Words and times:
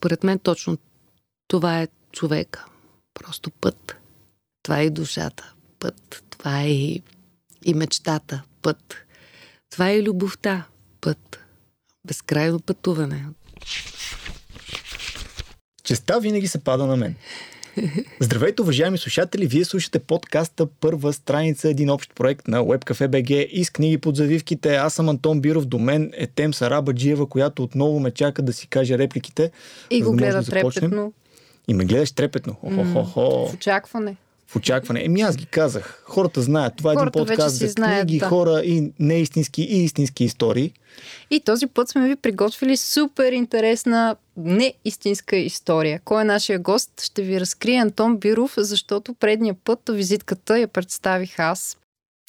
според 0.00 0.24
мен 0.24 0.38
точно 0.38 0.78
това 1.48 1.82
е 1.82 1.88
човека. 2.12 2.64
Просто 3.14 3.50
път. 3.50 3.96
Това 4.62 4.78
е 4.78 4.84
и 4.84 4.90
душата. 4.90 5.52
Път. 5.78 6.24
Това 6.30 6.60
е 6.60 6.68
и, 6.68 7.02
и 7.64 7.74
мечтата. 7.74 8.42
Път. 8.62 8.94
Това 9.70 9.88
е 9.90 9.96
и 9.96 10.02
любовта. 10.02 10.66
Път. 11.00 11.38
Безкрайно 12.06 12.60
пътуване. 12.60 13.26
Честа 15.84 16.20
винаги 16.20 16.48
се 16.48 16.64
пада 16.64 16.86
на 16.86 16.96
мен. 16.96 17.16
Здравейте, 18.20 18.62
уважаеми 18.62 18.98
слушатели! 18.98 19.46
Вие 19.46 19.64
слушате 19.64 19.98
подкаста 19.98 20.66
Първа 20.66 21.12
страница, 21.12 21.68
един 21.68 21.90
общ 21.90 22.14
проект 22.14 22.48
на 22.48 22.58
WebCafe 22.58 23.08
BG 23.08 23.32
и 23.46 23.64
с 23.64 23.70
книги 23.70 23.98
под 23.98 24.16
завивките. 24.16 24.76
Аз 24.76 24.94
съм 24.94 25.08
Антон 25.08 25.40
Биров, 25.40 25.64
до 25.64 25.78
мен 25.78 26.10
е 26.14 26.26
Тем 26.26 26.54
Сараба 26.54 26.94
Джиева, 26.94 27.26
която 27.26 27.62
отново 27.62 28.00
ме 28.00 28.10
чака 28.10 28.42
да 28.42 28.52
си 28.52 28.68
каже 28.68 28.98
репликите. 28.98 29.50
И 29.90 30.02
го 30.02 30.10
да 30.10 30.16
гледа 30.16 30.42
да 30.42 30.50
трепетно. 30.50 31.12
И 31.68 31.74
ме 31.74 31.84
гледаш 31.84 32.12
трепетно. 32.12 32.54
Хо-хо-хо. 32.54 33.48
В 33.48 33.54
очакване 33.54 34.16
в 34.50 34.56
очакване. 34.56 35.04
Еми 35.04 35.20
аз 35.20 35.36
ги 35.36 35.46
казах. 35.46 36.02
Хората 36.04 36.42
знаят. 36.42 36.76
Това 36.76 36.90
е 36.90 36.94
един 36.94 37.10
подкаст 37.12 37.56
за 37.56 37.74
книги, 37.74 38.18
да. 38.18 38.28
хора 38.28 38.62
и 38.64 38.92
неистински 38.98 39.62
и 39.62 39.84
истински 39.84 40.24
истории. 40.24 40.72
И 41.30 41.40
този 41.40 41.66
път 41.66 41.88
сме 41.88 42.08
ви 42.08 42.16
приготвили 42.16 42.76
супер 42.76 43.32
интересна 43.32 44.16
неистинска 44.36 45.36
история. 45.36 46.00
Кой 46.04 46.22
е 46.22 46.24
нашия 46.24 46.58
гост? 46.58 46.90
Ще 47.02 47.22
ви 47.22 47.40
разкрие 47.40 47.76
Антон 47.76 48.16
Биров, 48.16 48.54
защото 48.56 49.14
предния 49.14 49.54
път 49.64 49.78
визитката 49.92 50.58
я 50.58 50.68
представих 50.68 51.38
аз. 51.38 51.76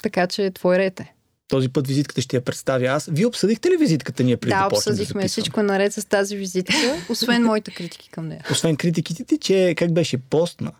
Така 0.03 0.27
че 0.27 0.45
е 0.45 0.51
твой 0.51 0.77
рете. 0.77 1.13
Този 1.47 1.69
път 1.69 1.87
визитката 1.87 2.21
ще 2.21 2.35
я 2.35 2.41
представя 2.41 2.85
аз. 2.85 3.09
Вие 3.11 3.25
обсъдихте 3.25 3.69
ли 3.69 3.77
визитката 3.77 4.23
ние 4.23 4.37
преди 4.37 4.53
да, 4.53 4.69
да 4.69 4.75
обсъдихме. 4.75 5.21
Да 5.21 5.27
Всичко 5.27 5.59
е 5.59 5.63
наред 5.63 5.93
с 5.93 6.05
тази 6.05 6.37
визитка, 6.37 7.05
освен 7.09 7.43
моите 7.43 7.71
критики 7.71 8.09
към 8.09 8.27
нея. 8.27 8.45
Освен 8.51 8.75
критиките 8.75 9.23
ти, 9.23 9.37
че 9.37 9.75
как 9.77 9.93
беше 9.93 10.17
постна. 10.17 10.71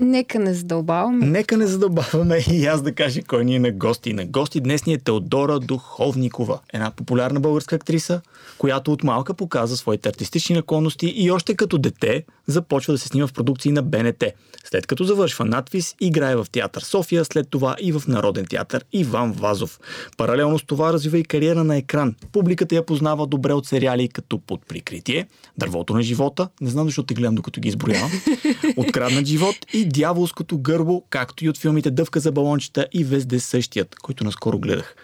Нека 0.00 0.38
не 0.38 0.54
задълбаваме. 0.54 1.26
Нека 1.26 1.56
не 1.56 1.66
задълбаваме 1.66 2.38
и 2.50 2.66
аз 2.66 2.82
да 2.82 2.94
кажа 2.94 3.22
кой 3.22 3.44
ни 3.44 3.56
е 3.56 3.58
на 3.58 3.72
гости. 3.72 4.12
На 4.12 4.24
гости 4.24 4.60
днес 4.60 4.86
ни 4.86 4.92
е 4.92 4.98
Теодора 4.98 5.60
Духовникова, 5.60 6.58
една 6.72 6.90
популярна 6.90 7.40
българска 7.40 7.76
актриса, 7.76 8.20
която 8.58 8.92
от 8.92 9.04
малка 9.04 9.34
показа 9.34 9.76
своите 9.76 10.08
артистични 10.08 10.56
наклонности 10.56 11.06
и 11.16 11.30
още 11.30 11.54
като 11.54 11.78
дете 11.78 12.24
започва 12.46 12.92
да 12.92 12.98
се 12.98 13.08
снима 13.08 13.26
в 13.26 13.32
продукции 13.32 13.72
на 13.72 13.82
БНТ. 13.82 14.24
След 14.64 14.86
като 14.86 15.04
завършва 15.04 15.44
надвис, 15.44 15.94
играе 16.00 16.36
в 16.36 16.46
театър 16.52 16.82
София, 16.82 17.24
след 17.24 17.50
това 17.50 17.76
и 17.80 17.92
в 17.92 18.02
Народен 18.08 18.46
театър 18.46 18.84
Иван 18.92 19.32
Вазов. 19.32 19.80
Паралелно 20.16 20.58
с 20.58 20.64
това 20.64 20.92
развива 20.92 21.18
и 21.18 21.24
кариера 21.24 21.64
на 21.64 21.76
екран. 21.76 22.14
Публиката 22.32 22.74
я 22.74 22.86
познава 22.86 23.26
добре 23.26 23.52
от 23.52 23.66
сериали 23.66 24.08
като 24.08 24.38
Под 24.38 24.66
прикритие, 24.68 25.26
Дървото 25.58 25.94
на 25.94 26.02
живота, 26.02 26.48
не 26.60 26.70
знам 26.70 26.86
защо 26.86 27.02
те 27.02 27.14
гледам 27.14 27.34
докато 27.34 27.60
ги 27.60 27.68
изброявам, 27.68 28.10
Откраднат 28.76 29.26
живот 29.26 29.56
и 29.72 29.84
Дяволското 29.84 30.58
гърбо, 30.58 31.02
както 31.10 31.44
и 31.44 31.48
от 31.48 31.58
филмите 31.58 31.90
Дъвка 31.90 32.20
за 32.20 32.32
балончета 32.32 32.86
и 32.92 33.04
Везде 33.04 33.40
същият, 33.40 33.94
който 33.94 34.24
наскоро 34.24 34.58
гледах. 34.58 34.96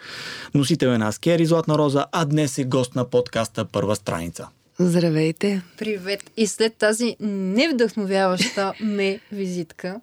Носител 0.53 0.87
е 0.87 0.97
на 0.97 1.07
Аскери 1.07 1.45
Златна 1.45 1.77
Роза, 1.77 2.05
а 2.11 2.25
днес 2.25 2.57
е 2.57 2.63
гост 2.63 2.95
на 2.95 3.09
подкаста 3.09 3.65
Първа 3.65 3.95
страница. 3.95 4.47
Здравейте! 4.81 5.61
Привет! 5.77 6.31
И 6.37 6.47
след 6.47 6.75
тази 6.75 7.15
невдъхновяваща 7.19 8.73
ме 8.79 9.19
визитка, 9.31 10.01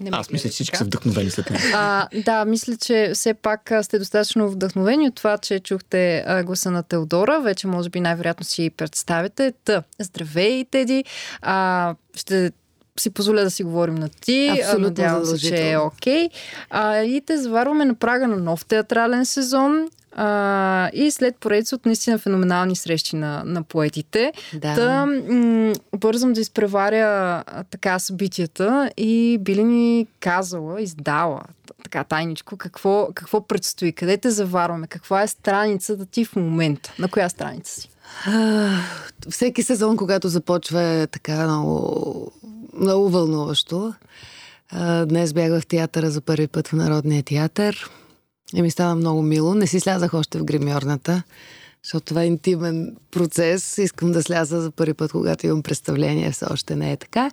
не 0.00 0.10
Аз 0.12 0.30
мисля, 0.30 0.48
че 0.48 0.52
всички 0.52 0.76
са 0.76 0.84
вдъхновени 0.84 1.30
след 1.30 1.50
мен. 1.50 1.60
А, 1.74 2.08
да, 2.24 2.44
мисля, 2.44 2.76
че 2.76 3.10
все 3.14 3.34
пак 3.34 3.72
сте 3.82 3.98
достатъчно 3.98 4.50
вдъхновени 4.50 5.08
от 5.08 5.14
това, 5.14 5.38
че 5.38 5.60
чухте 5.60 6.24
а, 6.26 6.42
гласа 6.42 6.70
на 6.70 6.82
Теодора. 6.82 7.40
Вече, 7.40 7.66
може 7.66 7.90
би, 7.90 8.00
най-вероятно 8.00 8.44
си 8.44 8.70
представите. 8.76 9.52
Та, 9.64 9.82
здравей, 10.00 10.64
Теди. 10.64 11.04
А, 11.42 11.94
ще 12.14 12.52
си 13.00 13.10
позволя 13.10 13.42
да 13.42 13.50
си 13.50 13.62
говорим 13.62 13.94
на 13.94 14.08
ти. 14.08 14.48
Абсолютно 14.48 14.84
Надявам 14.84 15.24
се, 15.24 15.38
че 15.38 15.70
е 15.70 15.78
окей. 15.78 16.28
Okay. 16.72 17.02
и 17.02 17.20
те 17.20 17.38
заварваме 17.38 17.84
на 17.84 17.94
прага 17.94 18.28
на 18.28 18.36
нов 18.36 18.64
театрален 18.64 19.26
сезон. 19.26 19.88
А, 20.22 20.90
и 20.92 21.10
след 21.10 21.36
поредица 21.36 21.76
от 21.76 21.86
наистина 21.86 22.18
феноменални 22.18 22.76
срещи 22.76 23.16
на, 23.16 23.42
на 23.44 23.62
поетите. 23.62 24.32
Да. 24.54 24.74
Та, 24.74 25.06
м- 25.06 25.72
бързам 25.96 26.32
да 26.32 26.40
изпреваря 26.40 27.42
а, 27.46 27.64
така 27.64 27.98
събитията 27.98 28.90
и 28.96 29.38
би 29.40 29.54
ли 29.54 29.64
ни 29.64 30.06
казала, 30.20 30.82
издала 30.82 31.42
така 31.82 32.04
тайничко, 32.04 32.56
какво, 32.56 33.08
какво 33.14 33.46
предстои, 33.46 33.92
къде 33.92 34.16
те 34.16 34.30
заварваме, 34.30 34.86
каква 34.86 35.22
е 35.22 35.28
страницата 35.28 36.06
ти 36.06 36.24
в 36.24 36.36
момента, 36.36 36.92
на 36.98 37.08
коя 37.08 37.28
страница 37.28 37.80
си? 37.80 37.90
Всеки 39.30 39.62
сезон, 39.62 39.96
когато 39.96 40.28
започва 40.28 40.82
е 40.82 41.06
така 41.06 41.44
много, 41.44 42.32
много 42.74 43.10
вълнуващо. 43.10 43.94
Днес 45.06 45.32
бях 45.32 45.60
в 45.60 45.66
театъра 45.66 46.10
за 46.10 46.20
първи 46.20 46.46
път 46.46 46.68
в 46.68 46.72
Народния 46.72 47.22
театър. 47.22 47.90
И 48.54 48.62
ми 48.62 48.70
стана 48.70 48.94
много 48.94 49.22
мило. 49.22 49.54
Не 49.54 49.66
си 49.66 49.80
слязах 49.80 50.14
още 50.14 50.38
в 50.38 50.44
гримьорната, 50.44 51.22
защото 51.84 52.06
това 52.06 52.22
е 52.22 52.26
интимен 52.26 52.96
процес. 53.10 53.78
Искам 53.78 54.12
да 54.12 54.22
сляза 54.22 54.60
за 54.60 54.70
първи 54.70 54.94
път, 54.94 55.12
когато 55.12 55.46
имам 55.46 55.62
представление. 55.62 56.30
Все 56.30 56.46
още 56.50 56.76
не 56.76 56.92
е 56.92 56.96
така. 56.96 57.30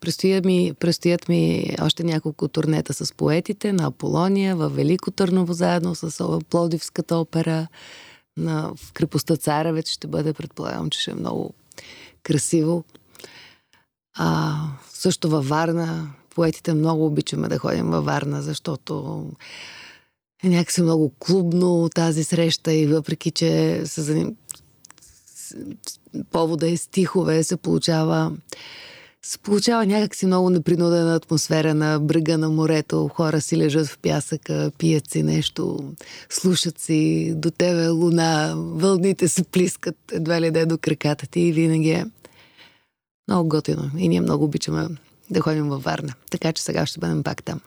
Предстоят 0.00 0.44
ми, 0.44 0.72
предстоят 0.80 1.28
ми 1.28 1.70
още 1.82 2.04
няколко 2.04 2.48
турнета 2.48 2.94
с 2.94 3.14
поетите 3.14 3.72
на 3.72 3.86
Аполония, 3.86 4.56
в 4.56 4.68
Велико 4.68 5.10
Търново, 5.10 5.52
заедно 5.52 5.94
с 5.94 6.40
Плодивската 6.50 7.16
опера. 7.16 7.66
На, 8.36 8.72
в 8.76 8.92
крепостта 8.92 9.36
Царевец 9.36 9.88
ще 9.88 10.06
бъде, 10.06 10.32
предполагам, 10.32 10.90
че 10.90 11.00
ще 11.00 11.10
е 11.10 11.14
много 11.14 11.54
красиво. 12.22 12.84
А, 14.16 14.54
също 14.88 15.28
във 15.28 15.48
Варна. 15.48 16.10
Поетите 16.34 16.74
много 16.74 17.06
обичаме 17.06 17.48
да 17.48 17.58
ходим 17.58 17.86
във 17.86 18.04
Варна, 18.04 18.42
защото 18.42 19.24
някакси 20.48 20.82
много 20.82 21.12
клубно 21.18 21.88
тази 21.94 22.24
среща 22.24 22.72
и 22.72 22.86
въпреки, 22.86 23.30
че 23.30 23.82
се 23.86 24.02
заним... 24.02 24.36
повода 26.30 26.70
е 26.70 26.76
стихове, 26.76 27.44
се 27.44 27.56
получава 27.56 28.32
се 29.24 29.38
получава 29.38 29.86
някакси 29.86 30.26
много 30.26 30.50
непринудена 30.50 31.14
атмосфера 31.14 31.74
на 31.74 32.00
брега 32.00 32.38
на 32.38 32.48
морето. 32.48 33.08
Хора 33.08 33.40
си 33.40 33.56
лежат 33.56 33.86
в 33.86 33.98
пясъка, 33.98 34.70
пият 34.78 35.10
си 35.10 35.22
нещо, 35.22 35.92
слушат 36.30 36.78
си 36.78 37.32
до 37.36 37.50
тебе 37.50 37.88
луна, 37.88 38.54
вълните 38.56 39.28
се 39.28 39.44
плискат 39.44 39.96
едва 40.12 40.40
ли 40.40 40.50
да 40.50 40.60
е 40.60 40.66
до 40.66 40.78
краката 40.78 41.26
ти 41.26 41.40
и 41.40 41.52
винаги 41.52 41.90
е 41.90 42.06
много 43.28 43.48
готино. 43.48 43.90
И 43.98 44.08
ние 44.08 44.20
много 44.20 44.44
обичаме 44.44 44.88
да 45.30 45.40
ходим 45.40 45.68
във 45.68 45.82
Варна. 45.82 46.14
Така 46.30 46.52
че 46.52 46.62
сега 46.62 46.86
ще 46.86 47.00
бъдем 47.00 47.22
пак 47.22 47.42
там. 47.42 47.60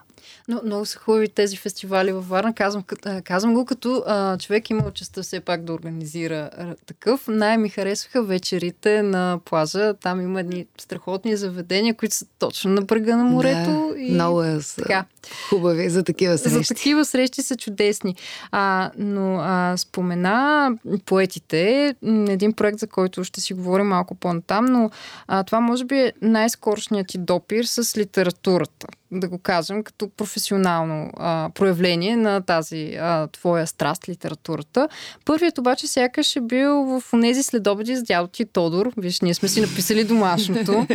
Но 0.48 0.62
много 0.66 0.86
са 0.86 1.00
хубави 1.00 1.28
тези 1.28 1.58
фестивали 1.58 2.12
във 2.12 2.30
Варна. 2.30 2.54
Казвам, 2.54 2.84
казвам 3.24 3.54
го 3.54 3.66
като 3.66 4.04
а, 4.08 4.38
човек 4.38 4.70
има 4.70 4.92
честа 4.92 5.24
все 5.24 5.40
пак 5.40 5.64
да 5.64 5.74
организира 5.74 6.50
такъв. 6.86 7.28
Най-ми 7.28 7.70
харесваха 7.70 8.24
вечерите 8.24 9.02
на 9.02 9.40
плажа. 9.46 9.94
Там 9.94 10.22
има 10.22 10.40
едни 10.40 10.66
страхотни 10.78 11.38
заведения, 11.38 11.94
които 11.94 12.16
са 12.16 12.26
точно 12.40 12.72
на 12.72 12.82
брега 12.82 13.18
на 13.18 13.24
морето. 13.24 13.92
Да, 13.94 14.00
и, 14.00 14.12
много 14.12 14.44
е 14.44 14.60
така. 14.78 15.06
хубави 15.50 15.90
за 15.90 16.04
такива 16.04 16.38
срещи. 16.38 16.64
За 16.64 16.76
такива 16.76 17.06
срещи 17.06 17.42
са 17.42 17.56
чудесни. 17.56 18.16
А, 18.52 18.92
но 18.98 19.38
а, 19.42 19.78
спомена 19.78 20.72
поетите, 21.06 21.96
един 22.28 22.54
проект, 22.54 22.80
за 22.80 22.88
който 22.88 23.24
ще 23.24 23.42
си 23.42 23.54
говорим 23.54 23.88
малко 23.88 24.16
по-натам, 24.16 24.66
но 24.66 24.90
а, 25.28 25.44
това 25.44 25.60
може 25.60 25.86
би 25.86 25.96
е 25.96 26.14
най-скорошният 26.22 27.08
ти 27.08 27.18
допир 27.18 27.64
с 27.64 27.98
литературата 27.98 28.88
да 29.12 29.28
го 29.28 29.38
кажем, 29.38 29.84
като 29.84 30.10
професионално 30.10 31.12
а, 31.18 31.50
проявление 31.56 32.16
на 32.16 32.42
тази 32.42 32.98
а, 33.00 33.28
твоя 33.28 33.68
страст, 33.68 34.10
литературата. 34.10 34.90
Първият 35.26 35.58
обаче 35.58 35.88
сякаш 35.88 36.36
е 36.36 36.42
бил 36.42 36.84
в 36.84 37.04
тези 37.22 37.44
следобеди 37.44 37.96
с 37.96 38.04
дядо 38.04 38.28
ти 38.28 38.46
Тодор. 38.46 38.92
Виж, 38.98 39.22
ние 39.22 39.34
сме 39.34 39.50
си 39.50 39.62
написали 39.62 40.04
домашното, 40.04 40.88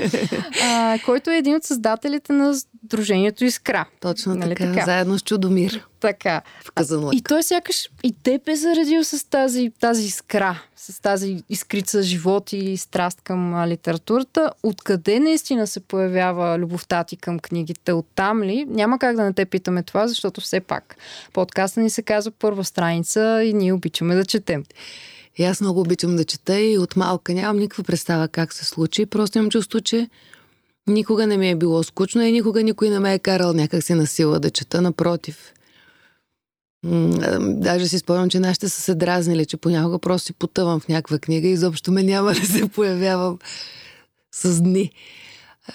а, 0.63 0.99
който 1.05 1.31
е 1.31 1.37
един 1.37 1.57
от 1.57 1.65
създателите 1.65 2.33
на 2.33 2.55
Дружението 2.83 3.45
Искра. 3.45 3.85
Точно 4.01 4.35
нали 4.35 4.55
така, 4.55 4.73
така, 4.73 4.85
заедно 4.85 5.19
с 5.19 5.23
Чудомир. 5.23 5.87
Така. 6.03 6.43
В 6.65 6.73
Казанлък. 6.73 7.15
И 7.15 7.23
той 7.23 7.43
сякаш 7.43 7.91
и 8.03 8.15
те 8.23 8.41
е 8.47 8.57
заредил 8.57 9.05
с 9.05 9.31
тази, 9.31 9.73
тази 9.81 10.05
искра, 10.05 10.63
с 10.77 11.01
тази 11.01 11.43
искрица 11.49 12.03
живот 12.03 12.53
и 12.53 12.77
страст 12.77 13.21
към 13.21 13.65
литературата. 13.67 14.51
Откъде 14.63 15.21
наистина 15.21 15.67
се 15.67 15.81
появява 15.81 16.59
любовта 16.59 17.05
ти 17.05 17.17
към 17.17 17.39
книгите? 17.39 17.93
Оттам 17.93 18.43
ли? 18.43 18.65
Няма 18.69 18.99
как 18.99 19.17
да 19.17 19.25
не 19.25 19.33
те 19.33 19.45
питаме 19.45 19.83
това, 19.83 20.09
защото 20.09 20.41
все 20.41 20.61
пак 20.61 20.97
подкаста 21.33 21.81
ни 21.81 21.91
се 21.91 22.03
казва 22.03 22.33
първа 22.39 22.65
страница 22.65 23.43
и 23.45 23.53
ние 23.53 23.73
обичаме 23.73 24.15
да 24.15 24.25
четем. 24.25 24.65
И 25.37 25.45
аз 25.45 25.61
много 25.61 25.81
обичам 25.81 26.17
да 26.17 26.25
чета 26.25 26.61
и 26.61 26.79
от 26.79 26.97
малка 26.97 27.35
нямам 27.35 27.59
никаква 27.59 27.85
представа 27.85 28.29
как 28.29 28.53
се 28.53 28.65
случи. 28.65 29.07
Просто 29.07 29.39
имам 29.39 29.51
чувство, 29.51 29.81
че 29.81 30.09
никога 30.87 31.27
не 31.27 31.37
ми 31.37 31.51
е 31.51 31.57
било 31.57 31.83
скучно 31.83 32.23
и 32.23 32.33
никога 32.33 32.63
никой 32.63 32.91
не 32.91 32.99
ме 32.99 33.15
е 33.15 33.19
карал 33.19 33.53
някак 33.53 33.83
си 33.83 33.95
на 33.95 34.07
сила 34.07 34.41
да 34.41 34.51
чета. 34.51 34.83
Напротив, 34.83 35.53
Даже 37.41 37.89
си 37.89 37.99
спомням, 37.99 38.31
че 38.31 38.41
нашите 38.41 38.69
са 38.69 38.81
се 38.81 38.95
дразнили, 38.95 39.47
че 39.47 39.57
понякога 39.57 39.99
просто 39.99 40.27
си 40.27 40.33
потъвам 40.33 40.81
в 40.81 40.89
някаква 40.89 41.19
книга 41.19 41.49
и 41.49 41.53
изобщо 41.53 41.93
ме 41.93 42.03
няма 42.03 42.33
да 42.33 42.47
се 42.47 42.69
появявам 42.69 43.39
с 44.35 44.61
дни. 44.61 44.91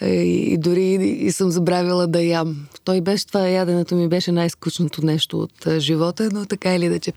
И 0.01 0.57
дори 0.59 0.93
и 0.95 1.31
съм 1.31 1.51
забравила 1.51 2.07
да 2.07 2.21
ям. 2.21 2.67
Той 2.83 3.01
беше 3.01 3.27
това, 3.27 3.47
яденето 3.47 3.95
ми 3.95 4.07
беше 4.07 4.31
най-скучното 4.31 5.05
нещо 5.05 5.39
от 5.39 5.79
живота, 5.79 6.29
но 6.31 6.45
така 6.45 6.75
или 6.75 6.89
да 6.89 6.99
че. 6.99 7.13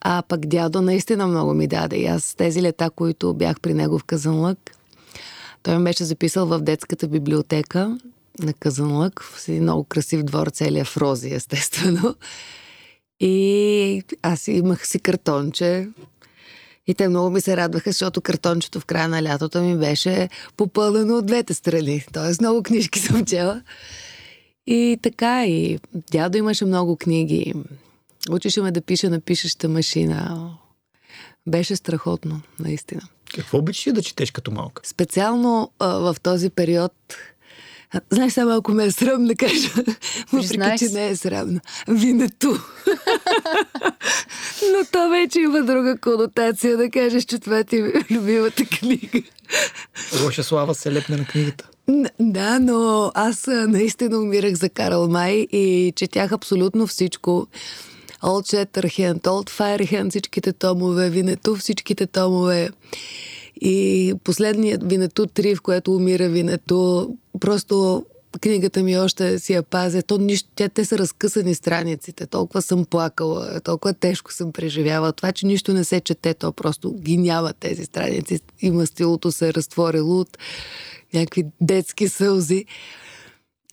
А 0.00 0.22
пък 0.28 0.46
дядо 0.46 0.80
наистина 0.82 1.26
много 1.26 1.54
ми 1.54 1.66
даде. 1.66 1.96
И 1.96 2.06
аз 2.06 2.34
тези 2.34 2.62
лета, 2.62 2.90
които 2.90 3.34
бях 3.34 3.60
при 3.60 3.74
него 3.74 3.98
в 3.98 4.04
Казанлък, 4.04 4.58
той 5.62 5.78
ме 5.78 5.84
беше 5.84 6.04
записал 6.04 6.46
в 6.46 6.60
детската 6.60 7.08
библиотека 7.08 7.98
на 8.38 8.52
Казанлък, 8.52 9.22
в 9.22 9.40
си 9.40 9.52
много 9.52 9.84
красив 9.84 10.22
двор, 10.22 10.46
целия 10.46 10.84
в 10.84 10.96
рози, 10.96 11.34
естествено. 11.34 12.14
И 13.22 14.02
аз 14.22 14.48
имах 14.48 14.86
си 14.86 15.00
картонче. 15.00 15.88
И 16.86 16.94
те 16.94 17.08
много 17.08 17.30
ми 17.30 17.40
се 17.40 17.56
радваха, 17.56 17.90
защото 17.90 18.20
картончето 18.20 18.80
в 18.80 18.84
края 18.84 19.08
на 19.08 19.22
лятото 19.22 19.62
ми 19.62 19.78
беше 19.78 20.28
попълнено 20.56 21.14
от 21.14 21.26
двете 21.26 21.54
страни. 21.54 22.04
Тоест 22.12 22.40
много 22.40 22.62
книжки 22.62 22.98
съм 22.98 23.24
чела. 23.24 23.62
И 24.66 24.98
така, 25.02 25.46
и 25.46 25.78
дядо 26.12 26.38
имаше 26.38 26.64
много 26.64 26.96
книги. 26.96 27.54
Учеше 28.30 28.62
ме 28.62 28.72
да 28.72 28.80
пиша 28.80 29.10
на 29.10 29.20
пишеща 29.20 29.68
машина. 29.68 30.50
Беше 31.46 31.76
страхотно, 31.76 32.40
наистина. 32.60 33.02
Какво 33.34 33.58
обичаш 33.58 33.92
да 33.92 34.02
четеш 34.02 34.30
като 34.30 34.50
малка? 34.50 34.82
Специално 34.84 35.70
а, 35.78 35.86
в 35.86 36.16
този 36.22 36.50
период 36.50 36.92
Знаеш, 38.10 38.32
само 38.32 38.50
ако 38.50 38.72
ме 38.72 38.84
е 38.84 38.90
срам 38.90 39.24
да 39.24 39.34
кажа, 39.34 39.68
въпреки, 40.32 40.78
че 40.78 40.88
не 40.92 41.08
е 41.08 41.16
срамно. 41.16 41.60
Винето. 41.88 42.48
Но 44.62 44.84
то 44.92 45.10
вече 45.10 45.40
има 45.40 45.62
друга 45.62 45.98
конотация 46.00 46.76
да 46.76 46.90
кажеш, 46.90 47.24
че 47.24 47.38
това 47.38 47.64
ти 47.64 47.76
е 47.76 47.92
любимата 48.10 48.64
книга. 48.64 49.22
Лоша 50.24 50.42
слава 50.42 50.74
се 50.74 50.92
лепне 50.92 51.16
на 51.16 51.24
книгата. 51.24 51.68
Да, 52.20 52.58
но 52.58 53.12
аз 53.14 53.46
наистина 53.46 54.18
умирах 54.18 54.54
за 54.54 54.68
Карл 54.68 55.08
Май 55.08 55.32
и 55.52 55.92
четях 55.96 56.32
абсолютно 56.32 56.86
всичко. 56.86 57.46
Олд 58.22 58.46
Shatterhand, 58.46 59.26
Олд 59.26 59.50
Firehand, 59.50 60.10
всичките 60.10 60.52
томове, 60.52 61.10
Винето, 61.10 61.56
всичките 61.56 62.06
томове. 62.06 62.70
И 63.64 64.14
последният 64.24 64.90
Винето 64.90 65.26
3, 65.26 65.56
в 65.56 65.62
което 65.62 65.96
умира 65.96 66.28
Винето, 66.28 67.10
просто 67.40 68.04
книгата 68.40 68.82
ми 68.82 68.98
още 68.98 69.38
си 69.38 69.52
я 69.52 69.62
пазя. 69.62 70.02
То 70.02 70.18
нищо, 70.18 70.48
тя, 70.54 70.68
те 70.68 70.84
са 70.84 70.98
разкъсани 70.98 71.54
страниците. 71.54 72.26
Толкова 72.26 72.62
съм 72.62 72.84
плакала, 72.84 73.60
толкова 73.60 73.94
тежко 73.94 74.32
съм 74.32 74.52
преживявала. 74.52 75.12
Това, 75.12 75.32
че 75.32 75.46
нищо 75.46 75.72
не 75.72 75.84
се 75.84 76.00
чете, 76.00 76.34
то 76.34 76.52
просто 76.52 76.92
ги 76.92 77.16
няма 77.16 77.52
тези 77.52 77.84
страници. 77.84 78.40
Има 78.60 78.86
стилото 78.86 79.32
се 79.32 79.48
е 79.48 79.54
разтворило 79.54 80.20
от 80.20 80.38
някакви 81.14 81.44
детски 81.60 82.08
сълзи. 82.08 82.64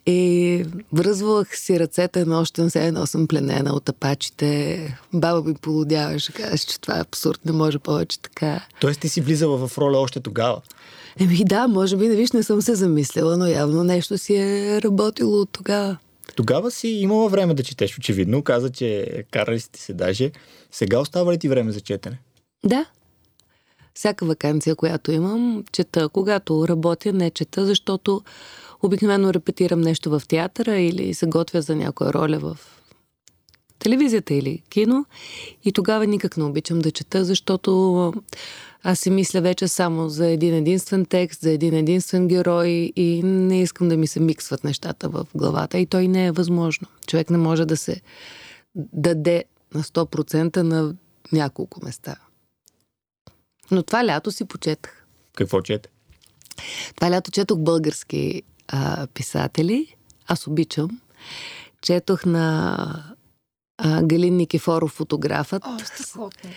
И 0.10 0.66
връзвах 0.94 1.58
си 1.58 1.80
ръцете 1.80 2.26
нощен, 2.26 2.70
все 2.70 2.88
едно 2.88 3.06
съм 3.06 3.28
пленена 3.28 3.74
от 3.74 3.90
апачите. 3.90 5.00
Баба 5.14 5.50
ми 5.50 5.54
полудяваше, 5.54 6.34
казваше, 6.34 6.68
че 6.68 6.82
това 6.82 6.98
е 6.98 7.02
абсурд, 7.02 7.46
не 7.46 7.52
може 7.52 7.80
повече 7.80 8.20
така. 8.20 8.66
Тоест 8.82 9.00
ти 9.00 9.10
си 9.10 9.22
влизала 9.22 9.68
в 9.68 9.78
роля 9.78 9.98
още 9.98 10.20
тогава? 10.20 10.62
Еми 11.20 11.44
да, 11.46 11.68
може 11.68 11.98
би, 11.98 12.08
виж, 12.08 12.32
не 12.32 12.44
съм 12.44 12.62
се 12.62 12.76
замислила, 12.76 13.38
но 13.38 13.48
явно 13.48 13.84
нещо 13.84 14.18
си 14.18 14.36
е 14.36 14.82
работило 14.82 15.42
от 15.42 15.50
тогава. 15.52 15.98
Тогава 16.36 16.72
си 16.72 16.88
имала 16.88 17.30
време 17.30 17.54
да 17.54 17.64
четеш, 17.64 17.98
очевидно. 17.98 18.44
Каза, 18.44 18.70
че 18.70 19.08
карали 19.32 19.60
сте 19.60 19.80
се 19.80 19.94
даже. 19.94 20.32
Сега 20.72 21.00
остава 21.00 21.34
ли 21.34 21.38
ти 21.38 21.50
време 21.50 21.72
за 21.72 21.82
четене? 21.82 22.20
Да. 22.66 22.86
Всяка 23.94 24.26
вакансия, 24.26 24.76
която 24.76 25.12
имам, 25.12 25.64
чета. 25.72 26.10
Когато 26.10 26.68
работя, 26.68 27.14
не 27.14 27.32
чета, 27.32 27.66
защото 27.66 28.22
обикновено 28.84 29.34
репетирам 29.34 29.82
нещо 29.82 30.10
в 30.10 30.22
театъра 30.28 30.80
или 30.80 31.14
се 31.14 31.26
готвя 31.26 31.62
за 31.62 31.76
някоя 31.76 32.14
роля 32.14 32.40
в 32.40 32.58
телевизията 33.80 34.34
или 34.34 34.62
кино. 34.70 35.06
И 35.64 35.72
тогава 35.72 36.08
никак 36.08 36.38
не 36.38 36.44
обичам 36.44 36.80
да 36.80 36.92
чета, 36.92 37.26
защото 37.26 38.14
аз 38.84 39.00
си 39.00 39.10
мисля 39.10 39.42
вече 39.42 39.68
само 39.68 40.10
за 40.10 40.28
един 40.28 40.56
единствен 40.56 41.06
текст, 41.06 41.42
за 41.42 41.52
един 41.52 41.74
единствен 41.74 42.28
герой 42.28 42.92
и 42.96 43.22
не 43.24 43.62
искам 43.62 43.90
да 43.90 43.98
ми 43.98 44.08
се 44.08 44.20
миксват 44.20 44.64
нещата 44.64 45.10
в 45.10 45.28
главата. 45.36 45.78
И 45.78 45.86
той 45.86 46.08
не 46.08 46.26
е 46.26 46.32
възможно. 46.32 46.88
Човек 47.08 47.30
не 47.30 47.38
може 47.38 47.66
да 47.66 47.78
се 47.78 48.02
даде 48.76 49.44
на 49.74 49.84
100% 49.84 50.58
на 50.58 50.96
няколко 51.32 51.86
места. 51.86 52.16
Но 53.72 53.84
това 53.84 54.06
лято 54.06 54.32
си 54.32 54.46
почетах. 54.46 55.06
Какво 55.36 55.62
чете? 55.62 55.90
Това 56.96 57.12
лято 57.12 57.32
четох 57.32 57.60
български 57.60 58.44
а, 58.72 59.08
писатели. 59.08 59.96
Аз 60.28 60.48
обичам. 60.48 61.02
Четох 61.82 62.26
на 62.26 62.76
а, 63.78 64.04
Галин 64.04 64.36
Никифоров, 64.36 64.92
фотографът. 64.92 65.64
О, 65.66 65.78
страхотно. 65.80 66.50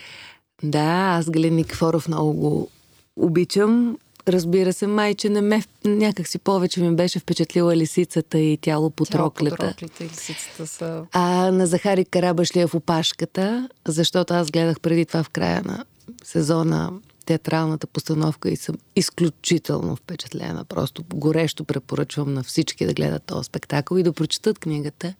Да, 0.63 1.15
аз 1.19 1.29
Галин 1.29 1.55
Никифоров 1.55 2.07
много 2.07 2.33
го 2.33 2.69
обичам. 3.15 3.97
Разбира 4.27 4.73
се, 4.73 4.87
майче 4.87 5.29
не 5.29 5.41
ме, 5.41 5.63
някак 5.85 6.27
си 6.27 6.39
повече 6.39 6.81
ми 6.81 6.95
беше 6.95 7.19
впечатлила 7.19 7.75
лисицата 7.75 8.39
и 8.39 8.57
тяло 8.57 8.89
по 8.89 9.05
троклята. 9.05 9.57
Тяло 9.57 9.91
по 9.97 10.03
и 10.03 10.07
лисицата 10.07 10.67
са... 10.67 11.05
А 11.11 11.51
на 11.51 11.67
Захари 11.67 12.05
Карабашлиев 12.05 12.75
опашката, 12.75 13.69
защото 13.87 14.33
аз 14.33 14.51
гледах 14.51 14.79
преди 14.79 15.05
това 15.05 15.23
в 15.23 15.29
края 15.29 15.61
на 15.65 15.85
сезона 16.23 16.91
театралната 17.25 17.87
постановка 17.87 18.49
и 18.49 18.55
съм 18.55 18.75
изключително 18.95 19.95
впечатлена. 19.95 20.65
Просто 20.65 21.03
горещо 21.13 21.63
препоръчвам 21.63 22.33
на 22.33 22.43
всички 22.43 22.85
да 22.85 22.93
гледат 22.93 23.23
този 23.23 23.45
спектакъл 23.45 23.97
и 23.97 24.03
да 24.03 24.13
прочитат 24.13 24.59
книгата. 24.59 25.13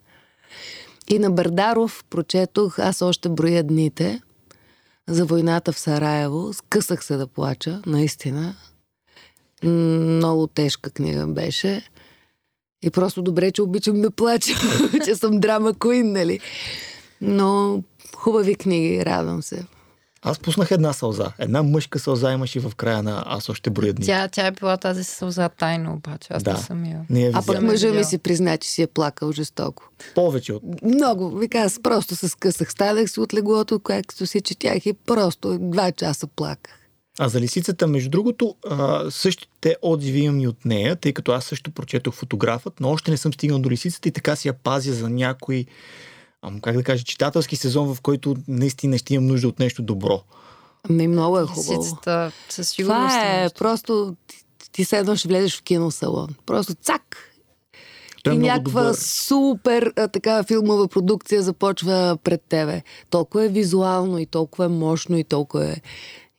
И 1.10 1.20
на 1.20 1.32
Бардаров 1.32 2.04
прочетох 2.10 2.80
Аз 2.80 3.02
още 3.02 3.30
броя 3.30 3.64
дните 3.64 4.22
за 5.08 5.26
войната 5.26 5.72
в 5.72 5.80
Сараево. 5.80 6.54
Скъсах 6.54 7.06
се 7.06 7.18
да 7.18 7.28
плача, 7.28 7.82
наистина. 7.86 8.56
Много 9.64 10.48
тежка 10.48 10.90
книга 10.90 11.28
беше. 11.28 11.90
И 12.84 12.90
просто 12.90 13.22
добре, 13.22 13.52
че 13.52 13.62
обичам 13.62 14.02
да 14.02 14.12
плача, 14.12 14.54
че 15.06 15.16
съм 15.16 15.40
драма 15.40 15.74
Куин, 15.74 16.12
нали? 16.12 16.40
Но 17.22 17.80
хубави 18.16 18.56
книги, 18.56 19.06
радвам 19.06 19.44
се. 19.44 19.66
Аз 20.24 20.40
пуснах 20.40 20.72
една 20.72 20.94
сълза. 20.94 21.32
Една 21.40 21.64
мъжка 21.64 22.00
сълза 22.00 22.32
имаше 22.32 22.60
в 22.60 22.72
края 22.76 23.04
на 23.04 23.24
Аз 23.26 23.50
още 23.50 23.70
броя 23.70 23.94
дни. 23.94 24.06
Тя, 24.06 24.28
тя 24.28 24.48
е 24.48 24.52
била 24.52 24.78
тази 24.78 25.04
сълза 25.04 25.50
тайно, 25.50 25.94
обаче. 25.94 26.28
Аз 26.30 26.44
да. 26.44 26.54
не 26.54 26.60
съм 26.60 26.86
я. 26.86 27.06
Не 27.10 27.32
а 27.34 27.46
пък 27.46 27.62
мъжа 27.62 27.92
ми 27.92 28.04
си 28.04 28.18
призна, 28.18 28.58
че 28.58 28.70
си 28.70 28.82
е 28.82 28.88
плакал 28.88 29.32
жестоко. 29.32 29.90
Повече 30.16 30.54
от. 30.54 30.64
Много. 30.84 31.38
Вика, 31.38 31.58
аз 31.58 31.80
просто 31.84 32.16
се 32.16 32.30
скъсах. 32.30 32.72
Станах 32.72 33.10
се 33.10 33.20
от 33.20 33.34
леглото, 33.34 33.80
което 33.80 34.26
си 34.28 34.42
четях 34.42 34.86
и 34.86 34.94
просто 34.94 35.58
два 35.62 35.92
часа 35.92 36.28
плаках. 36.28 36.80
А 37.20 37.30
за 37.30 37.42
лисицата, 37.42 37.88
между 37.88 38.10
другото, 38.10 38.56
същите 39.10 39.76
отзиви 39.82 40.20
имам 40.20 40.40
и 40.40 40.48
от 40.48 40.66
нея, 40.66 40.96
тъй 40.96 41.14
като 41.14 41.32
аз 41.32 41.46
също 41.46 41.72
прочетох 41.72 42.14
фотографът, 42.14 42.80
но 42.80 42.90
още 42.90 43.12
не 43.12 43.18
съм 43.18 43.34
стигнал 43.34 43.60
до 43.60 43.70
лисицата 43.70 44.10
и 44.10 44.12
така 44.12 44.36
си 44.36 44.48
я 44.48 44.54
пазя 44.54 44.94
за 44.94 45.10
някои 46.44 46.62
как 46.62 46.76
да 46.76 46.84
кажа, 46.84 47.04
читателски 47.04 47.56
сезон, 47.56 47.96
в 47.96 48.02
който 48.02 48.36
наистина 48.48 48.98
ще 48.98 49.14
имам 49.14 49.28
нужда 49.28 49.48
от 49.48 49.60
нещо 49.60 49.82
добро. 49.82 50.22
Ми 50.90 51.08
много 51.08 51.40
е 51.40 51.46
хубаво. 51.46 51.84
Сицата, 51.84 52.32
със 52.50 52.70
сигурност. 52.70 53.16
Това 53.16 53.44
е 53.44 53.50
просто, 53.50 54.16
ти, 54.28 54.38
ти 54.72 54.86
се 54.86 54.98
едно 54.98 55.16
ще 55.16 55.28
влезеш 55.28 55.58
в 55.60 55.64
киносалон. 55.64 56.30
Просто 56.46 56.74
цак, 56.74 57.34
той 58.24 58.34
е 58.34 58.36
и 58.36 58.40
някаква 58.40 58.82
добър. 58.82 58.96
супер 58.96 59.94
а, 59.96 60.08
така 60.08 60.44
филмова 60.44 60.88
продукция 60.88 61.44
започва 61.44 62.18
пред 62.24 62.42
тебе. 62.42 62.82
Толкова 63.10 63.46
е 63.46 63.50
визуално 63.50 64.20
и 64.20 64.26
толкова 64.26 64.66
е 64.66 64.68
мощно 64.68 65.18
и 65.18 65.24
толкова 65.24 65.66
е 65.66 65.76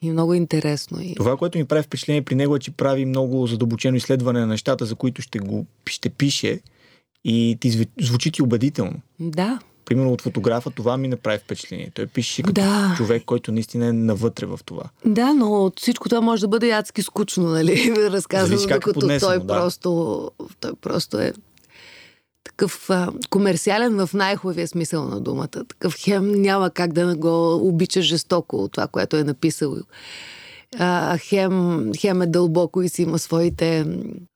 и 0.03 0.11
много 0.11 0.35
интересно. 0.35 1.03
И... 1.03 1.15
Това, 1.15 1.37
което 1.37 1.59
ми 1.59 1.65
прави 1.65 1.83
впечатление 1.83 2.23
при 2.23 2.35
него 2.35 2.57
е, 2.57 2.59
че 2.59 2.71
прави 2.71 3.05
много 3.05 3.47
задълбочено 3.47 3.97
изследване 3.97 4.41
на 4.41 4.47
нещата, 4.47 4.87
за 4.87 4.95
които 4.95 5.23
ще 5.23 5.39
го 5.39 5.67
ще 5.87 6.11
пише 6.11 6.61
и 7.25 7.59
ти 7.61 7.87
звучи 8.01 8.31
ти 8.31 8.43
убедително. 8.43 9.01
Да 9.21 9.59
примерно 9.85 10.13
от 10.13 10.21
фотографа, 10.21 10.71
това 10.71 10.97
ми 10.97 11.09
направи 11.09 11.39
впечатление. 11.39 11.91
Той 11.95 12.07
пише 12.07 12.43
като 12.43 12.53
да. 12.53 12.95
човек, 12.97 13.23
който 13.27 13.53
наистина 13.53 13.87
е 13.87 13.93
навътре 13.93 14.47
в 14.47 14.61
това. 14.65 14.85
Да, 15.05 15.35
но 15.35 15.65
от 15.65 15.81
всичко 15.81 16.09
това 16.09 16.21
може 16.21 16.41
да 16.41 16.49
бъде 16.49 16.69
ядски 16.69 17.03
скучно, 17.03 17.45
нали? 17.45 17.95
Разказвам, 17.97 18.59
е 18.59 18.63
докато 18.63 19.01
поднесено, 19.01 19.31
той, 19.31 19.39
да. 19.39 19.47
просто, 19.47 20.31
той 20.61 20.73
просто 20.75 21.19
е 21.19 21.33
такъв 22.45 22.91
а, 22.91 23.13
комерциален 23.31 24.07
в 24.07 24.15
най-хубавия 24.15 24.69
смисъл 24.69 25.09
на 25.09 25.21
думата. 25.21 25.49
Такъв 25.49 25.95
хем 25.99 26.33
няма 26.33 26.71
как 26.71 26.93
да 26.93 27.17
го 27.17 27.55
обича 27.69 28.03
жестоко 28.03 28.57
от 28.57 28.73
това, 28.73 28.87
което 28.87 29.17
е 29.17 29.25
написал. 29.25 29.77
А, 30.79 31.19
хем, 31.19 31.91
хем 31.99 32.23
е 32.23 32.27
дълбоко 32.27 32.83
и 32.83 32.89
си 32.89 33.03
има 33.03 33.19
своите, 33.19 33.87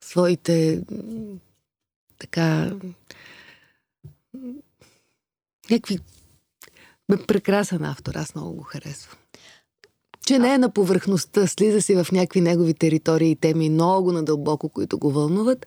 своите 0.00 0.82
така 2.18 2.70
някакви 5.70 5.98
Бе, 7.10 7.26
прекрасен 7.26 7.84
автор, 7.84 8.14
аз 8.14 8.34
много 8.34 8.56
го 8.56 8.62
харесвам. 8.62 9.18
Че 10.26 10.38
не 10.38 10.54
е 10.54 10.58
на 10.58 10.72
повърхността, 10.72 11.46
слиза 11.46 11.82
си 11.82 11.94
в 11.94 12.06
някакви 12.12 12.40
негови 12.40 12.74
територии 12.74 13.30
и 13.30 13.36
теми 13.36 13.70
много 13.70 14.12
надълбоко, 14.12 14.68
които 14.68 14.98
го 14.98 15.10
вълнуват 15.10 15.66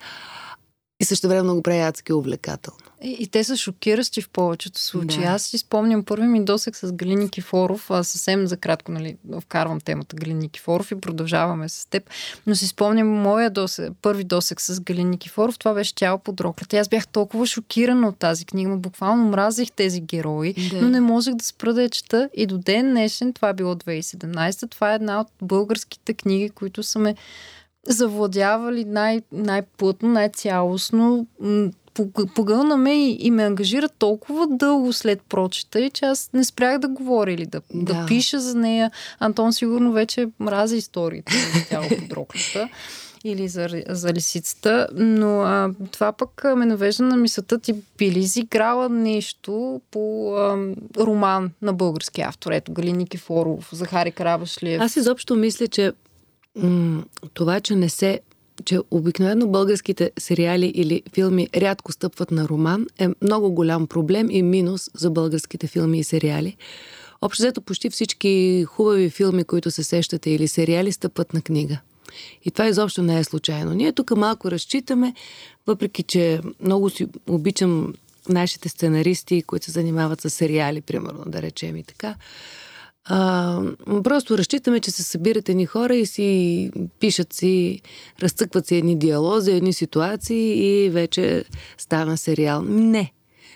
и 1.02 1.06
също 1.06 1.28
време 1.28 1.54
го 1.54 1.62
прави 1.62 1.80
адски 1.80 2.14
увлекателно. 2.14 2.78
И, 3.04 3.18
и 3.20 3.28
те 3.28 3.44
са 3.44 3.58
шокиращи 3.58 4.22
в 4.22 4.30
повечето 4.30 4.80
случаи. 4.80 5.24
Да. 5.24 5.30
Аз 5.30 5.44
си 5.44 5.58
спомням 5.58 6.04
първи 6.04 6.28
ми 6.28 6.46
досек 6.46 6.76
с 6.76 6.94
Галини 6.94 7.30
Кифоров, 7.30 7.92
а 7.92 8.04
съвсем 8.04 8.48
за 8.48 8.58
кратко 8.58 8.92
нали, 8.92 9.18
вкарвам 9.40 9.82
темата 9.82 10.16
Галини 10.16 10.50
Кифоров 10.50 10.92
и 10.92 11.02
продължаваме 11.02 11.70
с 11.70 11.90
теб. 11.90 12.10
Но 12.48 12.56
си 12.56 12.68
спомням 12.68 13.08
моя 13.08 13.50
досек, 13.50 13.92
първи 14.02 14.24
досек 14.24 14.62
с 14.62 14.82
Галини 14.82 15.18
Кифоров, 15.18 15.60
това 15.60 15.74
беше 15.74 15.96
тяло 15.96 16.20
под 16.20 16.42
роклята. 16.42 16.78
Аз 16.78 16.90
бях 16.90 17.08
толкова 17.08 17.46
шокирана 17.46 18.08
от 18.08 18.18
тази 18.18 18.46
книга, 18.46 18.70
но 18.70 18.78
буквално 18.78 19.30
мразих 19.30 19.72
тези 19.72 20.02
герои, 20.02 20.54
Да. 20.72 20.82
но 20.82 20.90
не 20.90 21.02
можех 21.02 21.34
да 21.34 21.46
спра 21.46 21.74
да 21.74 21.84
я 21.84 21.90
чета. 21.90 22.30
И 22.34 22.46
до 22.46 22.58
ден 22.58 22.90
днешен, 22.90 23.34
това 23.34 23.50
е 23.50 23.54
било 23.54 23.76
2017, 23.76 24.72
това 24.72 24.92
е 24.92 24.96
една 24.96 25.22
от 25.22 25.28
българските 25.42 26.14
книги, 26.14 26.50
които 26.50 26.84
са 26.84 27.00
ме 27.00 27.16
завладявали 27.88 28.86
най- 28.86 29.22
най-плътно, 29.32 30.10
най-цялостно. 30.10 31.28
М, 31.40 31.70
пог- 31.94 32.34
Погълна 32.36 32.78
ме 32.78 32.94
и, 33.10 33.18
и 33.20 33.32
ме 33.32 33.44
ангажира 33.44 33.90
толкова 33.90 34.48
дълго 34.50 34.94
след 34.94 35.22
прочета, 35.22 35.80
и 35.80 35.90
че 35.90 36.06
аз 36.06 36.30
не 36.34 36.44
спрях 36.44 36.80
да 36.80 36.88
говоря 36.88 37.32
или 37.32 37.46
да, 37.46 37.62
да. 37.74 37.94
Да. 37.94 38.06
пиша 38.06 38.40
за 38.40 38.56
нея. 38.56 38.92
Антон 39.20 39.54
сигурно 39.54 39.92
вече 39.92 40.28
мрази 40.40 40.78
историите 40.78 41.34
за 41.56 41.66
тяло 41.70 41.90
под 41.90 42.14
роклята 42.14 42.70
или 43.24 43.48
за, 43.48 43.68
за 43.90 44.14
лисицата, 44.14 44.88
но 44.94 45.42
а, 45.42 45.70
това 45.92 46.12
пък 46.12 46.44
ме 46.56 46.66
навежда 46.66 47.04
на 47.04 47.18
мисълта 47.18 47.60
ти 47.60 47.74
би 47.98 48.12
ли 48.12 48.20
изиграла 48.20 48.90
нещо 48.90 49.82
по 49.92 50.36
а, 50.36 50.58
роман 50.98 51.52
на 51.62 51.74
български 51.74 52.22
автор? 52.22 52.52
Ето 52.52 52.74
Галини 52.74 53.08
Кифоров, 53.08 53.70
Захари 53.72 54.12
Карабашлиев. 54.12 54.82
Аз 54.82 54.96
изобщо 54.96 55.36
мисля, 55.36 55.68
че 55.68 55.92
това, 57.34 57.60
че 57.60 57.76
не 57.76 57.90
се 57.90 58.20
че 58.66 58.80
обикновено 58.92 59.48
българските 59.48 60.12
сериали 60.20 60.72
или 60.76 61.04
филми 61.14 61.50
рядко 61.56 61.92
стъпват 61.92 62.32
на 62.32 62.50
роман, 62.50 62.88
е 63.00 63.08
много 63.22 63.52
голям 63.52 63.88
проблем 63.88 64.32
и 64.32 64.44
минус 64.44 64.90
за 64.94 65.12
българските 65.12 65.68
филми 65.68 66.00
и 66.00 66.04
сериали. 66.04 66.58
Общо 67.22 67.42
взето 67.42 67.62
почти 67.62 67.90
всички 67.90 68.64
хубави 68.68 69.10
филми, 69.10 69.44
които 69.44 69.72
се 69.72 69.84
сещате 69.84 70.30
или 70.30 70.48
сериали, 70.48 70.92
стъпват 70.92 71.34
на 71.34 71.42
книга. 71.42 71.80
И 72.46 72.52
това 72.52 72.68
изобщо 72.68 73.04
не 73.04 73.20
е 73.20 73.24
случайно. 73.24 73.74
Ние 73.74 73.94
тук 73.94 74.12
малко 74.18 74.52
разчитаме, 74.52 75.14
въпреки 75.68 76.04
че 76.04 76.42
много 76.62 76.90
си 76.90 77.08
обичам 77.28 77.94
нашите 78.30 78.70
сценаристи, 78.70 79.42
които 79.42 79.66
се 79.66 79.72
занимават 79.72 80.22
с 80.22 80.30
сериали, 80.30 80.82
примерно, 80.82 81.24
да 81.28 81.42
речем 81.42 81.78
и 81.78 81.84
така. 81.84 82.16
А, 83.06 83.62
просто 84.04 84.38
разчитаме, 84.38 84.80
че 84.80 84.92
се 84.92 85.04
събират 85.04 85.50
едни 85.50 85.66
хора 85.66 85.96
и 85.96 86.06
си 86.06 86.72
пишат 87.00 87.34
си, 87.34 87.82
разцъкват 88.22 88.68
си 88.68 88.76
едни 88.76 89.00
диалози, 89.00 89.52
едни 89.52 89.74
ситуации 89.74 90.86
и 90.86 90.90
вече 90.90 91.46
стана 91.78 92.18
сериал. 92.18 92.62
Не, 92.62 93.14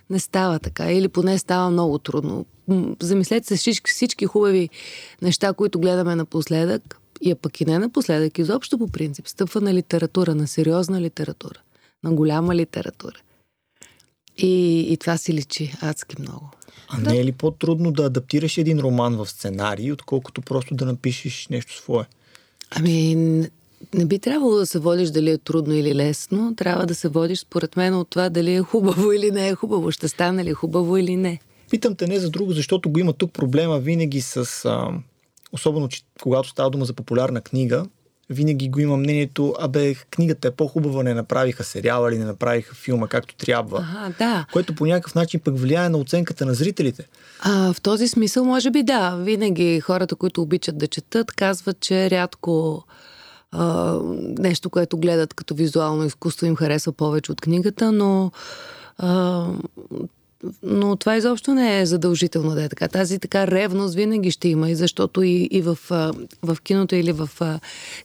не 0.09 0.19
става 0.19 0.59
така. 0.59 0.91
Или 0.91 1.07
поне 1.07 1.37
става 1.37 1.69
много 1.69 1.99
трудно. 1.99 2.45
Замислете 3.01 3.47
се 3.47 3.55
всички, 3.55 3.91
всички 3.91 4.25
хубави 4.25 4.69
неща, 5.21 5.53
които 5.53 5.79
гледаме 5.79 6.15
напоследък, 6.15 6.99
и 7.21 7.31
а 7.31 7.35
пък 7.35 7.61
и 7.61 7.65
не 7.65 7.79
напоследък, 7.79 8.37
изобщо 8.37 8.77
по 8.77 8.87
принцип, 8.87 9.27
стъпва 9.27 9.61
на 9.61 9.73
литература, 9.73 10.35
на 10.35 10.47
сериозна 10.47 11.01
литература, 11.01 11.59
на 12.03 12.13
голяма 12.13 12.55
литература. 12.55 13.17
И, 14.37 14.79
и 14.93 14.97
това 14.97 15.17
си 15.17 15.33
личи 15.33 15.73
адски 15.81 16.15
много. 16.19 16.49
А 16.87 16.97
не 16.97 17.17
е 17.17 17.25
ли 17.25 17.31
по-трудно 17.31 17.91
да 17.91 18.03
адаптираш 18.03 18.57
един 18.57 18.79
роман 18.79 19.17
в 19.17 19.29
сценарий, 19.29 19.91
отколкото 19.91 20.41
просто 20.41 20.75
да 20.75 20.85
напишеш 20.85 21.47
нещо 21.47 21.75
свое? 21.75 22.05
Ами, 22.71 23.15
не 23.93 24.05
би 24.05 24.19
трябвало 24.19 24.55
да 24.55 24.65
се 24.65 24.79
водиш 24.79 25.09
дали 25.09 25.29
е 25.29 25.37
трудно 25.37 25.73
или 25.73 25.95
лесно. 25.95 26.55
Трябва 26.55 26.85
да 26.85 26.95
се 26.95 27.07
водиш, 27.07 27.39
според 27.39 27.75
мен, 27.75 27.93
от 27.93 28.09
това 28.09 28.29
дали 28.29 28.53
е 28.53 28.61
хубаво 28.61 29.11
или 29.11 29.31
не 29.31 29.47
е 29.47 29.55
хубаво. 29.55 29.91
Ще 29.91 30.07
стане 30.07 30.43
ли 30.43 30.53
хубаво 30.53 30.97
или 30.97 31.15
не. 31.15 31.39
Питам 31.69 31.95
те 31.95 32.07
не 32.07 32.19
за 32.19 32.29
друго, 32.29 32.51
защото 32.51 32.89
го 32.89 32.99
има 32.99 33.13
тук 33.13 33.33
проблема 33.33 33.79
винаги 33.79 34.21
с... 34.21 34.65
А, 34.65 34.91
особено, 35.51 35.89
че, 35.89 36.01
когато 36.21 36.49
става 36.49 36.69
дума 36.69 36.85
за 36.85 36.93
популярна 36.93 37.41
книга, 37.41 37.85
винаги 38.29 38.69
го 38.69 38.79
има 38.79 38.97
мнението, 38.97 39.55
абе, 39.59 39.95
книгата 39.95 40.47
е 40.47 40.51
по-хубава, 40.51 41.03
не 41.03 41.13
направиха 41.13 41.63
сериала 41.63 42.09
или 42.09 42.17
не 42.17 42.25
направиха 42.25 42.75
филма 42.75 43.07
както 43.07 43.35
трябва. 43.35 43.77
Ага, 43.77 44.13
да. 44.19 44.45
Което 44.53 44.75
по 44.75 44.85
някакъв 44.85 45.15
начин 45.15 45.39
пък 45.39 45.57
влияе 45.57 45.89
на 45.89 45.97
оценката 45.97 46.45
на 46.45 46.53
зрителите. 46.53 47.07
А, 47.39 47.73
в 47.73 47.81
този 47.81 48.07
смисъл, 48.07 48.45
може 48.45 48.71
би 48.71 48.83
да. 48.83 49.17
Винаги 49.21 49.79
хората, 49.79 50.15
които 50.15 50.41
обичат 50.41 50.77
да 50.77 50.87
четат, 50.87 51.31
казват, 51.31 51.79
че 51.79 52.09
рядко 52.09 52.83
а, 53.51 53.99
нещо, 54.39 54.69
което 54.69 54.97
гледат 54.97 55.33
като 55.33 55.55
визуално 55.55 56.05
изкуство 56.05 56.45
им 56.45 56.55
харесва 56.55 56.91
повече 56.91 57.31
от 57.31 57.41
книгата, 57.41 57.91
но 57.91 58.31
а, 58.97 59.47
но 60.63 60.95
това 60.95 61.17
изобщо 61.17 61.53
не 61.53 61.79
е 61.79 61.85
задължително 61.85 62.55
да 62.55 62.63
е 62.63 62.69
така. 62.69 62.87
Тази 62.87 63.19
така 63.19 63.47
ревност 63.47 63.95
винаги 63.95 64.31
ще 64.31 64.47
има, 64.47 64.69
и 64.69 64.75
защото 64.75 65.23
и, 65.23 65.47
и 65.51 65.61
в, 65.61 65.77
в 66.43 66.57
киното 66.63 66.95
или 66.95 67.11
в 67.11 67.29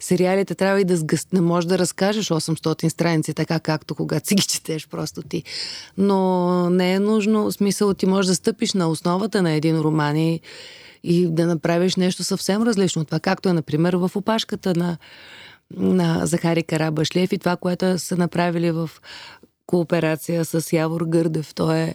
сериалите 0.01 0.55
трябва 0.55 0.81
и 0.81 0.85
да 0.85 0.97
сгъс... 0.97 1.33
Не 1.33 1.41
можеш 1.41 1.69
да 1.69 1.79
разкажеш 1.79 2.29
800 2.29 2.89
страници, 2.89 3.35
така 3.35 3.61
както 3.61 3.95
когато 3.95 4.29
си 4.29 4.35
ги 4.35 4.43
четеш 4.43 4.89
просто 4.89 5.23
ти. 5.23 5.43
Но 5.99 6.71
не 6.71 6.93
е 6.93 6.99
нужно, 6.99 7.53
смисъл 7.53 7.95
ти 7.95 8.07
можеш 8.07 8.29
да 8.29 8.35
стъпиш 8.35 8.73
на 8.73 8.89
основата 8.89 9.43
на 9.43 9.53
един 9.53 9.79
роман 9.81 10.17
и, 10.17 10.41
и 11.05 11.27
да 11.27 11.47
направиш 11.47 11.97
нещо 11.97 12.25
съвсем 12.25 12.63
различно 12.63 13.03
от 13.03 13.09
това, 13.09 13.21
както 13.21 13.49
е, 13.49 13.53
например, 13.53 13.95
в 13.95 14.11
опашката 14.15 14.75
на, 14.75 14.99
на 15.77 16.27
Захари 16.27 16.63
Карабашлиев 16.63 17.33
и 17.33 17.39
това, 17.39 17.57
което 17.57 17.99
са 17.99 18.17
направили 18.17 18.71
в 18.71 18.91
кооперация 19.67 20.45
с 20.45 20.73
Явор 20.73 21.05
Гърдев. 21.05 21.55
То 21.55 21.73
е 21.73 21.95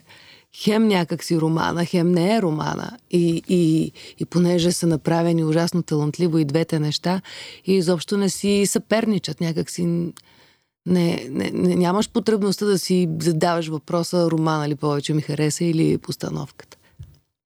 хем 0.64 0.88
някак 0.88 1.24
си 1.24 1.40
романа, 1.40 1.86
хем 1.86 2.12
не 2.12 2.36
е 2.36 2.42
романа. 2.42 2.98
И, 3.12 3.44
и, 3.50 3.92
и 4.20 4.26
понеже 4.26 4.72
са 4.72 4.88
направени 4.88 5.44
ужасно 5.44 5.84
талантливо 5.84 6.38
и 6.38 6.46
двете 6.46 6.80
неща, 6.80 7.22
и 7.66 7.74
изобщо 7.74 8.18
не 8.18 8.30
си 8.30 8.66
съперничат, 8.66 9.42
някак 9.42 9.70
си 9.70 9.86
не, 9.86 11.28
не, 11.30 11.52
не, 11.54 11.76
нямаш 11.76 12.10
потребността 12.10 12.66
да 12.66 12.80
си 12.80 13.10
задаваш 13.22 13.68
въпроса 13.68 14.32
романа 14.32 14.70
ли 14.70 14.76
повече 14.76 15.14
ми 15.14 15.22
хареса 15.22 15.66
или 15.66 15.98
постановката. 15.98 16.78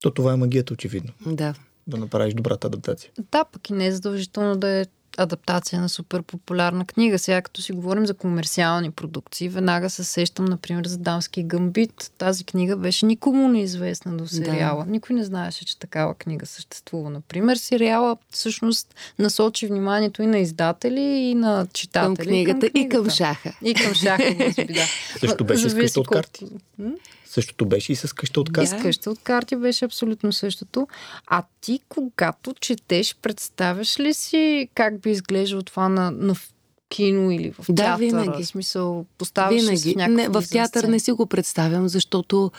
То 0.02 0.12
това 0.12 0.34
е 0.34 0.36
магията, 0.36 0.74
очевидно. 0.74 1.12
Да. 1.26 1.54
Да 1.88 1.98
направиш 1.98 2.34
добрата 2.34 2.68
адаптация. 2.68 3.12
Да, 3.32 3.44
пък 3.44 3.70
и 3.70 3.74
не 3.74 3.88
е 3.88 3.92
задължително 3.92 4.56
да 4.56 4.70
е 4.70 4.86
адаптация 5.20 5.82
на 5.82 5.90
супер 5.90 6.22
популярна 6.22 6.86
книга. 6.86 7.20
Сега 7.20 7.42
като 7.42 7.62
си 7.62 7.72
говорим 7.72 8.06
за 8.06 8.14
комерциални 8.14 8.92
продукции, 8.92 9.50
веднага 9.50 9.90
се 9.90 10.04
сещам, 10.04 10.46
например, 10.46 10.88
за 10.88 10.98
Дамски 10.98 11.44
гамбит. 11.44 12.12
Тази 12.18 12.44
книга 12.44 12.78
беше 12.78 13.06
никому 13.06 13.48
неизвестна 13.48 14.18
до 14.18 14.28
сериала. 14.28 14.86
Да. 14.86 14.92
Никой 14.92 15.16
не 15.16 15.24
знаеше, 15.24 15.66
че 15.66 15.80
такава 15.80 16.14
книга 16.14 16.46
съществува. 16.46 17.10
Например, 17.10 17.56
сериала 17.56 18.18
всъщност 18.30 18.96
насочи 19.20 19.68
вниманието 19.68 20.22
и 20.24 20.28
на 20.28 20.40
издатели, 20.40 21.02
и 21.02 21.36
на 21.36 21.68
читатели. 21.74 22.16
Към 22.16 22.26
книгата, 22.26 22.70
и 22.76 22.90
към 22.90 23.10
шаха. 23.10 23.54
И 23.64 23.74
към 23.74 23.94
шаха, 23.94 24.36
може 24.40 24.66
би, 24.66 24.74
да. 24.74 24.86
Също 25.20 25.44
беше 25.46 25.70
с 25.70 25.72
Зависи 25.72 25.84
къща 25.86 26.00
от 26.00 26.08
колко- 26.08 26.22
карти. 26.22 26.46
Същото 27.30 27.66
беше 27.66 27.92
и 27.92 27.96
с 27.96 28.16
къща 28.16 28.42
от 28.42 28.50
И 28.50 28.52
карти. 28.52 28.68
с 28.70 28.82
къща 28.82 29.12
от 29.12 29.20
карти 29.20 29.56
беше 29.56 29.86
абсолютно 29.86 30.34
същото. 30.34 30.88
А 31.28 31.44
ти, 31.62 31.80
когато 31.90 32.54
четеш, 32.54 33.16
представяш 33.16 34.00
ли 34.00 34.14
си 34.14 34.70
как 34.76 35.02
би 35.02 35.10
изглеждало 35.12 35.64
това 35.64 35.90
на, 35.90 36.12
на 36.12 36.36
в 36.36 36.54
кино 36.90 37.32
или 37.32 37.52
в 37.52 37.66
Да, 37.70 37.76
театъра? 37.76 37.98
винаги. 37.98 38.44
В 38.44 38.48
смисъл, 38.48 39.06
поставяш 39.18 39.62
Винаги. 39.62 39.94
в 39.94 39.96
някакъв 39.96 40.16
Не, 40.16 40.42
в 40.42 40.50
театър 40.50 40.84
не 40.84 41.00
си 41.00 41.12
го 41.12 41.26
представям, 41.26 41.88
защото 41.88 42.52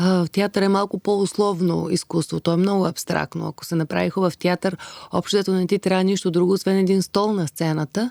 в 0.00 0.26
театър 0.32 0.62
е 0.62 0.68
малко 0.68 0.98
по-условно 0.98 1.88
изкуство. 1.90 2.40
То 2.40 2.52
е 2.52 2.56
много 2.56 2.86
абстрактно. 2.86 3.46
Ако 3.46 3.64
се 3.64 3.74
направи 3.74 4.10
хубав 4.10 4.38
театър, 4.38 4.76
общото 5.12 5.52
не 5.52 5.66
ти 5.66 5.78
трябва 5.78 6.04
нищо 6.04 6.30
друго, 6.30 6.52
освен 6.52 6.76
един 6.76 7.02
стол 7.02 7.32
на 7.32 7.48
сцената. 7.48 8.10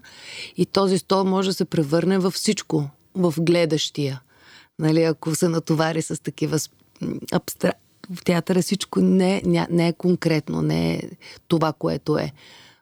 И 0.58 0.66
този 0.66 0.98
стол 0.98 1.24
може 1.24 1.50
да 1.50 1.54
се 1.54 1.66
превърне 1.66 2.18
във 2.18 2.34
всичко, 2.34 2.90
в 3.16 3.34
гледащия. 3.40 4.22
Нали, 4.80 5.04
ако 5.04 5.36
се 5.36 5.50
натовари 5.50 6.02
с 6.02 6.24
такива 6.24 6.60
абстра... 7.34 7.74
В 8.10 8.24
театъра 8.24 8.62
всичко 8.62 9.02
не, 9.02 9.42
не 9.70 9.88
е 9.88 9.94
конкретно, 9.94 10.62
не 10.62 10.94
е 10.94 11.02
това, 11.48 11.74
което 11.74 12.18
е. 12.18 12.32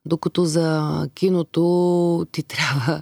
Докато 0.05 0.45
за 0.45 1.09
киното 1.15 2.25
ти 2.31 2.43
трябва 2.47 3.01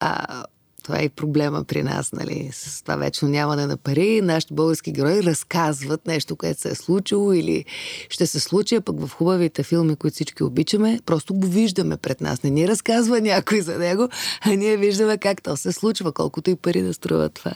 а, 0.00 0.44
това 0.84 0.98
е 1.00 1.04
и 1.04 1.08
проблема 1.08 1.64
при 1.64 1.82
нас, 1.82 2.12
нали? 2.12 2.50
С 2.52 2.82
това 2.82 2.96
вечно 2.96 3.28
нямане 3.28 3.66
на 3.66 3.76
пари. 3.76 4.20
Нашите 4.22 4.54
български 4.54 4.92
герои 4.92 5.22
разказват 5.22 6.06
нещо, 6.06 6.36
което 6.36 6.60
се 6.60 6.68
е 6.68 6.74
случило 6.74 7.32
или 7.32 7.64
ще 8.08 8.26
се 8.26 8.40
случи, 8.40 8.74
а 8.74 8.80
пък 8.80 9.00
в 9.00 9.10
хубавите 9.12 9.62
филми, 9.62 9.96
които 9.96 10.14
всички 10.14 10.42
обичаме, 10.42 11.00
просто 11.06 11.34
го 11.34 11.46
виждаме 11.46 11.96
пред 11.96 12.20
нас. 12.20 12.42
Не 12.42 12.50
ни 12.50 12.68
разказва 12.68 13.20
някой 13.20 13.60
за 13.60 13.78
него, 13.78 14.08
а 14.40 14.50
ние 14.50 14.76
виждаме 14.76 15.18
как 15.18 15.42
то 15.42 15.56
се 15.56 15.72
случва, 15.72 16.12
колкото 16.12 16.50
и 16.50 16.56
пари 16.56 16.82
да 16.82 16.94
струва 16.94 17.28
това. 17.28 17.54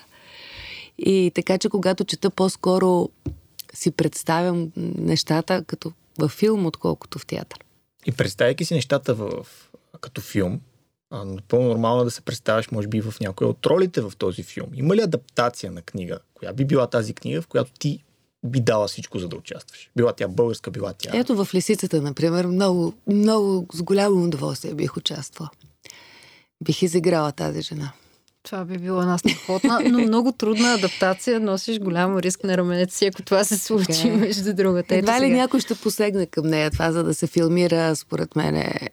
И 0.99 1.33
така, 1.35 1.59
че 1.59 1.69
когато 1.69 2.05
чета 2.05 2.31
по-скоро 2.31 3.09
си 3.75 3.90
представям 3.90 4.73
нещата 4.76 5.64
като 5.64 5.93
във 6.19 6.33
филм, 6.33 6.67
отколкото 6.67 7.19
в 7.19 7.26
театър. 7.26 7.64
И 8.07 8.12
представяйки 8.12 8.64
си 8.64 8.75
нещата 8.75 9.14
в, 9.14 9.31
като 10.00 10.21
филм, 10.21 10.61
а, 11.11 11.25
напълно 11.25 11.69
нормално 11.69 12.00
е 12.00 12.05
да 12.05 12.11
се 12.11 12.21
представяш, 12.21 12.71
може 12.71 12.88
би, 12.88 13.00
в 13.00 13.14
някоя 13.21 13.50
от 13.50 13.67
ролите 13.67 14.00
в 14.00 14.12
този 14.19 14.43
филм. 14.43 14.69
Има 14.75 14.97
ли 14.97 15.00
адаптация 15.00 15.73
на 15.73 15.83
книга? 15.83 16.19
Коя 16.35 16.52
би 16.52 16.64
била 16.64 16.87
тази 16.87 17.14
книга, 17.14 17.43
в 17.43 17.47
която 17.47 17.71
ти 17.78 18.05
би 18.47 18.61
дала 18.61 18.88
всичко, 18.88 19.19
за 19.19 19.28
да 19.28 19.37
участваш? 19.37 19.90
Била 19.97 20.12
тя 20.12 20.28
българска, 20.28 20.71
била 20.71 20.93
тя... 20.99 21.11
Ето 21.14 21.45
в 21.45 21.55
Лисицата, 21.55 22.02
например, 22.02 22.47
много, 22.47 22.95
много 23.07 23.67
с 23.73 23.83
голямо 23.83 24.25
удоволствие 24.25 24.75
бих 24.75 24.97
участвала. 24.97 25.50
Бих 26.64 26.83
изиграла 26.83 27.33
тази 27.33 27.62
жена. 27.62 27.93
Това 28.50 28.64
би 28.64 28.78
било 28.78 29.00
една 29.00 29.19
страхотна, 29.19 29.81
но 29.90 29.99
много 29.99 30.33
трудна 30.33 30.75
адаптация. 30.75 31.40
Носиш 31.40 31.78
голям 31.78 32.19
риск 32.19 32.45
на 32.45 32.57
раменете 32.57 32.95
си, 32.95 33.07
ако 33.07 33.23
това 33.23 33.45
се 33.45 33.59
случи 33.59 33.93
okay. 33.93 34.14
Е. 34.14 34.17
между 34.17 34.55
другата. 34.55 34.97
Едва 34.97 35.21
ли 35.21 35.25
сега. 35.25 35.37
някой 35.37 35.61
ще 35.61 35.75
посегне 35.75 36.26
към 36.26 36.47
нея 36.47 36.71
това, 36.71 36.93
за 36.93 37.05
да 37.05 37.14
се 37.14 37.26
филмира, 37.26 37.97
според 37.97 38.37
мен 38.37 38.57
е... 38.57 38.90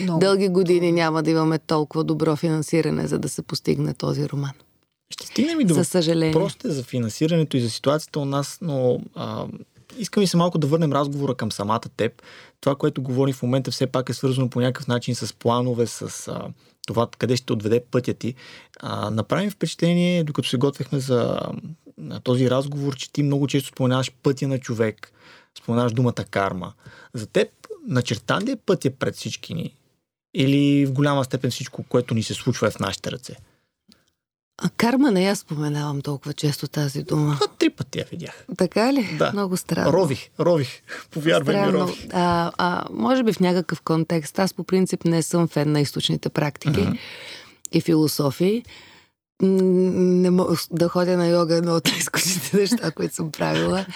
Много. 0.00 0.18
Дълги 0.18 0.48
години 0.48 0.92
няма 0.92 1.22
да 1.22 1.30
имаме 1.30 1.58
толкова 1.58 2.04
добро 2.04 2.36
финансиране, 2.36 3.06
за 3.06 3.18
да 3.18 3.28
се 3.28 3.42
постигне 3.42 3.94
този 3.94 4.28
роман. 4.28 4.52
Ще 5.10 5.26
стигнем 5.26 5.60
и 5.60 5.64
до 5.64 5.74
за 5.74 5.84
съжаление. 5.84 6.32
Просто 6.32 6.72
за 6.72 6.82
финансирането 6.82 7.56
и 7.56 7.60
за 7.60 7.70
ситуацията 7.70 8.20
у 8.20 8.24
нас, 8.24 8.58
но 8.62 9.00
а, 9.14 9.46
искам 9.98 10.22
и 10.22 10.26
се 10.26 10.36
малко 10.36 10.58
да 10.58 10.66
върнем 10.66 10.92
разговора 10.92 11.34
към 11.34 11.52
самата 11.52 11.80
теб. 11.96 12.22
Това, 12.60 12.76
което 12.76 13.02
говорим 13.02 13.34
в 13.34 13.42
момента, 13.42 13.70
все 13.70 13.86
пак 13.86 14.08
е 14.08 14.14
свързано 14.14 14.50
по 14.50 14.60
някакъв 14.60 14.86
начин 14.86 15.14
с 15.14 15.32
планове, 15.32 15.86
с 15.86 16.28
а, 16.28 16.42
това 16.86 17.08
къде 17.18 17.36
ще 17.36 17.52
отведе 17.52 17.84
пътя 17.90 18.14
ти. 18.14 18.34
А, 18.80 19.10
направим 19.10 19.50
впечатление, 19.50 20.24
докато 20.24 20.48
се 20.48 20.56
готвехме 20.56 20.98
за 20.98 21.40
а, 22.10 22.20
този 22.20 22.50
разговор, 22.50 22.96
че 22.96 23.12
ти 23.12 23.22
много 23.22 23.46
често 23.46 23.68
споменаваш 23.68 24.12
пътя 24.22 24.48
на 24.48 24.58
човек, 24.58 25.12
споменаваш 25.58 25.92
думата 25.92 26.24
карма. 26.30 26.72
За 27.14 27.26
теб 27.26 27.48
начертан 27.86 28.42
ли 28.42 28.50
е 28.50 28.56
пътя 28.56 28.90
пред 28.90 29.14
всички 29.14 29.54
ни? 29.54 29.74
Или 30.34 30.86
в 30.86 30.92
голяма 30.92 31.24
степен 31.24 31.50
всичко, 31.50 31.82
което 31.82 32.14
ни 32.14 32.22
се 32.22 32.34
случва 32.34 32.66
е 32.66 32.70
в 32.70 32.78
нашите 32.78 33.10
ръце? 33.10 33.36
А 34.62 34.68
карма 34.76 35.10
не 35.10 35.24
я 35.24 35.36
споменавам 35.36 36.00
толкова 36.00 36.32
често 36.32 36.68
тази 36.68 37.02
дума. 37.02 37.38
А, 37.42 37.46
три 37.58 37.70
пъти 37.70 37.98
я 37.98 38.04
видях. 38.10 38.46
Така 38.58 38.92
ли? 38.92 39.16
Да. 39.18 39.32
Много 39.32 39.56
странно. 39.56 39.92
Рових, 39.92 40.28
рових. 40.40 40.68
Повярвай 41.10 41.66
ми, 41.66 41.72
рових. 41.72 42.06
А, 42.12 42.52
а, 42.58 42.84
може 42.90 43.22
би 43.22 43.32
в 43.32 43.40
някакъв 43.40 43.80
контекст. 43.80 44.38
Аз 44.38 44.54
по 44.54 44.64
принцип 44.64 45.04
не 45.04 45.22
съм 45.22 45.48
фен 45.48 45.72
на 45.72 45.80
източните 45.80 46.28
практики 46.28 46.80
uh-huh. 46.80 46.98
и 47.72 47.80
философии. 47.80 48.64
Не 49.42 50.30
мога 50.30 50.56
да 50.70 50.88
ходя 50.88 51.16
на 51.16 51.26
йога 51.26 51.54
е 51.54 51.58
едно 51.58 51.74
от 51.74 51.88
изкусите 51.98 52.56
неща, 52.56 52.90
които 52.90 53.14
съм 53.14 53.32
правила 53.32 53.86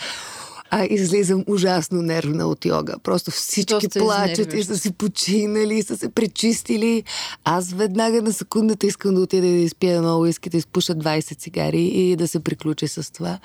а 0.74 0.86
излизам 0.90 1.44
ужасно 1.46 2.02
нервна 2.02 2.46
от 2.46 2.64
йога. 2.64 2.94
Просто 3.02 3.30
всички 3.30 3.74
Доста 3.74 3.98
плачат 3.98 4.52
и 4.52 4.62
са 4.62 4.78
си 4.78 4.92
починали, 4.92 5.74
и 5.74 5.82
са 5.82 5.96
се 5.96 6.08
пречистили. 6.08 7.04
Аз 7.44 7.72
веднага 7.72 8.22
на 8.22 8.32
секундата 8.32 8.86
искам 8.86 9.14
да 9.14 9.20
отида 9.20 9.46
да 9.46 9.52
изпия 9.52 9.96
едно 9.96 10.20
уиски, 10.20 10.50
да 10.50 10.56
изпуша 10.56 10.94
20 10.94 11.38
цигари 11.38 11.82
и 11.82 12.16
да 12.16 12.28
се 12.28 12.40
приключи 12.40 12.88
с 12.88 13.12
това. 13.12 13.38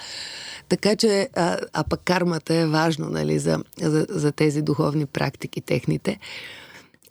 Така 0.69 0.95
че, 0.95 1.29
а, 1.35 1.57
а 1.73 1.83
пък 1.83 2.01
кармата 2.05 2.53
е 2.53 2.67
важно, 2.67 3.09
нали, 3.09 3.39
за, 3.39 3.63
за, 3.81 4.05
за 4.09 4.31
тези 4.31 4.61
духовни 4.61 5.05
практики, 5.05 5.61
техните. 5.61 6.19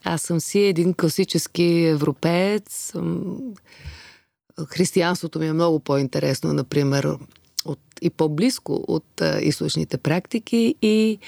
Аз 0.03 0.21
съм 0.21 0.39
си 0.39 0.59
един 0.59 0.93
класически 0.93 1.63
европеец. 1.63 2.93
Християнството 4.67 5.39
ми 5.39 5.47
е 5.47 5.53
много 5.53 5.79
по-интересно, 5.79 6.53
например, 6.53 7.17
и 8.01 8.09
по-близко 8.09 8.85
от 8.87 9.21
източните 9.41 9.97
практики 9.97 10.75
и, 10.81 11.19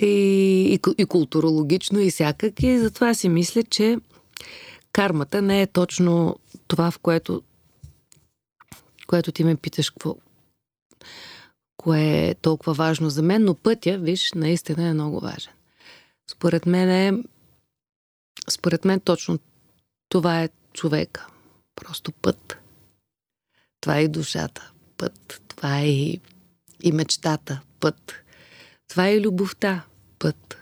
и, 0.00 0.08
и, 0.74 0.80
и 0.98 1.06
културологично 1.06 2.00
и 2.00 2.10
всякак. 2.10 2.62
И 2.62 2.78
затова 2.78 3.14
си 3.14 3.28
мисля, 3.28 3.62
че 3.62 3.98
кармата 4.92 5.42
не 5.42 5.62
е 5.62 5.66
точно 5.66 6.36
това, 6.66 6.90
в 6.90 6.98
което, 6.98 7.42
което 9.06 9.32
ти 9.32 9.44
ме 9.44 9.56
питаш 9.56 9.90
какво, 9.90 10.16
кое 11.76 12.28
е 12.28 12.34
толкова 12.34 12.74
важно 12.74 13.10
за 13.10 13.22
мен, 13.22 13.44
но 13.44 13.54
пътя, 13.54 13.98
виж, 13.98 14.32
наистина 14.32 14.88
е 14.88 14.94
много 14.94 15.20
важен. 15.20 15.52
Според 16.30 16.66
мен 16.66 16.90
е, 16.90 17.22
според 18.50 18.84
мен 18.84 19.00
точно 19.00 19.38
това 20.08 20.42
е 20.42 20.48
човека. 20.72 21.26
Просто 21.76 22.12
път. 22.12 22.58
Това 23.80 23.98
е 23.98 24.02
и 24.02 24.08
душата 24.08 24.72
път. 24.96 25.47
Това 25.58 25.78
е 25.78 25.86
и, 25.86 26.20
и 26.82 26.92
мечтата, 26.92 27.60
път. 27.80 28.12
Това 28.88 29.08
е 29.08 29.14
и 29.14 29.20
любовта, 29.20 29.84
път. 30.18 30.56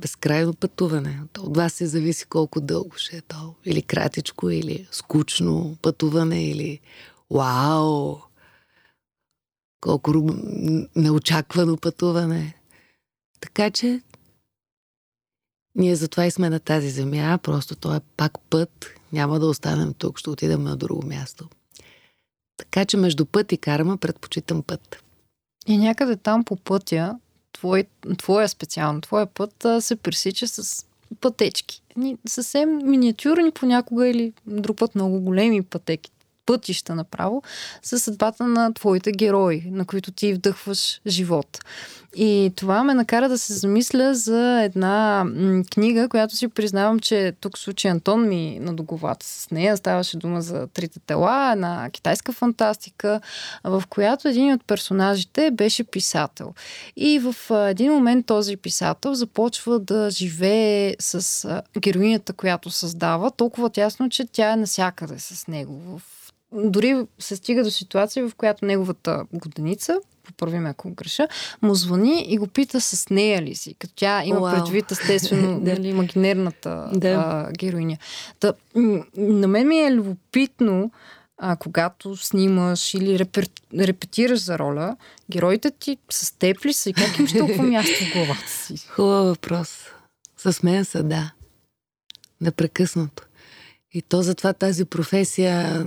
Безкрайно 0.00 0.54
пътуване. 0.54 1.20
От 1.38 1.56
вас 1.56 1.72
се 1.72 1.86
зависи 1.86 2.26
колко 2.26 2.60
дълго 2.60 2.96
ще 2.96 3.16
е 3.16 3.20
то. 3.20 3.54
Или 3.64 3.82
кратичко, 3.82 4.50
или 4.50 4.88
скучно 4.90 5.76
пътуване, 5.82 6.48
или 6.48 6.80
вау! 7.30 8.16
Колко 9.80 10.12
неочаквано 10.96 11.76
пътуване. 11.76 12.54
Така 13.40 13.70
че 13.70 14.02
ние 15.74 15.96
затова 15.96 16.26
и 16.26 16.30
сме 16.30 16.50
на 16.50 16.60
тази 16.60 16.90
земя, 16.90 17.38
просто 17.42 17.76
то 17.76 17.94
е 17.94 18.00
пак 18.16 18.38
път. 18.50 18.86
Няма 19.12 19.40
да 19.40 19.46
останем 19.46 19.94
тук, 19.94 20.18
ще 20.18 20.30
отидем 20.30 20.62
на 20.62 20.76
друго 20.76 21.06
място. 21.06 21.48
Така 22.74 22.84
че 22.84 22.96
между 22.96 23.26
път 23.26 23.52
и 23.52 23.56
карма 23.56 23.96
предпочитам 23.96 24.62
път. 24.62 25.02
И 25.66 25.78
някъде 25.78 26.16
там 26.16 26.44
по 26.44 26.56
пътя, 26.56 27.18
твой, 27.52 27.84
твоя 28.18 28.48
специално, 28.48 29.00
твоя 29.00 29.26
път 29.26 29.66
се 29.80 29.96
пресича 29.96 30.48
с 30.48 30.86
пътечки. 31.20 31.82
Съвсем 32.28 32.90
миниатюрни 32.90 33.50
понякога 33.50 34.08
или 34.08 34.32
друг 34.46 34.78
път 34.78 34.94
много 34.94 35.20
големи 35.20 35.62
пътеки 35.62 36.10
пътища 36.46 36.94
направо 36.94 37.42
с 37.82 37.98
съдбата 37.98 38.46
на 38.46 38.74
твоите 38.74 39.12
герои, 39.12 39.62
на 39.66 39.84
които 39.84 40.12
ти 40.12 40.34
вдъхваш 40.34 41.00
живот. 41.06 41.60
И 42.16 42.52
това 42.56 42.84
ме 42.84 42.94
накара 42.94 43.28
да 43.28 43.38
се 43.38 43.52
замисля 43.52 44.14
за 44.14 44.62
една 44.62 45.24
книга, 45.70 46.08
която 46.08 46.36
си 46.36 46.48
признавам, 46.48 47.00
че 47.00 47.32
тук 47.40 47.58
случай 47.58 47.90
Антон 47.90 48.28
ми 48.28 48.58
надоговата 48.60 49.26
с 49.26 49.50
нея. 49.50 49.76
Ставаше 49.76 50.16
дума 50.16 50.42
за 50.42 50.66
Трите 50.66 51.00
тела, 51.00 51.50
една 51.52 51.90
китайска 51.90 52.32
фантастика, 52.32 53.20
в 53.64 53.82
която 53.88 54.28
един 54.28 54.52
от 54.52 54.64
персонажите 54.64 55.50
беше 55.50 55.84
писател. 55.84 56.54
И 56.96 57.18
в 57.18 57.34
един 57.68 57.92
момент 57.92 58.26
този 58.26 58.56
писател 58.56 59.14
започва 59.14 59.78
да 59.78 60.10
живее 60.10 60.94
с 60.98 61.62
героинята, 61.78 62.32
която 62.32 62.70
създава, 62.70 63.30
толкова 63.30 63.70
тясно, 63.70 64.08
че 64.08 64.26
тя 64.32 64.52
е 64.52 64.56
насякъде 64.56 65.18
с 65.18 65.46
него. 65.46 65.98
В 65.98 66.02
дори 66.54 67.06
се 67.18 67.36
стига 67.36 67.64
до 67.64 67.70
ситуация, 67.70 68.28
в 68.28 68.34
която 68.34 68.64
неговата 68.64 69.24
годеница, 69.32 69.98
поправи 70.24 70.58
ме 70.58 70.68
ако 70.68 70.90
греша, 70.90 71.28
му 71.62 71.74
звъни 71.74 72.24
и 72.28 72.38
го 72.38 72.46
пита 72.46 72.80
с 72.80 73.10
нея 73.10 73.42
ли 73.42 73.54
си, 73.54 73.74
като 73.78 73.94
тя 73.96 74.22
има 74.24 74.40
wow. 74.40 74.54
предвид 74.54 74.90
естествено 74.90 75.58
нали, 75.62 75.88
имагинерната 75.88 76.90
а, 77.04 77.52
героиня. 77.52 77.96
Та, 78.40 78.52
на 79.16 79.48
мен 79.48 79.68
ми 79.68 79.78
е 79.78 79.92
любопитно, 79.92 80.90
а, 81.38 81.56
когато 81.56 82.16
снимаш 82.16 82.94
или 82.94 83.18
репер, 83.18 83.48
репетираш 83.78 84.44
за 84.44 84.58
роля, 84.58 84.96
героите 85.30 85.70
ти 85.70 85.98
с 86.10 86.38
теб 86.38 86.64
ли 86.64 86.72
са 86.72 86.90
и 86.90 86.92
как 86.92 87.18
имаш 87.18 87.32
толкова 87.32 87.62
място 87.70 88.04
в 88.04 88.12
главата 88.12 88.48
си? 88.48 88.86
Хубав 88.88 89.26
въпрос. 89.26 89.78
С 90.36 90.62
мен 90.62 90.84
са, 90.84 91.02
да. 91.02 91.32
Непрекъснато. 92.40 93.22
И 93.92 94.02
то 94.02 94.22
затова 94.22 94.52
тази 94.52 94.84
професия 94.84 95.86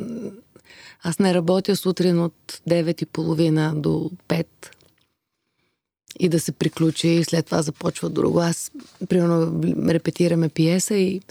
аз 1.07 1.19
не 1.19 1.33
работя 1.33 1.75
сутрин 1.75 2.19
от 2.19 2.61
9.30 2.69 3.81
до 3.81 4.11
5 4.27 4.45
и 6.19 6.29
да 6.29 6.39
се 6.39 6.51
приключи 6.51 7.07
и 7.07 7.23
след 7.23 7.45
това 7.45 7.61
започва 7.61 8.09
друго. 8.09 8.39
Аз, 8.39 8.71
примерно, 9.09 9.61
репетираме 9.87 10.49
пиеса 10.49 10.95
и 10.95 11.21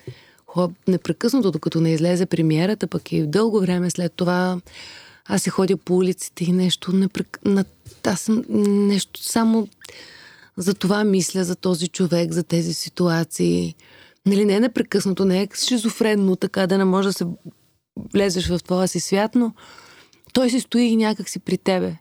непрекъснато, 0.89 1.51
докато 1.51 1.81
не 1.81 1.93
излезе 1.93 2.27
премиерата, 2.27 2.87
пък 2.87 3.13
и 3.13 3.27
дълго 3.27 3.61
време 3.61 3.91
след 3.91 4.13
това 4.13 4.61
аз 5.25 5.43
си 5.43 5.51
ходя 5.51 5.77
по 5.77 5.97
улиците 5.97 6.45
и 6.45 6.53
нещо 6.53 6.93
непрек... 6.93 7.41
Аз 8.05 8.21
съм 8.21 8.45
нещо 8.89 9.23
само 9.23 9.69
за 10.57 10.75
това 10.75 11.05
мисля, 11.05 11.45
за 11.45 11.57
този 11.57 11.89
човек, 11.89 12.33
за 12.33 12.43
тези 12.43 12.75
ситуации. 12.75 13.75
Нали, 14.27 14.45
не 14.45 14.55
е 14.55 14.61
непрекъснато, 14.61 15.25
не 15.25 15.43
е 15.43 15.49
шизофренно, 15.67 16.37
така 16.37 16.67
да 16.67 16.79
не 16.79 16.85
може 16.85 17.09
да 17.09 17.13
се 17.13 17.27
влезеш 18.13 18.49
в 18.49 18.59
твоя 18.59 18.89
си 18.89 19.01
свят, 19.01 19.35
но 19.35 19.53
той 20.33 20.51
си 20.51 20.61
стои 20.61 20.97
някак 20.97 21.29
си 21.29 21.39
при 21.39 21.59
тебе, 21.59 21.97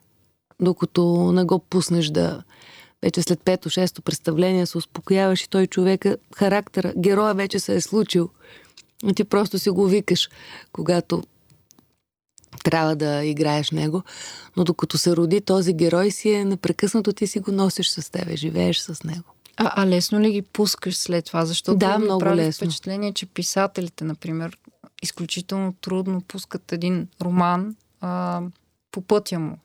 докато 0.62 1.32
не 1.32 1.44
го 1.44 1.60
пуснеш 1.60 2.08
да 2.08 2.44
вече 3.04 3.22
след 3.22 3.40
пето, 3.40 3.70
шесто 3.70 4.02
представление 4.02 4.66
се 4.66 4.78
успокояваш 4.78 5.42
и 5.42 5.50
той 5.50 5.68
човека, 5.68 6.18
характера, 6.36 6.94
героя 6.98 7.34
вече 7.34 7.60
се 7.60 7.76
е 7.76 7.82
случил. 7.82 8.30
И 9.10 9.14
ти 9.14 9.24
просто 9.24 9.60
си 9.60 9.70
го 9.70 9.86
викаш, 9.86 10.30
когато 10.72 11.24
трябва 12.64 12.96
да 12.96 13.26
играеш 13.26 13.72
него, 13.72 14.04
но 14.58 14.64
докато 14.64 14.98
се 14.98 15.16
роди 15.16 15.42
този 15.42 15.74
герой 15.74 16.12
си 16.12 16.32
е 16.32 16.46
непрекъснато 16.46 17.14
ти 17.14 17.28
си 17.28 17.40
го 17.40 17.52
носиш 17.52 17.90
с 17.90 18.12
тебе, 18.12 18.36
живееш 18.36 18.80
с 18.80 19.04
него. 19.04 19.24
А, 19.58 19.84
а 19.84 19.88
лесно 19.88 20.20
ли 20.20 20.32
ги 20.32 20.42
пускаш 20.42 20.98
след 20.98 21.26
това? 21.26 21.46
Защото 21.46 21.78
да, 21.78 22.00
много 22.00 22.20
прави 22.20 22.36
лесно. 22.36 22.68
впечатление, 22.68 23.14
че 23.14 23.26
писателите, 23.26 24.04
например, 24.04 24.58
изключително 25.06 25.74
трудно 25.82 26.22
пускат 26.22 26.72
един 26.72 27.08
роман 27.22 27.76
а, 28.02 28.42
по 28.96 29.02
пътя 29.02 29.40
му. 29.40 29.58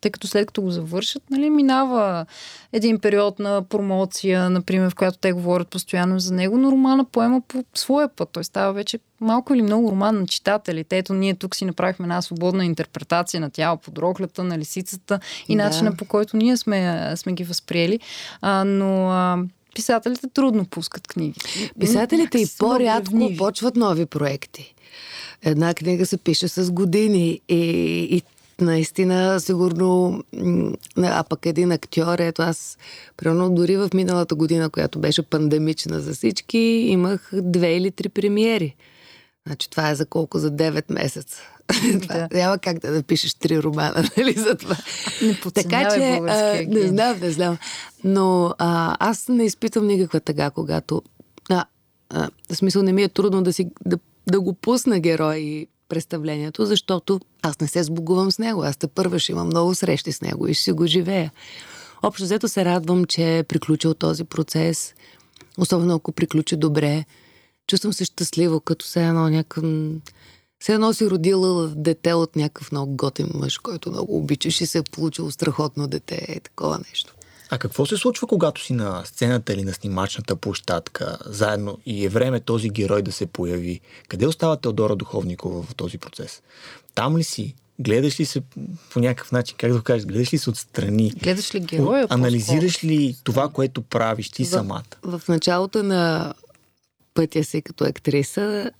Тъй 0.00 0.10
като 0.10 0.26
след 0.26 0.46
като 0.46 0.62
го 0.62 0.70
завършат, 0.70 1.22
нали, 1.30 1.50
минава 1.50 2.26
един 2.72 3.00
период 3.00 3.38
на 3.38 3.62
промоция, 3.62 4.50
например, 4.50 4.90
в 4.90 4.94
която 4.94 5.18
те 5.18 5.32
говорят 5.32 5.68
постоянно 5.68 6.18
за 6.18 6.34
него, 6.34 6.58
но 6.58 6.72
романа 6.72 7.04
поема 7.04 7.40
по 7.48 7.64
своя 7.74 8.08
път. 8.08 8.28
Той 8.32 8.44
става 8.44 8.72
вече 8.72 8.98
малко 9.20 9.54
или 9.54 9.62
много 9.62 9.90
роман 9.90 10.18
на 10.18 10.26
читателите. 10.26 10.98
Ето, 10.98 11.14
ние 11.14 11.34
тук 11.34 11.56
си 11.56 11.64
направихме 11.64 12.04
една 12.04 12.22
свободна 12.22 12.64
интерпретация 12.64 13.40
на 13.40 13.50
тяло 13.50 13.76
под 13.76 13.98
роклята, 13.98 14.44
на 14.44 14.58
лисицата 14.58 15.20
и 15.48 15.56
да. 15.56 15.64
начина 15.64 15.96
по 15.96 16.04
който 16.04 16.36
ние 16.36 16.56
сме, 16.56 17.12
сме 17.16 17.32
ги 17.32 17.44
възприели. 17.44 18.00
А, 18.40 18.64
но 18.64 19.10
а, 19.10 19.38
писателите 19.78 20.26
трудно 20.34 20.64
пускат 20.64 21.08
книги. 21.08 21.40
Писателите 21.80 22.38
и 22.38 22.46
по-рядко 22.58 23.30
почват 23.38 23.76
нови 23.76 24.06
проекти. 24.06 24.74
Една 25.42 25.74
книга 25.74 26.06
се 26.06 26.16
пише 26.16 26.48
с 26.48 26.72
години 26.72 27.40
и, 27.48 27.60
и 28.10 28.22
наистина, 28.60 29.40
сигурно, 29.40 30.22
а 30.96 31.24
пък 31.24 31.46
един 31.46 31.72
актьор, 31.72 32.18
ето 32.18 32.42
аз, 32.42 32.78
примерно 33.16 33.50
дори 33.50 33.76
в 33.76 33.90
миналата 33.94 34.34
година, 34.34 34.70
която 34.70 34.98
беше 34.98 35.22
пандемична 35.22 36.00
за 36.00 36.14
всички, 36.14 36.58
имах 36.88 37.30
две 37.32 37.76
или 37.76 37.90
три 37.90 38.08
премиери. 38.08 38.74
Значи 39.46 39.70
това 39.70 39.90
е 39.90 39.94
за 39.94 40.06
колко? 40.06 40.38
За 40.38 40.50
9 40.50 40.92
месеца. 40.92 41.42
Да. 42.08 42.28
Няма 42.32 42.58
как 42.58 42.78
да 42.78 42.90
напишеш 42.90 43.34
три 43.34 43.62
романа, 43.62 44.10
нали, 44.16 44.32
за 44.32 44.54
това. 44.54 44.76
Не 45.22 45.34
така 45.54 45.88
че, 45.94 46.00
а, 46.00 46.64
не 46.68 46.86
знам, 46.86 47.18
не 47.20 47.30
знам. 47.30 47.58
Но 48.04 48.54
а, 48.58 48.96
аз 49.10 49.28
не 49.28 49.44
изпитвам 49.44 49.86
никаква 49.86 50.20
тъга, 50.20 50.50
когато... 50.50 51.02
А, 51.50 51.64
а, 52.10 52.28
в 52.52 52.56
смисъл 52.56 52.82
не 52.82 52.92
ми 52.92 53.02
е 53.02 53.08
трудно 53.08 53.42
да, 53.42 53.52
си, 53.52 53.70
да, 53.86 53.98
да 54.30 54.40
го 54.40 54.52
пусна 54.52 55.00
герой 55.00 55.66
представлението, 55.88 56.66
защото 56.66 57.20
аз 57.42 57.60
не 57.60 57.68
се 57.68 57.82
сбогувам 57.82 58.30
с 58.30 58.38
него. 58.38 58.62
Аз 58.62 58.76
те 58.76 58.86
първа 58.86 59.18
ще 59.18 59.32
имам 59.32 59.46
много 59.46 59.74
срещи 59.74 60.12
с 60.12 60.22
него 60.22 60.48
и 60.48 60.54
ще 60.54 60.64
си 60.64 60.72
го 60.72 60.86
живея. 60.86 61.32
Общо 62.02 62.24
взето 62.24 62.48
се 62.48 62.64
радвам, 62.64 63.04
че 63.04 63.38
е 63.38 63.42
приключил 63.42 63.94
този 63.94 64.24
процес, 64.24 64.94
особено 65.58 65.94
ако 65.94 66.12
приключи 66.12 66.56
добре. 66.56 67.04
Чувствам 67.66 67.92
се 67.92 68.04
щастливо, 68.04 68.60
като 68.60 68.86
се 68.86 69.06
едно 69.06 69.28
някакъв... 69.28 69.64
Се 70.62 70.74
едно 70.74 70.92
си 70.92 71.10
родила 71.10 71.68
дете 71.68 72.12
от 72.12 72.36
някакъв 72.36 72.72
много 72.72 72.96
готин 72.96 73.30
мъж, 73.34 73.58
който 73.58 73.90
много 73.90 74.16
обичаш 74.18 74.60
и 74.60 74.66
се 74.66 74.78
е 74.78 74.82
получило 74.82 75.30
страхотно 75.30 75.88
дете 75.88 76.26
и 76.36 76.40
такова 76.40 76.80
нещо. 76.90 77.14
А 77.50 77.58
какво 77.58 77.86
се 77.86 77.96
случва, 77.96 78.26
когато 78.26 78.64
си 78.64 78.72
на 78.72 79.02
сцената 79.04 79.52
или 79.52 79.64
на 79.64 79.72
снимачната 79.72 80.36
площадка 80.36 81.18
заедно 81.26 81.78
и 81.86 82.04
е 82.04 82.08
време 82.08 82.40
този 82.40 82.70
герой 82.70 83.02
да 83.02 83.12
се 83.12 83.26
появи? 83.26 83.80
Къде 84.08 84.26
остава 84.26 84.56
Теодора 84.56 84.96
Духовникова 84.96 85.62
в 85.62 85.74
този 85.74 85.98
процес? 85.98 86.42
Там 86.94 87.16
ли 87.16 87.24
си? 87.24 87.54
Гледаш 87.78 88.20
ли 88.20 88.24
се 88.24 88.40
по 88.90 89.00
някакъв 89.00 89.32
начин, 89.32 89.56
как 89.58 89.70
да 89.70 89.76
го 89.76 89.82
кажеш, 89.82 90.06
гледаш 90.06 90.32
ли 90.32 90.38
се 90.38 90.50
отстрани? 90.50 91.12
Гледаш 91.22 91.54
ли 91.54 91.60
героя? 91.60 92.06
Анализираш 92.10 92.84
ли 92.84 93.16
това, 93.24 93.48
което 93.48 93.82
правиш 93.82 94.30
ти 94.30 94.44
в, 94.44 94.48
самата? 94.48 94.82
В 95.02 95.22
началото 95.28 95.82
на 95.82 96.34
пътя 97.14 97.44
си 97.44 97.62
като 97.62 97.84
актриса 97.84 98.70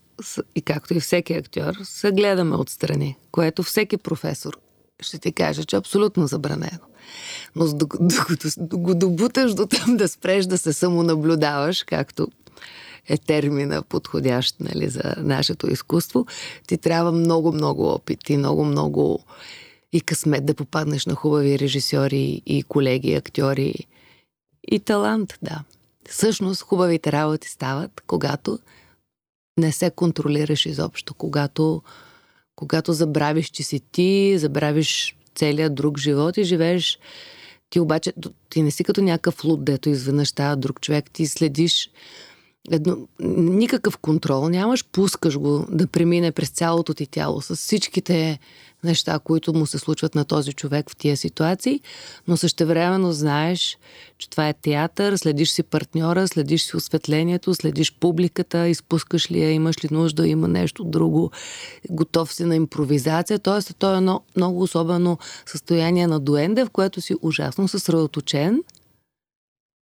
и 0.55 0.63
както 0.63 0.95
и 0.95 1.01
всеки 1.01 1.33
актьор, 1.33 1.75
се 1.85 2.13
гледаме 2.13 2.57
отстрани, 2.57 3.17
което 3.31 3.63
всеки 3.63 3.97
професор 3.97 4.59
ще 5.01 5.19
ти 5.19 5.33
каже, 5.33 5.65
че 5.65 5.77
е 5.77 5.79
абсолютно 5.79 6.27
забранено. 6.27 6.79
Но 7.57 7.67
докато 8.01 8.49
го 8.61 8.95
добуташ 8.95 9.55
до 9.55 9.67
там 9.67 9.97
да 9.97 10.09
спреш 10.09 10.47
да 10.47 10.59
се 10.59 10.73
самонаблюдаваш, 10.73 11.83
както 11.83 12.29
е 13.09 13.19
термина 13.19 13.83
подходящ 13.83 14.61
нали, 14.61 14.89
за 14.89 15.15
нашето 15.19 15.71
изкуство, 15.71 16.27
ти 16.67 16.79
трябва 16.79 17.13
много-много 17.13 17.87
опит 17.87 18.31
и 18.31 18.37
много-много 18.37 19.25
и 19.93 20.01
късмет 20.01 20.47
да 20.47 20.55
попаднеш 20.55 21.07
на 21.07 21.15
хубави 21.15 21.59
режисьори 21.59 22.43
и 22.47 22.63
колеги, 22.63 23.15
актьори 23.15 23.75
и 24.71 24.81
талант, 24.81 25.35
да. 25.43 25.65
Всъщност 26.09 26.63
хубавите 26.63 27.13
работи 27.13 27.49
стават, 27.49 28.03
когато 28.07 28.59
не 29.59 29.73
се 29.73 29.91
контролираш 29.91 30.67
изобщо, 30.67 31.15
когато, 31.15 31.83
когато 32.57 32.93
забравиш, 32.93 33.49
че 33.49 33.63
си 33.63 33.81
ти, 33.93 34.39
забравиш 34.39 35.17
целият 35.39 35.75
друг 35.75 35.99
живот 35.99 36.37
и 36.37 36.45
живееш 36.45 36.99
ти 37.71 37.81
обаче, 37.81 38.13
ти 38.51 38.63
не 38.63 38.71
си 38.71 38.85
като 38.85 39.03
някакъв 39.03 39.45
луд, 39.45 39.65
дето 39.65 39.89
изведнъж 39.89 40.29
става 40.29 40.57
друг 40.57 40.81
човек. 40.81 41.11
Ти 41.13 41.27
следиш 41.27 41.91
едно, 42.71 42.97
никакъв 43.21 43.99
контрол 43.99 44.49
нямаш, 44.49 44.85
пускаш 44.93 45.39
го 45.39 45.67
да 45.71 45.87
премине 45.87 46.33
през 46.33 46.49
цялото 46.49 46.95
ти 46.95 47.07
тяло 47.07 47.41
с 47.41 47.57
всичките 47.57 48.39
неща, 48.85 49.19
които 49.19 49.55
му 49.55 49.67
се 49.67 49.79
случват 49.79 50.15
на 50.15 50.25
този 50.25 50.53
човек 50.53 50.91
в 50.91 50.97
тия 50.97 51.17
ситуации, 51.17 51.81
но 52.29 52.37
същевременно 52.37 53.13
знаеш, 53.13 53.79
че 54.19 54.31
това 54.31 54.49
е 54.49 54.53
театър, 54.53 55.17
следиш 55.17 55.51
си 55.51 55.63
партньора, 55.63 56.29
следиш 56.29 56.63
си 56.63 56.77
осветлението, 56.77 57.55
следиш 57.55 57.93
публиката, 57.93 58.69
изпускаш 58.69 59.31
ли 59.31 59.43
я, 59.43 59.51
имаш 59.51 59.85
ли 59.85 59.89
нужда, 59.91 60.29
има 60.29 60.49
нещо 60.49 60.85
друго, 60.85 61.31
готов 61.91 62.35
си 62.35 62.45
на 62.45 62.57
импровизация. 62.57 63.39
Тоест, 63.39 63.75
то 63.79 63.95
е 63.95 63.97
едно 63.97 64.23
много 64.37 64.63
особено 64.63 65.19
състояние 65.47 66.07
на 66.07 66.21
дуенде, 66.21 66.65
в 66.65 66.71
което 66.71 67.01
си 67.01 67.15
ужасно 67.23 67.69
съсредоточен– 67.69 68.63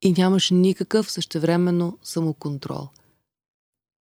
и 0.02 0.14
нямаш 0.14 0.50
никакъв 0.50 1.12
същевременно 1.12 1.98
самоконтрол. 2.04 2.88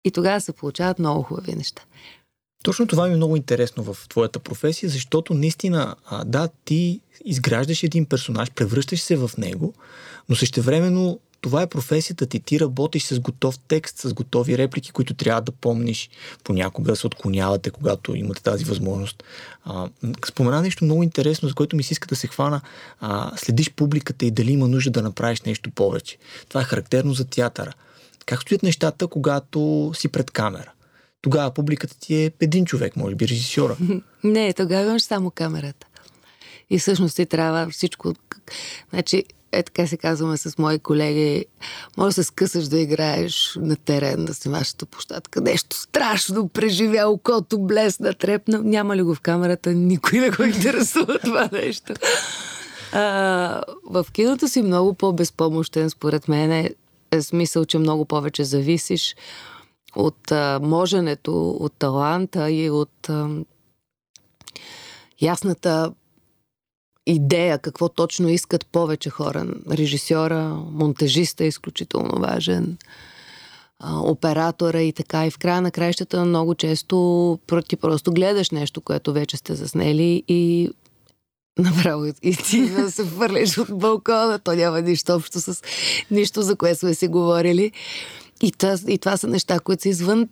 И 0.06 0.12
тогава 0.12 0.42
се 0.42 0.54
получават 0.54 1.00
много 1.00 1.24
хубави 1.24 1.56
неща. 1.56 1.84
Точно 2.64 2.88
това 2.88 3.08
ми 3.08 3.14
е 3.14 3.18
много 3.18 3.36
интересно 3.36 3.84
в 3.84 3.98
твоята 4.10 4.40
професия, 4.40 4.90
защото 4.90 5.34
наистина, 5.34 5.96
да, 6.26 6.50
ти 6.66 7.02
изграждаш 7.26 7.84
един 7.84 8.06
персонаж, 8.06 8.52
превръщаш 8.52 9.02
се 9.02 9.16
в 9.16 9.32
него, 9.38 9.74
но 10.30 10.36
същевременно 10.36 11.20
това 11.42 11.62
е 11.62 11.68
професията 11.68 12.26
ти. 12.26 12.40
Ти 12.40 12.60
работиш 12.60 13.04
с 13.04 13.20
готов 13.20 13.60
текст, 13.60 13.98
с 13.98 14.14
готови 14.14 14.58
реплики, 14.58 14.92
които 14.92 15.14
трябва 15.14 15.42
да 15.42 15.52
помниш. 15.52 16.10
Понякога 16.44 16.96
се 16.96 17.08
отклонявате, 17.08 17.70
когато 17.70 18.16
имате 18.16 18.44
тази 18.44 18.64
възможност. 18.64 19.24
А, 19.66 19.90
спомена 20.28 20.62
нещо 20.62 20.86
много 20.86 21.04
интересно, 21.04 21.50
за 21.50 21.56
което 21.56 21.76
ми 21.76 21.84
се 21.84 21.94
иска 21.94 22.08
да 22.08 22.16
се 22.16 22.28
хвана. 22.28 22.62
А, 23.00 23.32
следиш 23.38 23.72
публиката 23.72 24.26
и 24.26 24.32
дали 24.32 24.52
има 24.52 24.68
нужда 24.68 24.92
да 24.92 25.02
направиш 25.02 25.42
нещо 25.42 25.72
повече. 25.72 26.18
Това 26.50 26.62
е 26.62 26.64
характерно 26.64 27.14
за 27.14 27.26
театъра. 27.26 27.74
Как 28.26 28.42
стоят 28.42 28.64
нещата, 28.64 29.08
когато 29.08 29.92
си 29.96 30.08
пред 30.08 30.32
камера? 30.32 30.72
Тогава 31.22 31.54
публиката 31.54 32.00
ти 32.00 32.16
е 32.16 32.32
един 32.42 32.66
човек, 32.66 32.96
може 32.96 33.16
би 33.16 33.28
режисьора. 33.28 33.78
Не, 34.24 34.54
тогава 34.54 34.90
имаш 34.90 35.02
само 35.02 35.32
камерата. 35.32 35.88
И 36.70 36.80
всъщност 36.80 37.16
ти 37.16 37.26
трябва 37.26 37.70
всичко. 37.70 38.14
Значи, 38.90 39.24
е 39.52 39.64
така 39.64 39.88
се 39.88 39.98
казваме 39.98 40.38
с 40.38 40.58
мои 40.58 40.80
колеги, 40.80 41.46
може 41.98 42.08
да 42.08 42.14
се 42.14 42.24
скъсаш 42.24 42.68
да 42.68 42.80
играеш 42.80 43.58
на 43.62 43.76
терен, 43.76 44.26
да 44.26 44.34
си 44.34 44.50
вашата 44.50 44.86
площадка. 44.86 45.42
Нещо 45.42 45.76
страшно 45.76 46.48
преживя, 46.48 47.08
окото 47.08 47.60
блесна, 47.60 48.14
трепна. 48.14 48.62
Няма 48.64 48.96
ли 48.96 49.02
го 49.02 49.16
в 49.16 49.22
камерата? 49.22 49.74
Никой 49.74 50.20
не 50.20 50.30
го 50.30 50.44
интересува 50.44 51.20
това 51.24 51.50
нещо. 51.52 51.94
А, 52.92 53.64
в 53.86 54.06
киното 54.14 54.48
си 54.48 54.62
много 54.62 54.94
по-безпомощен, 54.94 55.90
според 55.90 56.28
мен 56.28 56.52
е 56.52 57.22
смисъл, 57.22 57.66
че 57.66 57.78
много 57.78 58.06
повече 58.06 58.44
зависиш 58.44 59.16
от 59.96 60.32
а, 60.32 60.60
моженето, 60.64 61.50
от 61.50 61.74
таланта 61.74 62.52
и 62.52 62.70
от 62.70 63.10
а, 63.10 63.30
ясната 65.22 65.94
идея 67.06 67.60
какво 67.60 67.90
точно 67.90 68.30
искат 68.30 68.66
повече 68.66 69.10
хора. 69.10 69.48
Режисьора, 69.72 70.44
монтажиста 70.72 71.44
е 71.44 71.48
изключително 71.48 72.20
важен, 72.20 72.78
оператора 73.84 74.82
и 74.82 74.94
така. 74.94 75.26
И 75.26 75.32
в 75.32 75.38
края 75.38 75.62
на 75.62 75.72
краищата 75.72 76.26
много 76.26 76.56
често 76.56 77.40
ти 77.68 77.76
просто 77.76 78.12
гледаш 78.12 78.52
нещо, 78.52 78.82
което 78.82 79.14
вече 79.14 79.38
сте 79.38 79.56
заснели 79.56 80.24
и 80.28 80.72
направо 81.60 82.06
и 82.06 82.36
ти 82.36 82.70
да 82.70 82.92
се 82.92 83.06
фърлиш 83.06 83.58
от 83.58 83.80
балкона. 83.80 84.40
То 84.40 84.54
няма 84.54 84.82
нищо 84.82 85.14
общо 85.14 85.40
с 85.40 85.64
нищо, 86.12 86.42
за 86.42 86.56
което 86.56 86.80
сме 86.80 86.94
си 86.94 87.08
говорили. 87.08 87.72
И 88.42 88.52
това, 88.52 88.76
и 88.88 88.98
това 88.98 89.18
са 89.18 89.28
неща, 89.28 89.60
които 89.60 89.82
са 89.82 89.90
извън 89.90 90.30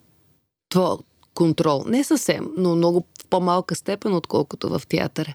твой 0.70 0.98
контрол. 1.34 1.84
Не 1.88 2.04
съвсем, 2.04 2.48
но 2.58 2.76
много 2.76 3.06
в 3.22 3.28
по-малка 3.28 3.76
степен, 3.76 4.14
отколкото 4.14 4.70
в 4.70 4.88
театъра. 4.88 5.34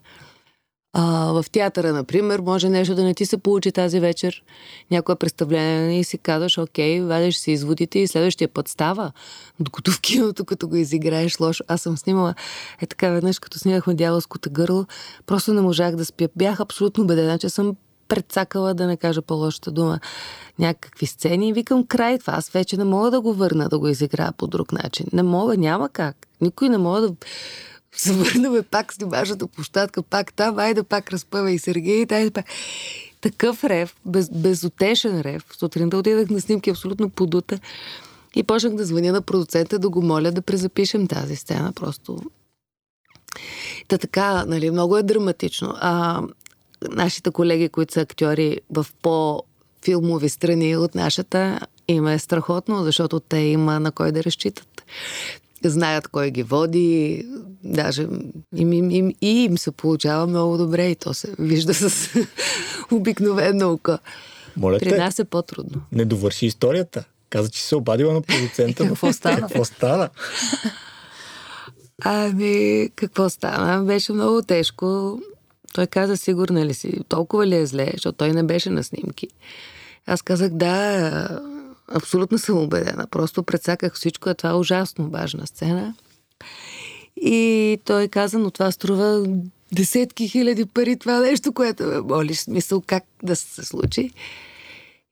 А, 0.92 1.32
в 1.32 1.44
театъра, 1.52 1.92
например, 1.92 2.40
може 2.40 2.68
нещо 2.68 2.94
да 2.94 3.04
не 3.04 3.14
ти 3.14 3.26
се 3.26 3.38
получи 3.38 3.72
тази 3.72 4.00
вечер, 4.00 4.42
някое 4.90 5.16
представление 5.16 6.00
и 6.00 6.04
си 6.04 6.18
казваш, 6.18 6.58
окей, 6.58 7.00
вадиш 7.00 7.36
си 7.36 7.52
изводите 7.52 7.98
и 7.98 8.08
следващия 8.08 8.48
път 8.48 8.68
става. 8.68 9.12
Докато 9.60 9.90
в 9.90 10.00
киното, 10.00 10.44
като 10.44 10.68
го 10.68 10.76
изиграеш 10.76 11.40
лошо, 11.40 11.64
аз 11.68 11.82
съм 11.82 11.96
снимала 11.96 12.34
е 12.80 12.86
така 12.86 13.10
веднъж, 13.10 13.38
като 13.38 13.58
снимахме 13.58 13.94
дяволското 13.94 14.50
гърло, 14.50 14.86
просто 15.26 15.54
не 15.54 15.60
можах 15.60 15.96
да 15.96 16.04
спя. 16.04 16.28
Бях 16.36 16.60
абсолютно 16.60 17.04
убедена, 17.04 17.38
че 17.38 17.48
съм 17.48 17.76
предсакала 18.10 18.74
да 18.74 18.86
не 18.86 18.96
кажа 18.96 19.22
по-лошата 19.22 19.70
дума 19.70 20.00
някакви 20.58 21.06
сцени 21.06 21.48
и 21.48 21.52
викам 21.52 21.86
край 21.86 22.18
това. 22.18 22.32
Аз 22.32 22.50
вече 22.50 22.76
не 22.76 22.84
мога 22.84 23.10
да 23.10 23.20
го 23.20 23.34
върна 23.34 23.68
да 23.68 23.78
го 23.78 23.88
изиграя 23.88 24.32
по 24.32 24.46
друг 24.46 24.72
начин. 24.72 25.06
Не 25.12 25.22
мога, 25.22 25.56
няма 25.56 25.88
как. 25.88 26.16
Никой 26.40 26.68
не 26.68 26.78
мога 26.78 27.00
да 27.00 27.14
се 27.92 28.12
върнаме 28.12 28.62
пак 28.62 28.92
снимажната 28.92 29.46
площадка, 29.46 30.02
пак 30.02 30.32
там, 30.32 30.58
айде 30.58 30.82
пак 30.82 31.12
разпъва 31.12 31.50
и 31.50 31.58
Сергей, 31.58 32.06
айде 32.10 32.30
пак. 32.30 32.44
Такъв 33.20 33.64
рев, 33.64 33.96
без, 34.06 34.30
безотешен 34.30 35.20
рев. 35.20 35.44
Сутринта 35.58 35.96
отидах 35.96 36.30
на 36.30 36.40
снимки 36.40 36.70
абсолютно 36.70 37.10
подута 37.10 37.58
и 38.36 38.42
почнах 38.42 38.74
да 38.74 38.84
звъня 38.84 39.12
на 39.12 39.22
продуцента 39.22 39.78
да 39.78 39.88
го 39.88 40.02
моля 40.02 40.32
да 40.32 40.42
презапишем 40.42 41.06
тази 41.06 41.36
сцена. 41.36 41.72
Просто 41.72 42.18
Та 43.88 43.98
така, 43.98 44.44
нали, 44.44 44.70
много 44.70 44.96
е 44.96 45.02
драматично. 45.02 45.74
А, 45.80 46.22
нашите 46.88 47.30
колеги, 47.30 47.68
които 47.68 47.92
са 47.92 48.00
актьори 48.00 48.60
в 48.70 48.86
по-филмови 49.02 50.28
страни 50.28 50.76
от 50.76 50.94
нашата, 50.94 51.60
им 51.88 52.06
е 52.06 52.18
страхотно, 52.18 52.84
защото 52.84 53.20
те 53.20 53.38
има 53.38 53.80
на 53.80 53.92
кой 53.92 54.12
да 54.12 54.24
разчитат. 54.24 54.82
Знаят 55.64 56.08
кой 56.08 56.30
ги 56.30 56.42
води, 56.42 57.26
даже 57.64 58.08
им, 58.56 58.72
им, 58.72 58.90
им, 58.90 59.12
и 59.20 59.44
им 59.44 59.58
се 59.58 59.70
получава 59.70 60.26
много 60.26 60.56
добре 60.56 60.86
и 60.88 60.94
то 60.94 61.14
се 61.14 61.34
вижда 61.38 61.74
с 61.74 62.08
обикновено 62.92 63.72
око. 63.72 63.98
Моля 64.56 64.78
При 64.78 64.88
те, 64.88 64.96
нас 64.96 65.18
е 65.18 65.24
по-трудно. 65.24 65.82
не 65.92 66.04
довърши 66.04 66.46
историята. 66.46 67.04
Каза, 67.30 67.50
че 67.50 67.62
се 67.62 67.76
обадила 67.76 68.14
на 68.14 68.22
продуцента. 68.22 68.84
Какво 68.88 69.12
стана? 69.12 69.40
Какво 69.40 69.64
стана? 69.64 70.08
Ами, 72.04 72.88
какво 72.96 73.30
стана? 73.30 73.84
Беше 73.84 74.12
много 74.12 74.42
тежко. 74.42 75.18
Той 75.74 75.86
каза, 75.86 76.16
сигурна 76.16 76.66
ли 76.66 76.74
си? 76.74 77.00
Толкова 77.08 77.46
ли 77.46 77.56
е 77.56 77.66
зле? 77.66 77.90
Защото 77.92 78.18
той 78.18 78.32
не 78.32 78.42
беше 78.42 78.70
на 78.70 78.84
снимки. 78.84 79.28
Аз 80.06 80.22
казах, 80.22 80.50
да, 80.50 81.40
абсолютно 81.88 82.38
съм 82.38 82.58
убедена. 82.58 83.06
Просто 83.10 83.42
предсаках 83.42 83.94
всичко, 83.94 84.28
а 84.28 84.34
това 84.34 84.50
е 84.50 84.54
ужасно 84.54 85.10
важна 85.10 85.46
сцена. 85.46 85.94
И 87.16 87.78
той 87.84 88.08
каза, 88.08 88.38
но 88.38 88.50
това 88.50 88.72
струва 88.72 89.26
десетки 89.72 90.28
хиляди 90.28 90.66
пари, 90.66 90.96
това 90.96 91.20
нещо, 91.20 91.52
което 91.52 91.82
ме 91.82 92.00
боли. 92.00 92.34
Смисъл 92.34 92.82
как 92.86 93.04
да 93.22 93.36
се 93.36 93.64
случи. 93.64 94.10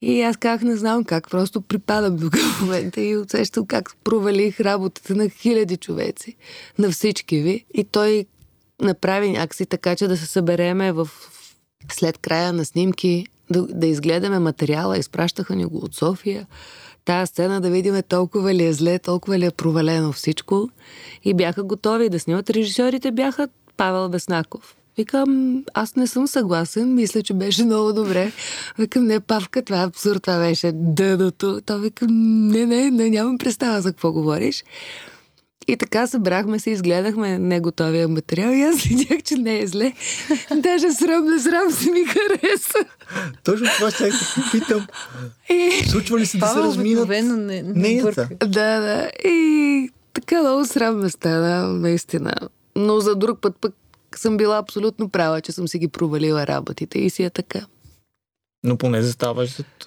И 0.03 0.23
аз 0.23 0.37
как 0.37 0.62
не 0.62 0.77
знам 0.77 1.05
как, 1.05 1.31
просто 1.31 1.61
припадам 1.61 2.16
до 2.16 2.31
момента 2.61 3.01
и 3.01 3.16
усещам 3.16 3.66
как 3.66 3.97
провалих 4.05 4.61
работата 4.61 5.14
на 5.14 5.29
хиляди 5.29 5.77
човеци, 5.77 6.37
на 6.79 6.90
всички 6.90 7.40
ви. 7.40 7.64
И 7.75 7.85
той 7.85 8.27
направи 8.83 9.31
някакси 9.31 9.67
така, 9.67 9.97
че 9.97 10.09
да 10.09 10.17
се 10.17 10.27
събереме 10.27 10.93
в 10.93 11.09
след 11.93 12.19
края 12.19 12.53
на 12.53 12.64
снимки, 12.64 13.27
да, 13.51 13.62
да 13.62 13.87
изгледаме 13.87 14.38
материала. 14.38 14.99
Изпращаха 14.99 15.57
ни 15.57 15.64
го 15.64 15.79
от 15.79 15.95
София. 15.95 16.47
Тая 17.05 17.27
сцена 17.27 17.61
да 17.61 17.71
видим 17.71 18.03
толкова 18.09 18.55
ли 18.55 18.64
е 18.64 18.73
зле, 18.73 18.99
толкова 18.99 19.38
ли 19.38 19.45
е 19.45 19.51
провалено 19.51 20.12
всичко. 20.12 20.69
И 21.25 21.35
бяха 21.35 21.62
готови 21.62 22.09
да 22.09 22.21
снимат. 22.21 22.51
Режисьорите 22.51 23.11
бяха 23.11 23.49
Павел 23.77 24.09
Веснаков. 24.09 24.77
Викам, 24.97 25.64
аз 25.75 25.97
не 25.97 26.07
съм 26.07 26.27
съгласен, 26.27 26.95
мисля, 26.95 27.23
че 27.23 27.35
беше 27.35 27.64
много 27.64 27.93
добре. 27.93 28.33
Викам, 28.79 29.05
не, 29.05 29.21
Павка, 29.21 29.62
това 29.62 29.83
е 29.83 29.87
абсурд, 29.87 30.23
това 30.23 30.38
беше 30.38 30.73
дъното. 30.75 31.61
То 31.67 31.79
викам, 31.79 32.09
не, 32.49 32.67
не, 32.67 32.91
не, 32.91 33.11
нямам 33.11 33.38
представа 33.38 33.81
за 33.81 33.93
какво 33.93 34.12
говориш. 34.12 34.64
И 35.69 35.77
така 35.77 36.07
събрахме 36.07 36.59
се, 36.59 36.71
изгледахме 36.71 37.39
неготовия 37.39 38.09
материал 38.09 38.53
и 38.53 38.63
аз 38.63 38.83
видях, 38.83 39.23
че 39.23 39.35
не 39.35 39.59
е 39.59 39.67
зле. 39.67 39.93
Даже 40.57 40.93
срам 40.93 41.25
на 41.25 41.41
срам 41.41 41.71
си 41.73 41.91
ми 41.91 42.05
хареса. 42.05 42.79
Точно 43.45 43.67
това 43.77 43.91
ще 43.91 44.05
да 44.05 44.17
попитам. 44.35 44.87
И... 45.51 45.89
Случва 45.89 46.19
ли 46.19 46.27
се 46.27 46.39
да 46.39 46.47
се 46.47 46.59
разминат 46.59 47.09
не, 47.09 47.63
не 47.63 48.03
бърка. 48.03 48.29
Да, 48.41 48.81
да. 48.81 49.11
И 49.25 49.91
така 50.13 50.43
много 50.43 50.65
срам 50.65 51.01
ме 51.01 51.11
стана, 51.11 51.69
наистина. 51.69 52.33
Но 52.77 53.01
за 53.01 53.17
друг 53.17 53.41
път 53.41 53.57
пък 53.61 53.75
съм 54.17 54.37
била 54.37 54.59
абсолютно 54.59 55.09
права, 55.09 55.41
че 55.41 55.53
съм 55.53 55.69
си 55.69 55.79
ги 55.79 55.89
провалила 55.89 56.47
работите 56.47 56.99
и 56.99 57.11
си 57.11 57.23
е 57.23 57.31
така. 57.31 57.67
Но 58.65 58.77
поне 58.77 59.03
заставаш 59.03 59.57
зад 59.57 59.87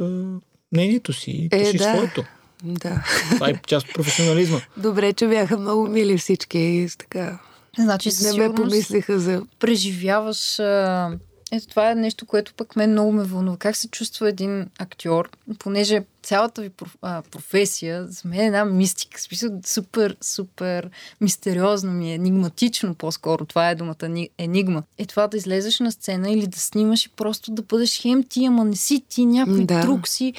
мнението 0.72 1.14
си 1.14 1.32
и 1.32 1.50
Е, 1.52 1.74
да. 1.74 1.84
своето. 1.84 2.24
Да. 2.64 3.04
Това 3.32 3.50
е 3.50 3.54
част 3.68 3.88
от 3.88 3.94
професионализма. 3.94 4.60
Добре, 4.78 5.14
че 5.14 5.28
бяха 5.28 5.58
много 5.58 5.88
мили 5.88 6.18
всички 6.18 6.60
и 6.60 6.90
така. 6.98 7.40
Значи 7.80 8.10
Не 8.22 8.48
ме 8.48 8.56
помислиха 8.56 9.20
за... 9.20 9.44
преживяваш... 9.60 10.60
А... 10.60 11.12
Ето 11.52 11.68
това 11.68 11.92
е 11.92 11.96
нещо, 11.96 12.26
което 12.26 12.54
пък 12.54 12.76
мен 12.76 12.92
много 12.92 13.12
ме 13.12 13.24
вълнува. 13.24 13.58
Как 13.58 13.76
се 13.76 13.88
чувства 13.88 14.30
един 14.30 14.70
актьор, 14.80 15.30
понеже 15.60 16.04
цялата 16.24 16.62
ви 16.62 16.70
проф, 16.70 16.96
а, 17.02 17.22
професия 17.22 18.08
за 18.08 18.22
мен 18.26 18.40
е 18.40 18.46
една 18.46 18.66
мистика. 18.66 19.22
Смисъл, 19.22 19.50
супер, 19.66 20.18
супер 20.22 20.90
мистериозно 21.22 21.92
ми 21.92 22.12
е, 22.12 22.16
енигматично 22.16 22.96
по-скоро. 22.96 23.46
Това 23.46 23.70
е 23.70 23.76
думата 23.76 24.10
ни- 24.10 24.30
енигма. 24.38 24.84
Е 24.98 25.06
това 25.06 25.28
да 25.28 25.38
излезеш 25.38 25.80
на 25.80 25.92
сцена 25.92 26.32
или 26.32 26.48
да 26.48 26.60
снимаш 26.60 27.06
и 27.06 27.10
просто 27.10 27.52
да 27.52 27.62
бъдеш 27.62 28.02
хем 28.02 28.24
ти, 28.24 28.46
ама 28.46 28.66
не 28.66 28.76
си 28.76 29.04
ти, 29.10 29.26
някой 29.26 29.66
Да. 29.66 29.82
друг 29.82 30.08
си. 30.08 30.34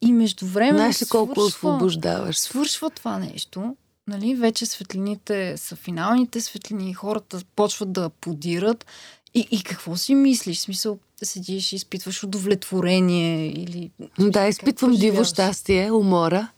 И 0.00 0.12
междувременно 0.12 0.78
Знаеш 0.78 1.02
ли 1.02 1.06
колко 1.06 1.34
свършва- 1.34 1.46
освобождаваш? 1.46 2.38
свършва 2.38 2.90
това 2.90 3.18
нещо, 3.18 3.76
нали, 4.06 4.34
вече 4.34 4.66
светлините 4.66 5.56
са 5.56 5.76
финалните 5.76 6.40
светлини, 6.40 6.94
хората 6.94 7.40
почват 7.56 7.92
да 7.92 8.04
аплодират. 8.04 8.86
И, 9.36 9.48
и 9.50 9.62
какво 9.62 9.96
си 9.96 10.14
мислиш? 10.14 10.58
В 10.58 10.60
смисъл, 10.60 10.98
седиш 11.22 11.72
и 11.72 11.76
изпитваш 11.76 12.22
удовлетворение 12.22 13.46
или... 13.46 13.90
Да, 14.18 14.46
изпитвам 14.48 14.94
диво 14.94 15.24
щастие, 15.24 15.92
умора. 15.92 16.48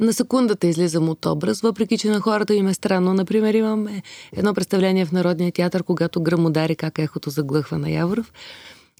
На 0.00 0.12
секундата 0.12 0.66
излизам 0.66 1.08
от 1.08 1.26
образ, 1.26 1.60
въпреки 1.60 1.98
че 1.98 2.08
на 2.08 2.20
хората 2.20 2.54
им 2.54 2.68
е 2.68 2.74
странно. 2.74 3.14
Например, 3.14 3.54
имаме 3.54 4.02
едно 4.32 4.54
представление 4.54 5.06
в 5.06 5.12
Народния 5.12 5.52
театър, 5.52 5.82
когато 5.82 6.22
гръм 6.22 6.46
удари 6.46 6.76
как 6.76 6.98
ехото 6.98 7.30
заглъхва 7.30 7.78
на 7.78 7.90
Яворов. 7.90 8.32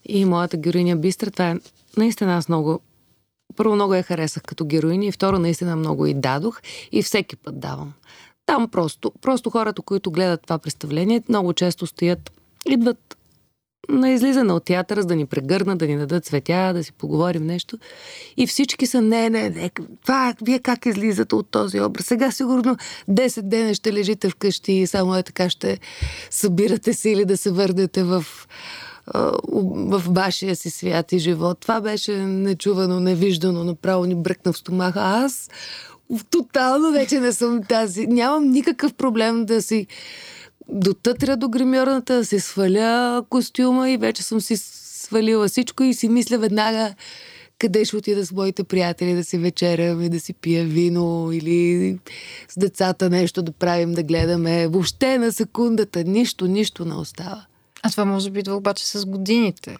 И 0.04 0.24
моята 0.24 0.56
героиня 0.56 0.96
Бистра, 0.96 1.30
това 1.30 1.50
е 1.50 1.56
наистина 1.96 2.36
аз 2.36 2.48
много... 2.48 2.80
Първо 3.56 3.74
много 3.74 3.94
я 3.94 4.02
харесах 4.02 4.42
като 4.42 4.64
героиня 4.64 5.06
и 5.06 5.12
второ 5.12 5.38
наистина 5.38 5.76
много 5.76 6.06
и 6.06 6.14
дадох 6.14 6.60
и 6.92 7.02
всеки 7.02 7.36
път 7.36 7.60
давам. 7.60 7.92
Там 8.46 8.68
просто, 8.68 9.12
просто 9.22 9.50
хората, 9.50 9.82
които 9.82 10.10
гледат 10.10 10.42
това 10.42 10.58
представление, 10.58 11.22
много 11.28 11.52
често 11.52 11.86
стоят, 11.86 12.30
идват 12.70 13.16
на 13.88 14.10
излизане 14.10 14.52
от 14.52 14.64
театъра, 14.64 15.00
за 15.00 15.06
да 15.06 15.16
ни 15.16 15.26
прегърнат, 15.26 15.78
да 15.78 15.86
ни 15.86 15.96
дадат 15.96 16.24
цветя, 16.24 16.72
да 16.74 16.84
си 16.84 16.92
поговорим 16.92 17.46
нещо. 17.46 17.78
И 18.36 18.46
всички 18.46 18.86
са, 18.86 19.00
не, 19.00 19.30
не, 19.30 19.50
не, 19.50 19.70
това, 20.02 20.34
вие 20.42 20.58
как 20.58 20.86
излизате 20.86 21.34
от 21.34 21.50
този 21.50 21.80
образ? 21.80 22.06
Сега 22.06 22.30
сигурно 22.30 22.76
10 23.10 23.42
дена 23.42 23.74
ще 23.74 23.92
лежите 23.92 24.30
вкъщи 24.30 24.72
и 24.72 24.86
само 24.86 25.16
е 25.16 25.22
така 25.22 25.50
ще 25.50 25.78
събирате 26.30 26.92
се 26.92 27.10
или 27.10 27.24
да 27.24 27.36
се 27.36 27.50
върнете 27.50 28.02
в, 28.02 28.24
в 29.74 30.02
вашия 30.08 30.56
си 30.56 30.70
свят 30.70 31.12
и 31.12 31.18
живот. 31.18 31.58
Това 31.60 31.80
беше 31.80 32.12
нечувано, 32.16 33.00
невиждано, 33.00 33.64
направо 33.64 34.04
ни 34.04 34.14
бръкна 34.14 34.52
в 34.52 34.58
стомаха. 34.58 35.00
Аз 35.00 35.50
тотално 36.30 36.92
вече 36.92 37.20
не 37.20 37.32
съм 37.32 37.62
тази. 37.62 38.06
Нямам 38.06 38.50
никакъв 38.50 38.94
проблем 38.94 39.44
да 39.44 39.62
си 39.62 39.86
дотътря 40.68 41.36
до 41.36 41.48
гримьорната, 41.48 42.16
да 42.16 42.24
си 42.24 42.40
сваля 42.40 43.22
костюма 43.30 43.90
и 43.90 43.96
вече 43.96 44.22
съм 44.22 44.40
си 44.40 44.56
свалила 44.56 45.48
всичко 45.48 45.82
и 45.82 45.94
си 45.94 46.08
мисля 46.08 46.38
веднага 46.38 46.94
къде 47.58 47.84
ще 47.84 47.96
отида 47.96 48.26
с 48.26 48.32
моите 48.32 48.64
приятели 48.64 49.14
да 49.14 49.24
си 49.24 49.38
вечеряме, 49.38 50.08
да 50.08 50.20
си 50.20 50.32
пия 50.32 50.64
вино 50.64 51.32
или 51.32 51.98
с 52.48 52.58
децата 52.58 53.10
нещо 53.10 53.42
да 53.42 53.52
правим, 53.52 53.92
да 53.92 54.02
гледаме. 54.02 54.68
Въобще 54.68 55.18
на 55.18 55.32
секундата 55.32 56.04
нищо, 56.04 56.46
нищо 56.46 56.84
не 56.84 56.94
остава. 56.94 57.46
А 57.82 57.90
това 57.90 58.04
може 58.04 58.30
би 58.30 58.40
идва 58.40 58.54
обаче 58.54 58.86
с 58.86 59.06
годините. 59.06 59.76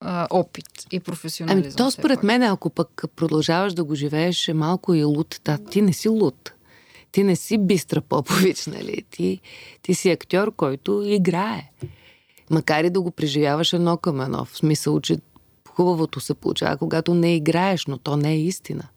А, 0.00 0.26
опит 0.30 0.66
и 0.92 1.00
професионализъм. 1.00 1.64
Ами 1.64 1.76
то 1.76 1.90
според 1.90 2.22
мен, 2.22 2.42
ако 2.42 2.70
пък 2.70 3.04
продължаваш 3.16 3.72
да 3.72 3.84
го 3.84 3.94
живееш, 3.94 4.48
е 4.48 4.54
малко 4.54 4.94
и 4.94 5.04
луд. 5.04 5.40
Та, 5.44 5.58
ти 5.58 5.82
не 5.82 5.92
си 5.92 6.08
луд. 6.08 6.52
Ти 7.12 7.22
не 7.24 7.36
си 7.36 7.58
Бистра 7.58 8.00
Попович, 8.00 8.66
нали? 8.66 9.02
Ти, 9.10 9.40
ти 9.82 9.94
си 9.94 10.10
актьор, 10.10 10.54
който 10.56 11.02
играе. 11.06 11.70
Макар 12.50 12.84
и 12.84 12.90
да 12.90 13.00
го 13.00 13.10
преживяваш 13.10 13.72
едно 13.72 13.96
към 13.96 14.20
едно. 14.20 14.44
В 14.44 14.56
смисъл, 14.56 15.00
че 15.00 15.18
хубавото 15.68 16.20
се 16.20 16.34
получава, 16.34 16.76
когато 16.76 17.14
не 17.14 17.36
играеш, 17.36 17.86
но 17.86 17.98
то 17.98 18.16
не 18.16 18.32
е 18.32 18.40
истина. 18.40 18.88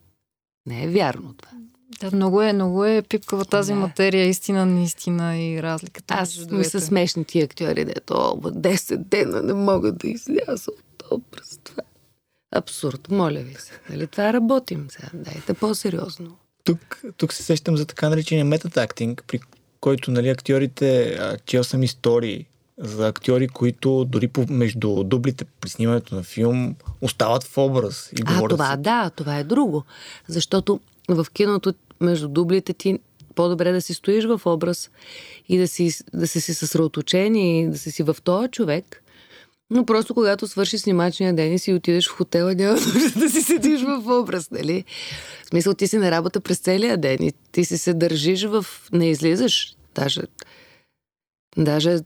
Не 0.66 0.84
е 0.84 0.88
вярно 0.88 1.34
това. 1.34 1.52
Да, 2.00 2.16
много 2.16 2.42
е, 2.42 2.54
много 2.54 2.86
е 2.86 3.02
пипкава 3.02 3.46
тази 3.46 3.74
Да. 3.74 3.80
материя, 3.80 4.26
истина, 4.26 4.66
неистина 4.66 5.38
и 5.38 5.64
разликата. 5.64 6.14
Аз 6.14 6.52
ми 6.52 6.64
са 6.64 6.82
смешни 6.82 7.26
тия 7.26 7.46
актьори, 7.46 7.86
дето 7.86 8.14
о, 8.14 8.36
10 8.42 8.98
дена 8.98 9.42
не 9.44 9.54
могат 9.54 9.98
да 9.98 10.08
изляза 10.08 10.72
от 10.72 11.04
образ. 11.12 11.60
Това 11.64 11.84
е 11.84 12.58
абсурд, 12.58 13.08
моля 13.12 13.40
ви 13.40 13.54
се. 13.54 13.72
Нали, 13.90 14.08
това 14.08 14.34
работим 14.34 14.86
сега. 14.90 15.10
Дайте 15.14 15.54
по-сериозно. 15.54 16.38
Тук, 16.64 17.02
тук 17.18 17.34
се 17.34 17.44
сещам 17.44 17.78
за 17.78 17.86
така 17.86 18.10
наречения 18.10 18.46
метатактинг, 18.46 19.24
при 19.28 19.40
който 19.80 20.12
нали, 20.12 20.30
актьорите, 20.30 21.20
чел 21.46 21.64
съм 21.64 21.84
истории 21.84 22.46
за 22.78 23.08
актьори, 23.08 23.48
които 23.48 24.06
дори 24.06 24.28
по, 24.28 24.46
между 24.50 25.04
дублите 25.04 25.46
при 25.46 25.70
снимането 25.70 26.16
на 26.16 26.24
филм 26.24 26.76
остават 27.02 27.44
в 27.44 27.58
образ 27.58 28.10
и 28.12 28.24
А, 28.26 28.48
това 28.48 28.72
си. 28.72 28.82
да, 28.82 29.10
това 29.10 29.38
е 29.38 29.44
друго. 29.44 29.84
Защото 30.28 30.80
в 31.10 31.28
киното 31.34 31.74
между 32.02 32.28
дублите 32.28 32.74
ти 32.74 33.00
по-добре 33.36 33.72
да 33.72 33.82
си 33.82 33.94
стоиш 33.94 34.26
в 34.26 34.42
образ 34.46 34.90
и 35.50 35.58
да 35.58 35.68
си, 35.68 35.92
да 36.14 36.28
си, 36.28 36.42
си 36.42 36.54
съсредоточен 36.54 37.36
и 37.36 37.70
да 37.70 37.78
си 37.78 37.92
си 37.92 38.04
в 38.04 38.16
този 38.24 38.48
човек. 38.48 39.03
Но 39.74 39.86
просто 39.86 40.14
когато 40.14 40.48
свърши 40.48 40.78
снимачния 40.78 41.34
ден 41.34 41.54
и 41.54 41.60
си 41.60 41.74
отидеш 41.74 42.08
в 42.08 42.18
хотела, 42.18 42.56
няма 42.56 42.74
нужда 42.94 43.20
да 43.20 43.30
си 43.30 43.42
седиш 43.42 43.82
в 43.82 44.20
образ, 44.22 44.52
нали? 44.52 44.84
В 45.44 45.48
смисъл, 45.48 45.74
ти 45.74 45.88
си 45.88 45.98
на 45.98 46.12
работа 46.12 46.40
през 46.40 46.60
целия 46.60 46.98
ден 46.98 47.18
и 47.22 47.34
ти 47.52 47.66
си 47.66 47.78
се 47.78 47.94
държиш 47.94 48.44
в... 48.44 48.66
Не 48.92 49.10
излизаш. 49.10 49.76
Даже, 49.96 50.22
даже 51.58 52.00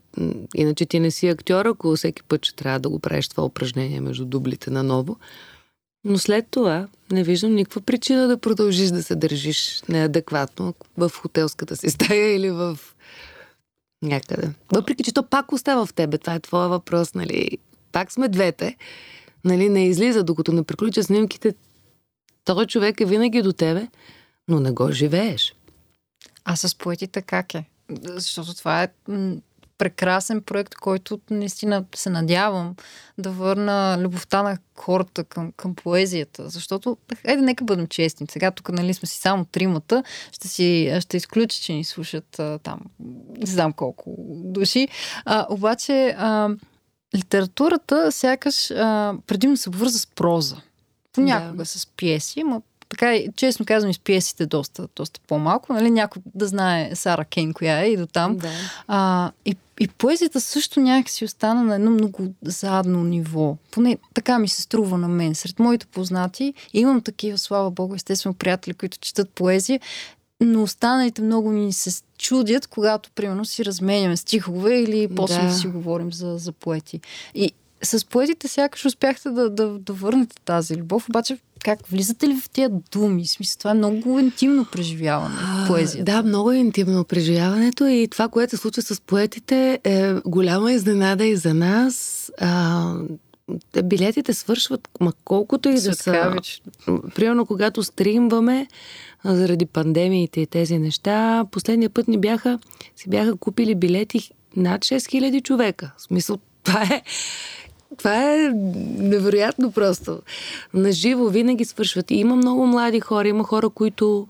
иначе 0.54 0.86
ти 0.86 1.00
не 1.00 1.10
си 1.10 1.28
актьор, 1.28 1.66
ако 1.66 1.96
всеки 1.96 2.22
път 2.22 2.44
ще 2.44 2.56
трябва 2.56 2.80
да 2.80 2.88
го 2.88 2.98
правиш 2.98 3.28
това 3.28 3.44
упражнение 3.44 4.00
между 4.00 4.24
дублите 4.24 4.70
наново. 4.70 5.16
Но 6.04 6.18
след 6.18 6.46
това 6.50 6.88
не 7.10 7.22
виждам 7.22 7.54
никаква 7.54 7.80
причина 7.80 8.28
да 8.28 8.38
продължиш 8.38 8.88
да 8.88 9.02
се 9.02 9.14
държиш 9.14 9.82
неадекватно 9.88 10.74
в 10.96 11.12
хотелската 11.22 11.76
си 11.76 11.90
стая 11.90 12.36
или 12.36 12.50
в 12.50 12.78
някъде. 14.02 14.50
Въпреки, 14.72 15.02
че 15.02 15.12
то 15.12 15.22
пак 15.22 15.52
остава 15.52 15.86
в 15.86 15.94
тебе. 15.94 16.18
Това 16.18 16.34
е 16.34 16.40
твоя 16.40 16.68
въпрос, 16.68 17.14
нали? 17.14 17.58
Пак 17.92 18.12
сме 18.12 18.28
двете. 18.28 18.76
Нали, 19.44 19.68
не 19.68 19.86
излиза, 19.86 20.24
докато 20.24 20.52
не 20.52 20.62
приключа 20.62 21.02
снимките. 21.02 21.54
Този 22.44 22.66
човек 22.66 23.00
е 23.00 23.04
винаги 23.04 23.42
до 23.42 23.52
тебе, 23.52 23.88
но 24.48 24.60
не 24.60 24.70
го 24.70 24.92
живееш. 24.92 25.54
А 26.44 26.56
с 26.56 26.74
поетите 26.78 27.22
как 27.22 27.54
е? 27.54 27.64
Защото 28.02 28.54
това 28.54 28.82
е 28.82 28.88
прекрасен 29.78 30.42
проект, 30.42 30.74
който 30.74 31.20
наистина 31.30 31.84
се 31.94 32.10
надявам 32.10 32.74
да 33.18 33.30
върна 33.30 33.96
любовта 34.00 34.42
на 34.42 34.58
хората 34.76 35.24
към, 35.24 35.52
към 35.56 35.74
поезията. 35.74 36.48
Защото, 36.48 36.96
айде, 37.28 37.42
нека 37.42 37.64
бъдем 37.64 37.86
честни. 37.86 38.26
Сега 38.30 38.50
тук, 38.50 38.68
нали, 38.68 38.94
сме 38.94 39.08
си 39.08 39.18
само 39.18 39.44
тримата. 39.44 40.02
Ще, 40.32 40.48
си, 40.48 40.92
ще 41.00 41.16
изключа, 41.16 41.58
че 41.60 41.72
ни 41.72 41.84
слушат 41.84 42.38
а, 42.38 42.58
там, 42.58 42.80
не 43.38 43.46
знам 43.46 43.72
колко 43.72 44.14
души. 44.28 44.88
А, 45.24 45.46
обаче, 45.50 46.14
а, 46.18 46.48
литературата 47.16 48.12
сякаш 48.12 48.70
а, 48.70 49.14
предимно 49.26 49.56
се 49.56 49.68
обвърза 49.68 49.98
с 49.98 50.06
проза. 50.06 50.56
Понякога 51.12 51.56
Да. 51.56 51.64
с 51.66 51.86
пиеси, 51.86 52.44
ма 52.44 52.62
така, 52.88 53.18
честно 53.36 53.66
казвам, 53.66 53.90
и 53.90 53.94
с 53.94 53.98
пиесите 53.98 54.46
доста, 54.46 54.88
доста 54.96 55.20
по-малко. 55.28 55.72
Нали? 55.72 55.90
Някой 55.90 56.22
да 56.34 56.46
знае 56.46 56.90
Сара 56.94 57.24
Кейн 57.24 57.52
коя 57.52 57.80
е 57.80 57.86
и 57.86 57.96
до 57.96 58.06
там. 58.06 58.36
Да. 58.36 58.48
А, 58.88 59.30
и, 59.44 59.56
и 59.80 59.88
поезията 59.88 60.40
също 60.40 60.80
някакси 60.80 61.24
остана 61.24 61.62
на 61.62 61.74
едно 61.74 61.90
много 61.90 62.34
задно 62.42 63.04
ниво. 63.04 63.56
Поне 63.70 63.98
така 64.14 64.38
ми 64.38 64.48
се 64.48 64.62
струва 64.62 64.98
на 64.98 65.08
мен. 65.08 65.34
Сред 65.34 65.58
моите 65.58 65.86
познати 65.86 66.54
имам 66.72 67.00
такива, 67.00 67.38
слава 67.38 67.70
богу, 67.70 67.94
естествено, 67.94 68.34
приятели, 68.34 68.74
които 68.74 68.98
четат 68.98 69.30
поезия, 69.30 69.80
но 70.40 70.62
останалите 70.62 71.22
много 71.22 71.52
ни 71.52 71.72
се 71.72 72.02
чудят, 72.18 72.66
когато, 72.66 73.10
примерно, 73.10 73.44
си 73.44 73.64
разменяме 73.64 74.16
стихове 74.16 74.80
или 74.80 75.08
после 75.16 75.42
да 75.42 75.52
си 75.52 75.66
говорим 75.66 76.12
за, 76.12 76.38
за 76.38 76.52
поети. 76.52 77.00
И 77.34 77.52
с 77.82 78.06
поетите 78.06 78.48
сякаш 78.48 78.84
успяхте 78.84 79.30
да, 79.30 79.50
да, 79.50 79.68
да 79.68 79.92
върнете 79.92 80.36
тази 80.44 80.76
любов, 80.76 81.08
обаче 81.08 81.38
как 81.64 81.86
влизате 81.86 82.28
ли 82.28 82.40
в 82.40 82.50
тия 82.50 82.70
думи? 82.92 83.24
В 83.24 83.30
Смисъл, 83.30 83.58
това 83.58 83.70
е 83.70 83.74
много 83.74 84.18
интимно 84.18 84.64
преживяване, 84.64 85.34
поезията. 85.66 86.12
Да, 86.12 86.22
много 86.22 86.52
е 86.52 86.56
интимно 86.56 87.04
преживяването 87.04 87.86
и 87.86 88.08
това, 88.10 88.28
което 88.28 88.50
се 88.50 88.56
случва 88.56 88.82
с 88.82 89.00
поетите 89.00 89.80
е 89.84 90.12
голяма 90.26 90.72
изненада 90.72 91.24
и 91.24 91.36
за 91.36 91.54
нас. 91.54 92.32
А, 92.40 92.94
те 93.72 93.82
билетите 93.82 94.34
свършват, 94.34 94.88
ма 95.00 95.12
колкото 95.24 95.68
и 95.68 95.74
да 95.74 95.94
са... 95.94 96.36
Примерно, 97.14 97.46
когато 97.46 97.82
стримваме 97.82 98.66
заради 99.24 99.66
пандемиите 99.66 100.40
и 100.40 100.46
тези 100.46 100.78
неща, 100.78 101.44
последния 101.50 101.90
път 101.90 102.08
ни 102.08 102.18
бяха, 102.18 102.58
си 102.96 103.10
бяха 103.10 103.36
купили 103.36 103.74
билети 103.74 104.30
над 104.56 104.80
6000 104.80 105.42
човека. 105.42 105.90
В 105.96 106.02
смисъл, 106.02 106.38
това 106.62 106.82
е, 106.82 107.02
това 107.96 108.34
е 108.34 108.48
невероятно 108.98 109.72
просто. 109.72 110.20
Наживо 110.74 111.28
винаги 111.28 111.64
свършват. 111.64 112.10
И 112.10 112.14
има 112.14 112.36
много 112.36 112.66
млади 112.66 113.00
хора, 113.00 113.28
има 113.28 113.44
хора, 113.44 113.68
които 113.70 114.26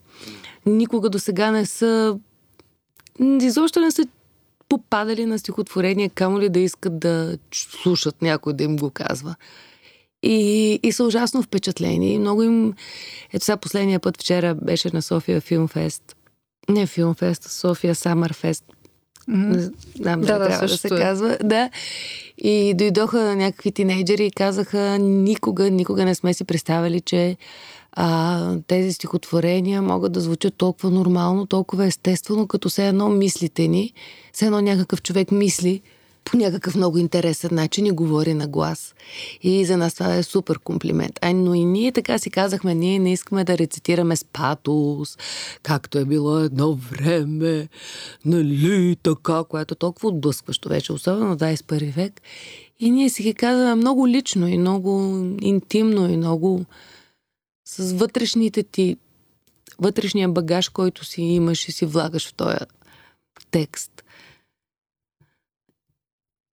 никога 0.66 1.10
до 1.10 1.18
сега 1.18 1.50
не 1.50 1.66
са 1.66 2.18
изобщо 3.20 3.80
не 3.80 3.90
са 3.90 4.06
попадали 4.68 5.26
на 5.26 5.38
стихотворение, 5.38 6.08
камо 6.08 6.40
ли 6.40 6.48
да 6.48 6.60
искат 6.60 6.98
да 6.98 7.38
слушат 7.52 8.22
някой 8.22 8.52
да 8.52 8.64
им 8.64 8.76
го 8.76 8.90
казва. 8.90 9.34
И, 10.22 10.80
и 10.82 10.92
са 10.92 11.04
ужасно 11.04 11.42
впечатлени. 11.42 12.12
И 12.12 12.18
много 12.18 12.42
им... 12.42 12.74
Ето 13.32 13.44
сега 13.44 13.56
последния 13.56 14.00
път 14.00 14.16
вчера 14.16 14.54
беше 14.54 14.90
на 14.94 15.02
София 15.02 15.40
Филмфест. 15.40 16.16
Не 16.68 16.86
Филмфест, 16.86 17.44
а 17.44 17.48
София 17.48 17.94
Самърфест. 17.94 18.64
Не 19.28 19.70
знам 19.96 20.20
Да, 20.20 20.38
да, 20.38 20.48
трябва 20.48 20.66
да 20.66 20.78
се 20.78 20.86
е. 20.86 20.90
казва. 20.90 21.38
Да. 21.44 21.70
И 22.38 22.74
дойдоха 22.74 23.36
някакви 23.36 23.72
тинейджери 23.72 24.26
и 24.26 24.30
казаха, 24.30 24.98
никога, 24.98 25.70
никога 25.70 26.04
не 26.04 26.14
сме 26.14 26.34
си 26.34 26.44
представили, 26.44 27.00
че 27.00 27.36
а, 27.92 28.56
тези 28.66 28.92
стихотворения 28.92 29.82
могат 29.82 30.12
да 30.12 30.20
звучат 30.20 30.54
толкова 30.54 30.90
нормално, 30.90 31.46
толкова 31.46 31.86
естествено, 31.86 32.46
като 32.46 32.68
все 32.68 32.88
едно 32.88 33.08
мислите 33.08 33.68
ни. 33.68 33.92
Все 34.32 34.46
едно 34.46 34.60
някакъв 34.60 35.02
човек 35.02 35.30
мисли 35.32 35.82
по 36.30 36.36
някакъв 36.36 36.74
много 36.74 36.98
интересен 36.98 37.50
начин 37.52 37.86
и 37.86 37.90
говори 37.90 38.34
на 38.34 38.48
глас. 38.48 38.94
И 39.42 39.64
за 39.64 39.76
нас 39.76 39.94
това 39.94 40.14
е 40.14 40.22
супер 40.22 40.58
комплимент. 40.58 41.18
А, 41.22 41.32
но 41.32 41.54
и 41.54 41.64
ние 41.64 41.92
така 41.92 42.18
си 42.18 42.30
казахме, 42.30 42.74
ние 42.74 42.98
не 42.98 43.12
искаме 43.12 43.44
да 43.44 43.58
рецитираме 43.58 44.16
с 44.16 44.24
патос, 44.24 45.18
както 45.62 45.98
е 45.98 46.04
било 46.04 46.38
едно 46.38 46.74
време, 46.74 47.68
нали, 48.24 48.96
така, 49.02 49.44
което 49.48 49.74
е 49.74 49.76
толкова 49.76 50.08
отблъскващо 50.08 50.68
вече, 50.68 50.92
особено 50.92 51.34
в 51.34 51.36
21 51.36 51.92
век. 51.92 52.20
И 52.80 52.90
ние 52.90 53.08
си 53.08 53.22
ги 53.22 53.34
казваме 53.34 53.74
много 53.74 54.08
лично 54.08 54.48
и 54.48 54.58
много 54.58 55.14
интимно 55.40 56.10
и 56.10 56.16
много 56.16 56.64
с 57.68 57.92
вътрешните 57.92 58.62
ти, 58.62 58.96
вътрешния 59.78 60.28
багаж, 60.28 60.68
който 60.68 61.04
си 61.04 61.22
имаш 61.22 61.68
и 61.68 61.72
си 61.72 61.86
влагаш 61.86 62.28
в 62.28 62.34
този 62.34 62.56
текст. 63.50 63.97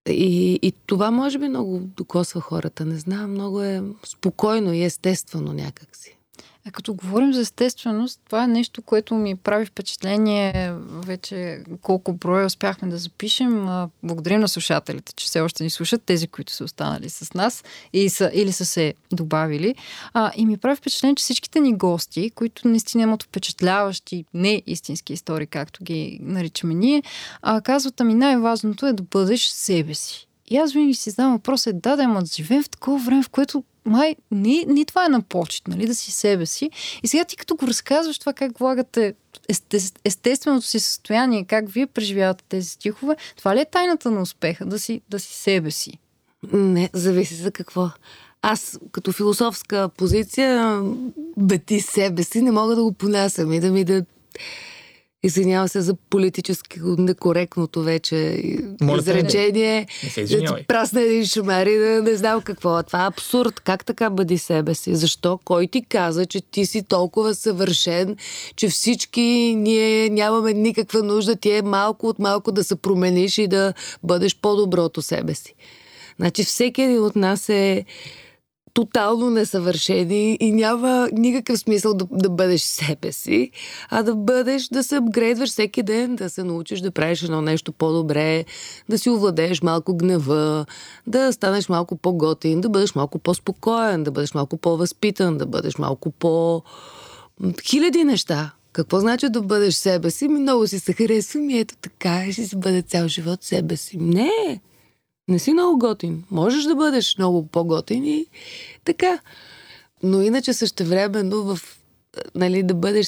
И, 0.09 0.59
и 0.61 0.73
това 0.85 1.11
може 1.11 1.39
би 1.39 1.49
много 1.49 1.79
докосва 1.79 2.41
хората. 2.41 2.85
Не 2.85 2.97
знам, 2.97 3.31
много 3.31 3.61
е 3.61 3.83
спокойно 4.03 4.73
и 4.73 4.83
естествено 4.83 5.53
някакси. 5.53 6.14
А 6.67 6.71
като 6.71 6.93
говорим 6.93 7.33
за 7.33 7.41
естественост, 7.41 8.19
това 8.25 8.43
е 8.43 8.47
нещо, 8.47 8.81
което 8.81 9.15
ми 9.15 9.35
прави 9.35 9.65
впечатление 9.65 10.73
вече 10.89 11.63
колко 11.81 12.13
броя 12.13 12.45
успяхме 12.45 12.87
да 12.87 12.97
запишем. 12.97 13.67
Благодарим 14.03 14.39
на 14.39 14.47
слушателите, 14.47 15.13
че 15.13 15.25
все 15.25 15.41
още 15.41 15.63
ни 15.63 15.69
слушат, 15.69 16.03
тези, 16.03 16.27
които 16.27 16.53
са 16.53 16.63
останали 16.63 17.09
с 17.09 17.33
нас 17.33 17.63
и 17.93 18.09
са, 18.09 18.31
или 18.33 18.51
са 18.51 18.65
се 18.65 18.93
добавили. 19.11 19.75
А, 20.13 20.31
и 20.35 20.45
ми 20.45 20.57
прави 20.57 20.75
впечатление, 20.75 21.15
че 21.15 21.23
всичките 21.23 21.59
ни 21.59 21.77
гости, 21.77 22.29
които 22.35 22.67
наистина 22.67 23.03
имат 23.03 23.23
впечатляващи, 23.23 24.25
не 24.33 24.61
истински 24.67 25.13
истории, 25.13 25.47
както 25.47 25.83
ги 25.83 26.19
наричаме 26.21 26.73
ние, 26.73 27.03
а, 27.41 27.61
казват, 27.61 28.01
ами 28.01 28.13
най-важното 28.13 28.85
е 28.85 28.93
да 28.93 29.03
бъдеш 29.03 29.47
себе 29.47 29.93
си. 29.93 30.27
И 30.47 30.57
аз 30.57 30.73
винаги 30.73 30.93
си 30.93 31.09
задавам 31.09 31.33
въпроса, 31.33 31.69
е, 31.69 31.73
да, 31.73 31.95
да, 31.95 32.03
ама 32.03 32.23
живеем 32.35 32.63
в 32.63 32.69
такова 32.69 33.05
време, 33.05 33.23
в 33.23 33.29
което 33.29 33.63
май 33.85 34.15
не, 34.31 34.65
не 34.67 34.85
това 34.85 35.05
е 35.05 35.09
на 35.09 35.21
почет, 35.21 35.67
нали, 35.67 35.87
да 35.87 35.95
си 35.95 36.11
себе 36.11 36.45
си. 36.45 36.69
И 37.03 37.07
сега 37.07 37.25
ти 37.25 37.37
като 37.37 37.55
го 37.55 37.67
разказваш 37.67 38.19
това 38.19 38.33
как 38.33 38.57
влагате 38.57 39.13
есте, 39.49 39.79
естественото 40.05 40.65
си 40.65 40.79
състояние, 40.79 41.45
как 41.45 41.69
вие 41.69 41.87
преживявате 41.87 42.43
тези 42.49 42.69
стихове, 42.69 43.15
това 43.37 43.55
ли 43.55 43.59
е 43.59 43.65
тайната 43.65 44.11
на 44.11 44.21
успеха, 44.21 44.65
да 44.65 44.79
си, 44.79 45.01
да 45.09 45.19
си 45.19 45.33
себе 45.33 45.71
си? 45.71 45.99
Не, 46.53 46.89
зависи 46.93 47.35
за 47.35 47.51
какво. 47.51 47.89
Аз 48.41 48.79
като 48.91 49.11
философска 49.11 49.89
позиция, 49.97 50.81
бъди 51.37 51.81
себе 51.81 52.23
си, 52.23 52.41
не 52.41 52.51
мога 52.51 52.75
да 52.75 52.83
го 52.83 52.91
понасям 52.91 53.53
и 53.53 53.59
да 53.59 53.71
ми 53.71 53.83
да... 53.83 54.05
Извинявам 55.25 55.67
се 55.67 55.81
за 55.81 55.93
политически 56.09 56.79
некоректното 56.83 57.83
вече 57.83 58.43
Моля 58.81 58.97
изречение. 58.97 59.87
Не 60.03 60.09
се 60.09 60.21
извинявай. 60.21 60.61
ти 60.61 60.67
прасне 60.67 61.01
един 61.01 61.25
шумер 61.25 61.65
и 61.65 61.77
да 61.77 62.01
не 62.01 62.15
знам 62.15 62.41
какво. 62.41 62.83
Това 62.83 63.03
е 63.03 63.07
абсурд. 63.07 63.59
Как 63.59 63.85
така 63.85 64.09
бъди 64.09 64.37
себе 64.37 64.75
си? 64.75 64.95
Защо? 64.95 65.39
Кой 65.45 65.67
ти 65.67 65.85
каза, 65.85 66.25
че 66.25 66.41
ти 66.41 66.65
си 66.65 66.83
толкова 66.83 67.35
съвършен, 67.35 68.17
че 68.55 68.69
всички 68.69 69.55
ние 69.57 70.09
нямаме 70.09 70.53
никаква 70.53 71.03
нужда 71.03 71.35
ти 71.35 71.51
е 71.51 71.61
малко 71.61 72.07
от 72.07 72.19
малко 72.19 72.51
да 72.51 72.63
се 72.63 72.75
промениш 72.75 73.37
и 73.37 73.47
да 73.47 73.73
бъдеш 74.03 74.35
по-доброто 74.35 75.01
себе 75.01 75.35
си. 75.35 75.53
Значи 76.19 76.43
всеки 76.43 76.81
един 76.81 77.03
от 77.03 77.15
нас 77.15 77.49
е 77.49 77.85
тотално 78.75 79.29
несъвършени 79.29 80.37
и 80.39 80.51
няма 80.51 81.09
никакъв 81.13 81.59
смисъл 81.59 81.93
да, 81.93 82.07
да 82.11 82.29
бъдеш 82.29 82.61
себе 82.61 83.11
си, 83.11 83.51
а 83.89 84.03
да 84.03 84.15
бъдеш, 84.15 84.67
да 84.67 84.83
се 84.83 84.95
апгрейдваш 84.95 85.49
всеки 85.49 85.83
ден, 85.83 86.15
да 86.15 86.29
се 86.29 86.43
научиш 86.43 86.81
да 86.81 86.91
правиш 86.91 87.23
едно 87.23 87.41
нещо 87.41 87.71
по-добре, 87.71 88.45
да 88.89 88.97
си 88.97 89.09
овладееш 89.09 89.61
малко 89.61 89.97
гнева, 89.97 90.65
да 91.07 91.33
станеш 91.33 91.69
малко 91.69 91.95
по-готин, 91.95 92.61
да 92.61 92.69
бъдеш 92.69 92.95
малко 92.95 93.19
по-спокоен, 93.19 94.03
да 94.03 94.11
бъдеш 94.11 94.33
малко 94.33 94.57
по-възпитан, 94.57 95.37
да 95.37 95.45
бъдеш 95.45 95.77
малко 95.77 96.11
по... 96.11 96.63
Хиляди 97.63 98.03
неща. 98.03 98.51
Какво 98.73 98.99
значи 98.99 99.29
да 99.29 99.41
бъдеш 99.41 99.75
себе 99.75 100.11
си? 100.11 100.27
Много 100.27 100.67
си 100.67 100.79
се 100.79 100.93
харесвам 100.93 101.49
и 101.49 101.59
ето 101.59 101.75
така, 101.81 102.31
ще 102.31 102.47
си 102.47 102.55
бъде 102.55 102.81
цял 102.81 103.07
живот 103.07 103.43
себе 103.43 103.77
си. 103.77 103.97
Не! 103.97 104.61
Не 105.27 105.39
си 105.39 105.53
много 105.53 105.79
готин. 105.79 106.23
Можеш 106.31 106.63
да 106.63 106.75
бъдеш 106.75 107.17
много 107.17 107.47
по-готин 107.47 108.05
и 108.05 108.25
така. 108.85 109.19
Но 110.03 110.21
иначе 110.21 110.53
същевременно 110.53 111.43
в 111.43 111.59
нали, 112.35 112.63
да 112.63 112.73
бъдеш 112.73 113.07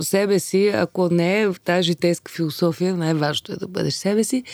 себе 0.00 0.38
си, 0.38 0.68
ако 0.68 1.08
не 1.08 1.40
е 1.40 1.48
в 1.48 1.56
тази 1.64 1.82
житейска 1.82 2.32
философия, 2.32 2.96
най-важното 2.96 3.52
е 3.52 3.56
да 3.56 3.68
бъдеш 3.68 3.94
себе 3.94 4.24
си. 4.24 4.44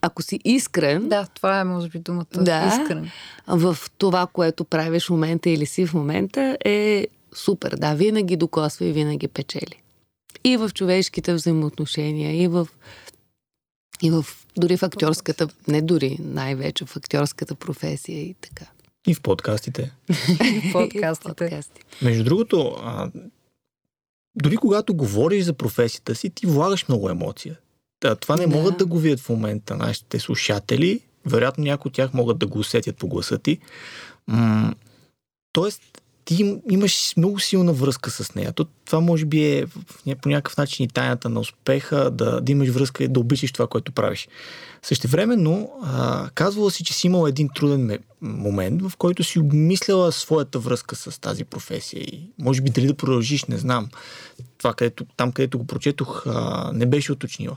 Ако 0.00 0.22
си 0.22 0.40
искрен 0.44 1.08
Да, 1.08 1.26
това 1.34 1.60
е, 1.60 1.64
може 1.64 1.88
би, 1.88 1.98
думата. 1.98 2.26
Да. 2.34 2.78
Искрен. 2.82 3.10
в 3.46 3.76
това, 3.98 4.26
което 4.26 4.64
правиш 4.64 5.06
в 5.06 5.10
момента 5.10 5.50
или 5.50 5.66
си 5.66 5.86
в 5.86 5.94
момента, 5.94 6.56
е 6.64 7.06
супер. 7.34 7.76
Да, 7.76 7.94
винаги 7.94 8.36
докосва 8.36 8.84
и 8.84 8.92
винаги 8.92 9.28
печели. 9.28 9.82
И 10.44 10.56
в 10.56 10.70
човешките 10.74 11.34
взаимоотношения, 11.34 12.42
и 12.42 12.48
в 12.48 12.68
и 14.02 14.10
в, 14.10 14.26
дори 14.56 14.76
в 14.76 14.82
актьорската, 14.82 15.48
не 15.68 15.82
дори, 15.82 16.16
най-вече 16.20 16.84
в 16.84 16.96
актьорската 16.96 17.54
професия 17.54 18.20
и 18.20 18.34
така. 18.34 18.64
И 19.06 19.14
в 19.14 19.20
подкастите. 19.20 19.92
И 20.44 20.60
в 20.60 20.72
Подкастите. 20.72 21.28
подкасти. 21.28 21.80
Между 22.02 22.24
другото, 22.24 22.76
а, 22.78 23.10
дори 24.34 24.56
когато 24.56 24.94
говориш 24.94 25.44
за 25.44 25.52
професията 25.52 26.14
си, 26.14 26.30
ти 26.30 26.46
влагаш 26.46 26.88
много 26.88 27.10
емоция. 27.10 27.56
Та, 28.00 28.14
това 28.14 28.36
не 28.36 28.46
Да. 28.46 28.56
могат 28.56 28.78
да 28.78 28.86
го 28.86 28.98
видят 28.98 29.20
в 29.20 29.28
момента 29.28 29.76
нашите 29.76 30.18
слушатели. 30.18 31.00
Вероятно 31.26 31.64
някои 31.64 31.88
от 31.88 31.94
тях 31.94 32.14
могат 32.14 32.38
да 32.38 32.46
го 32.46 32.58
усетят 32.58 32.96
по 32.96 33.08
гласа 33.08 33.38
ти. 33.38 33.58
М- 34.26 34.74
тоест, 35.52 35.82
ти 36.26 36.34
им- 36.34 36.60
имаш 36.70 37.14
много 37.16 37.40
силна 37.40 37.72
връзка 37.72 38.10
с 38.10 38.34
нея. 38.34 38.52
То, 38.52 38.66
това 38.84 39.00
може 39.00 39.24
би 39.24 39.58
е 39.58 39.66
по 40.22 40.28
някакъв 40.28 40.56
начин 40.56 40.84
и 40.84 40.88
тайната 40.88 41.28
на 41.28 41.40
успеха, 41.40 42.10
да, 42.10 42.40
да 42.40 42.52
имаш 42.52 42.68
връзка 42.68 43.04
и 43.04 43.08
да 43.08 43.20
обичаш 43.20 43.52
това, 43.52 43.66
което 43.66 43.92
правиш. 43.92 44.28
Същевременно, 44.82 45.70
а, 45.82 46.28
казвала 46.34 46.70
си, 46.70 46.84
че 46.84 46.92
си 46.94 47.06
имал 47.06 47.26
един 47.26 47.48
труден 47.54 47.80
ме- 47.80 47.98
момент, 48.20 48.82
в 48.82 48.92
който 48.96 49.24
си 49.24 49.38
обмисляла 49.38 50.12
своята 50.12 50.58
връзка 50.58 50.96
с 50.96 51.20
тази 51.20 51.44
професия 51.44 52.00
и 52.00 52.30
може 52.38 52.60
би 52.62 52.70
дали 52.70 52.86
да 52.86 52.94
продължиш, 52.94 53.44
не 53.44 53.58
знам. 53.58 53.88
Това, 54.58 54.74
където, 54.74 55.04
там, 55.16 55.32
където 55.32 55.58
го 55.58 55.66
прочетох, 55.66 56.26
а, 56.26 56.70
не 56.74 56.86
беше 56.86 57.12
уточнила. 57.12 57.56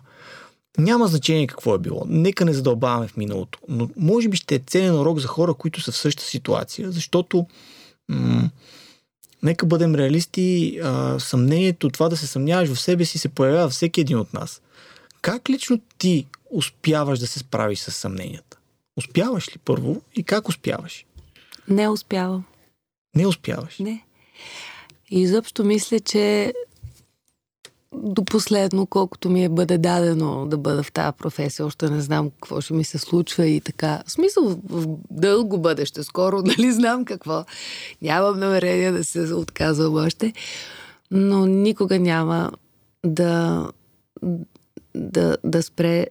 Няма 0.77 1.07
значение 1.07 1.47
какво 1.47 1.75
е 1.75 1.79
било. 1.79 2.03
Нека 2.07 2.45
не 2.45 2.53
задълбаваме 2.53 3.07
в 3.07 3.17
миналото. 3.17 3.59
Но 3.69 3.89
може 3.97 4.29
би 4.29 4.37
ще 4.37 4.55
е 4.55 4.61
ценен 4.67 4.95
урок 4.99 5.19
за 5.19 5.27
хора, 5.27 5.53
които 5.53 5.81
са 5.81 5.91
в 5.91 5.97
същата 5.97 6.29
ситуация, 6.29 6.91
защото 6.91 7.47
м- 8.09 8.49
нека 9.43 9.65
бъдем 9.65 9.95
реалисти, 9.95 10.79
а, 10.83 11.19
съмнението, 11.19 11.89
това 11.89 12.09
да 12.09 12.17
се 12.17 12.27
съмняваш 12.27 12.69
в 12.69 12.79
себе 12.79 13.05
си 13.05 13.17
се 13.17 13.29
появява 13.29 13.69
всеки 13.69 14.01
един 14.01 14.19
от 14.19 14.33
нас. 14.33 14.61
Как 15.21 15.49
лично 15.49 15.79
ти 15.97 16.25
успяваш 16.51 17.19
да 17.19 17.27
се 17.27 17.39
справиш 17.39 17.79
с 17.79 17.91
съмненията? 17.91 18.57
Успяваш 18.97 19.47
ли 19.55 19.57
първо 19.65 20.01
и 20.15 20.23
как 20.23 20.49
успяваш? 20.49 21.05
Не 21.67 21.89
успявам. 21.89 22.43
Не 23.15 23.27
успяваш. 23.27 23.79
Не. 23.79 24.05
И 25.11 25.21
изобщо 25.21 25.63
мисля, 25.63 25.99
че 25.99 26.53
до 27.95 28.25
последно, 28.25 28.85
колкото 28.85 29.29
ми 29.29 29.43
е 29.43 29.49
бъде 29.49 29.77
дадено 29.77 30.45
да 30.45 30.57
бъда 30.57 30.83
в 30.83 30.91
тази 30.91 31.17
професия, 31.17 31.65
още 31.65 31.89
не 31.89 32.01
знам 32.01 32.29
какво 32.29 32.61
ще 32.61 32.73
ми 32.73 32.83
се 32.83 32.97
случва 32.97 33.47
и 33.47 33.61
така. 33.61 34.03
В 34.05 34.11
смисъл, 34.11 34.59
в- 34.69 34.97
дълго 35.11 35.57
бъдеще, 35.57 36.03
скоро, 36.03 36.41
нали 36.45 36.71
знам 36.71 37.05
какво. 37.05 37.45
Нямам 38.01 38.39
намерение 38.39 38.91
да 38.91 39.03
се 39.03 39.33
отказвам 39.33 39.95
още, 39.95 40.33
но 41.11 41.45
никога 41.45 41.99
няма 41.99 42.51
да, 43.05 43.67
да, 44.95 45.37
да 45.43 45.63
спре 45.63 46.07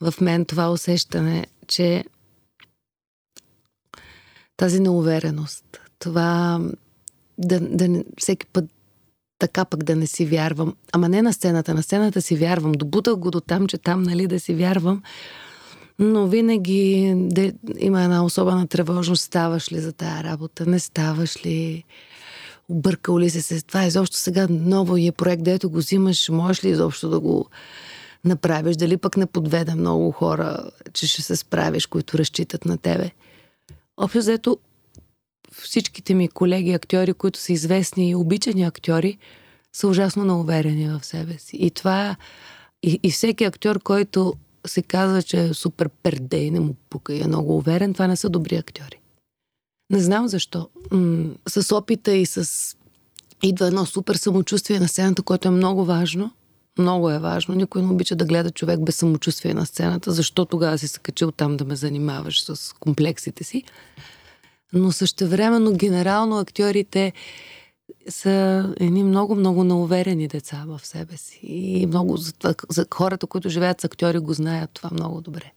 в 0.00 0.14
мен 0.20 0.44
това 0.44 0.70
усещане, 0.70 1.46
че 1.66 2.04
тази 4.56 4.80
неувереност, 4.80 5.80
това 5.98 6.60
да, 7.38 7.60
да 7.60 8.04
всеки 8.18 8.46
път 8.46 8.64
така 9.38 9.64
пък 9.64 9.84
да 9.84 9.96
не 9.96 10.06
си 10.06 10.26
вярвам. 10.26 10.74
Ама 10.92 11.08
не 11.08 11.22
на 11.22 11.32
сцената, 11.32 11.74
на 11.74 11.82
сцената 11.82 12.22
си 12.22 12.36
вярвам. 12.36 12.72
Добутах 12.72 13.16
го 13.16 13.30
до 13.30 13.40
там, 13.40 13.66
че 13.66 13.78
там, 13.78 14.02
нали, 14.02 14.26
да 14.26 14.40
си 14.40 14.54
вярвам. 14.54 15.02
Но 15.98 16.26
винаги 16.26 17.14
да, 17.16 17.52
има 17.78 18.02
една 18.02 18.24
особена 18.24 18.66
тревожност. 18.66 19.22
Ставаш 19.22 19.72
ли 19.72 19.78
за 19.78 19.92
тая 19.92 20.24
работа? 20.24 20.66
Не 20.66 20.78
ставаш 20.78 21.46
ли? 21.46 21.84
Объркал 22.68 23.18
ли 23.18 23.30
се 23.30 23.42
с 23.42 23.62
това? 23.62 23.84
Изобщо 23.84 24.16
сега 24.16 24.46
ново 24.50 24.96
е 24.96 25.12
проект, 25.12 25.42
дето 25.42 25.70
го 25.70 25.78
взимаш, 25.78 26.28
можеш 26.28 26.64
ли 26.64 26.68
изобщо 26.68 27.08
да 27.08 27.20
го 27.20 27.46
направиш? 28.24 28.76
Дали 28.76 28.96
пък 28.96 29.16
не 29.16 29.26
подведа 29.26 29.76
много 29.76 30.10
хора, 30.10 30.70
че 30.92 31.06
ще 31.06 31.22
се 31.22 31.36
справиш, 31.36 31.86
които 31.86 32.18
разчитат 32.18 32.64
на 32.64 32.78
тебе? 32.78 33.10
Общо 33.96 34.18
взето, 34.18 34.58
всичките 35.62 36.14
ми 36.14 36.28
колеги 36.28 36.72
актьори, 36.72 37.14
които 37.14 37.38
са 37.38 37.52
известни 37.52 38.10
и 38.10 38.14
обичани 38.14 38.62
актьори, 38.62 39.18
са 39.72 39.88
ужасно 39.88 40.24
науверени 40.24 40.88
в 40.88 41.04
себе 41.04 41.38
си. 41.38 41.56
И 41.56 41.70
това, 41.70 42.16
и, 42.82 43.00
и 43.02 43.10
всеки 43.10 43.44
актьор, 43.44 43.80
който 43.82 44.34
се 44.66 44.82
казва, 44.82 45.22
че 45.22 45.44
е 45.44 45.54
супер 45.54 45.88
перде 45.88 46.36
и 46.36 46.50
не 46.50 46.60
му 46.60 46.74
пука 46.90 47.14
и 47.14 47.22
е 47.22 47.26
много 47.26 47.56
уверен, 47.56 47.92
това 47.92 48.06
не 48.06 48.16
са 48.16 48.28
добри 48.28 48.56
актьори. 48.56 48.98
Не 49.90 50.00
знам 50.00 50.28
защо. 50.28 50.68
М- 50.90 51.34
с 51.48 51.76
опита 51.76 52.12
и 52.12 52.26
с... 52.26 52.76
Идва 53.42 53.66
едно 53.66 53.86
супер 53.86 54.14
самочувствие 54.14 54.80
на 54.80 54.88
сцената, 54.88 55.22
което 55.22 55.48
е 55.48 55.50
много 55.50 55.84
важно. 55.84 56.30
Много 56.78 57.10
е 57.10 57.18
важно. 57.18 57.54
Никой 57.54 57.82
не 57.82 57.92
обича 57.92 58.16
да 58.16 58.24
гледа 58.24 58.50
човек 58.50 58.80
без 58.80 58.96
самочувствие 58.96 59.54
на 59.54 59.66
сцената. 59.66 60.12
Защо 60.12 60.44
тогава 60.44 60.78
си 60.78 60.88
се 60.88 61.00
качил 61.00 61.32
там 61.32 61.56
да 61.56 61.64
ме 61.64 61.76
занимаваш 61.76 62.44
с 62.44 62.74
комплексите 62.80 63.44
си? 63.44 63.64
Но 64.72 64.92
същевременно 64.92 65.72
генерално 65.72 66.38
актьорите 66.38 67.12
са 68.08 68.74
едни 68.80 69.02
много-много 69.02 69.64
науверени 69.64 70.28
деца 70.28 70.64
в 70.66 70.86
себе 70.86 71.16
си. 71.16 71.40
И 71.42 71.86
много 71.86 72.16
за, 72.16 72.32
това- 72.32 72.54
за 72.70 72.86
хората, 72.94 73.26
които 73.26 73.48
живеят 73.48 73.80
с 73.80 73.84
актьори, 73.84 74.18
го 74.18 74.32
знаят 74.32 74.70
това 74.70 74.90
много 74.92 75.20
добре. 75.20 75.52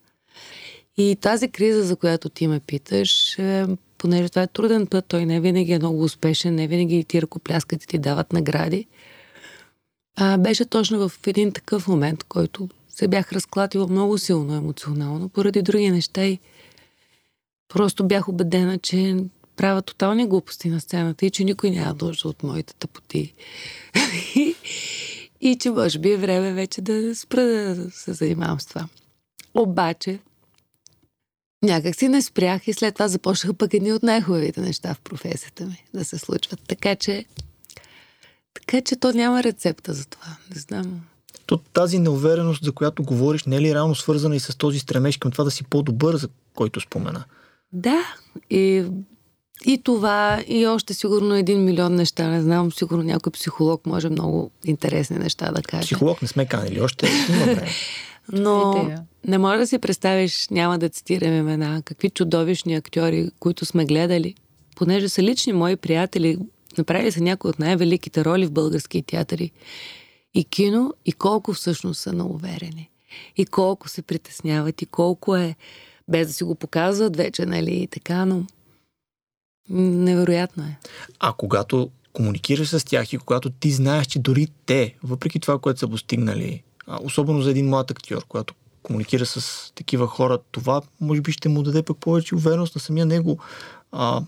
И 0.97 1.17
тази 1.21 1.47
криза, 1.51 1.83
за 1.83 1.95
която 1.95 2.29
ти 2.29 2.47
ме 2.47 2.59
питаш, 2.59 3.39
е, 3.39 3.65
понеже 3.97 4.29
това 4.29 4.41
е 4.41 4.47
труден 4.47 4.87
път, 4.87 5.05
той 5.07 5.25
не 5.25 5.39
винаги 5.39 5.73
е 5.73 5.79
много 5.79 6.03
успешен, 6.03 6.55
не 6.55 6.67
винаги 6.67 7.03
ти 7.03 7.21
ръкопляскат 7.21 7.83
и 7.83 7.87
ти 7.87 7.97
дават 7.97 8.33
награди. 8.33 8.87
А, 10.15 10.37
беше 10.37 10.65
точно 10.65 11.09
в 11.09 11.27
един 11.27 11.51
такъв 11.51 11.87
момент, 11.87 12.23
който 12.23 12.69
се 12.89 13.07
бях 13.07 13.33
разклатила 13.33 13.87
много 13.87 14.17
силно 14.17 14.53
емоционално, 14.53 15.29
поради 15.29 15.61
други 15.61 15.91
неща 15.91 16.25
и 16.25 16.39
Просто 17.69 18.07
бях 18.07 18.29
убедена, 18.29 18.77
че 18.77 19.17
правя 19.55 19.81
тотални 19.81 20.27
глупости 20.27 20.69
на 20.69 20.79
сцената 20.79 21.25
и 21.25 21.31
че 21.31 21.43
никой 21.43 21.69
няма 21.69 21.95
нужда 22.01 22.27
от 22.27 22.43
моите 22.43 22.73
тъпоти. 22.73 23.33
и 25.41 25.57
че 25.59 25.69
може 25.69 25.99
би 25.99 26.11
е 26.11 26.17
време 26.17 26.53
вече 26.53 26.81
да 26.81 27.15
спра 27.15 27.43
да 27.43 27.91
се 27.91 28.13
занимавам 28.13 28.59
с 28.59 28.65
това. 28.65 28.87
Обаче, 29.53 30.19
някак 31.63 31.95
си 31.95 32.07
не 32.07 32.21
спрях 32.21 32.67
и 32.67 32.73
след 32.73 32.93
това 32.93 33.07
започнаха 33.07 33.53
пък 33.53 33.73
едни 33.73 33.93
от 33.93 34.03
най-хубавите 34.03 34.61
неща 34.61 34.93
в 34.93 35.01
професията 35.01 35.65
ми 35.65 35.83
да 35.93 36.05
се 36.05 36.17
случват. 36.17 36.59
Така 36.67 36.95
че, 36.95 37.25
така 38.53 38.81
че 38.81 38.95
то 38.95 39.13
няма 39.13 39.43
рецепта 39.43 39.93
за 39.93 40.05
това. 40.05 40.37
Не 40.55 40.61
знам. 40.61 41.01
То 41.45 41.57
тази 41.57 41.99
неувереност, 41.99 42.63
за 42.63 42.71
която 42.71 43.03
говориш, 43.03 43.43
не 43.43 43.55
е 43.55 43.61
ли 43.61 43.73
реално 43.73 43.95
свързана 43.95 44.35
и 44.35 44.39
с 44.39 44.57
този 44.57 44.79
стремеж 44.79 45.17
към 45.17 45.31
това 45.31 45.43
да 45.43 45.51
си 45.51 45.63
по-добър, 45.63 46.15
за 46.15 46.29
който 46.55 46.81
спомена? 46.81 47.23
Да, 47.73 48.15
и 48.49 48.85
и 49.65 49.81
това, 49.83 50.43
и 50.47 50.67
още 50.67 50.93
сигурно 50.93 51.35
един 51.35 51.63
милион 51.63 51.95
неща. 51.95 52.27
Не 52.27 52.41
знам, 52.41 52.71
сигурно 52.71 53.03
някой 53.03 53.31
психолог 53.31 53.85
може 53.85 54.09
много 54.09 54.51
интересни 54.65 55.17
неща 55.17 55.51
да 55.51 55.61
каже. 55.61 55.85
Психолог 55.85 56.21
не 56.21 56.27
сме 56.27 56.45
канали 56.45 56.81
още. 56.81 57.09
Но 58.31 58.89
не 59.27 59.37
можеш 59.37 59.59
да 59.59 59.67
си 59.67 59.79
представиш, 59.79 60.47
няма 60.51 60.79
да 60.79 60.89
цитирам 60.89 61.33
имена, 61.33 61.81
какви 61.85 62.09
чудовищни 62.09 62.75
актьори, 62.75 63.31
които 63.39 63.65
сме 63.65 63.85
гледали, 63.85 64.35
понеже 64.75 65.09
са 65.09 65.23
лични 65.23 65.53
мои 65.53 65.75
приятели, 65.75 66.37
направили 66.77 67.11
са 67.11 67.21
някои 67.21 67.49
от 67.49 67.59
най-великите 67.59 68.25
роли 68.25 68.45
в 68.45 68.51
български 68.51 69.01
театъри 69.01 69.51
и 70.33 70.43
кино, 70.43 70.93
и 71.05 71.11
колко 71.11 71.53
всъщност 71.53 72.01
са 72.01 72.13
науверени. 72.13 72.89
И 73.37 73.45
колко 73.45 73.89
се 73.89 74.01
притесняват, 74.01 74.81
и 74.81 74.85
колко 74.85 75.35
е, 75.35 75.55
без 76.09 76.27
да 76.27 76.33
си 76.33 76.43
го 76.43 76.55
показват 76.55 77.17
вече, 77.17 77.45
нали, 77.45 77.75
и 77.75 77.87
така, 77.87 78.25
но 78.25 78.43
невероятно 79.69 80.63
е. 80.63 80.77
А 81.19 81.33
когато 81.33 81.89
комуникираш 82.13 82.67
с 82.67 82.85
тях 82.85 83.13
и 83.13 83.17
когато 83.17 83.49
ти 83.49 83.71
знаеш, 83.71 84.07
че 84.07 84.19
дори 84.19 84.47
те, 84.65 84.95
въпреки 85.03 85.39
това, 85.39 85.59
което 85.59 85.79
са 85.79 85.87
постигнали, 85.87 86.63
особено 87.01 87.41
за 87.41 87.51
един 87.51 87.69
млад 87.69 87.91
актьор, 87.91 88.25
когато 88.27 88.53
комуникира 88.83 89.25
с 89.25 89.71
такива 89.75 90.07
хора, 90.07 90.39
това 90.51 90.81
може 91.01 91.21
би 91.21 91.31
ще 91.31 91.49
му 91.49 91.63
даде 91.63 91.83
пък 91.83 91.97
повече 91.97 92.35
увереност 92.35 92.75
на 92.75 92.81
самия 92.81 93.05
него, 93.05 93.39
а, 93.91 94.21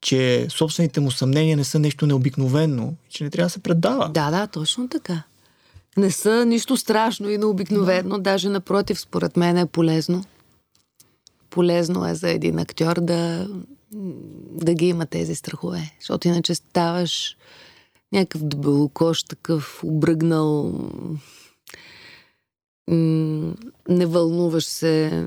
че 0.00 0.46
собствените 0.50 1.00
му 1.00 1.10
съмнения 1.10 1.56
не 1.56 1.64
са 1.64 1.78
нещо 1.78 2.06
необикновено 2.06 2.94
и 3.08 3.12
че 3.12 3.24
не 3.24 3.30
трябва 3.30 3.46
да 3.46 3.50
се 3.50 3.58
предава. 3.58 4.08
Да, 4.08 4.30
да, 4.30 4.46
точно 4.46 4.88
така. 4.88 5.22
Не 5.96 6.10
са 6.10 6.44
нищо 6.46 6.76
страшно 6.76 7.30
и 7.30 7.38
необикновено, 7.38 8.18
даже 8.18 8.48
напротив, 8.48 9.00
според 9.00 9.36
мен 9.36 9.56
е 9.56 9.66
полезно. 9.66 10.24
Полезно 11.56 12.06
е 12.06 12.14
за 12.14 12.30
един 12.30 12.58
актьор 12.58 13.00
да, 13.00 13.48
да 14.52 14.74
ги 14.74 14.86
има 14.86 15.06
тези 15.06 15.34
страхове, 15.34 15.94
защото 16.00 16.28
иначе 16.28 16.54
ставаш 16.54 17.36
някакъв 18.12 18.44
дебелокош, 18.44 19.22
такъв 19.22 19.84
обръгнал, 19.84 20.74
не 23.88 24.06
вълнуваш 24.06 24.64
се. 24.64 25.26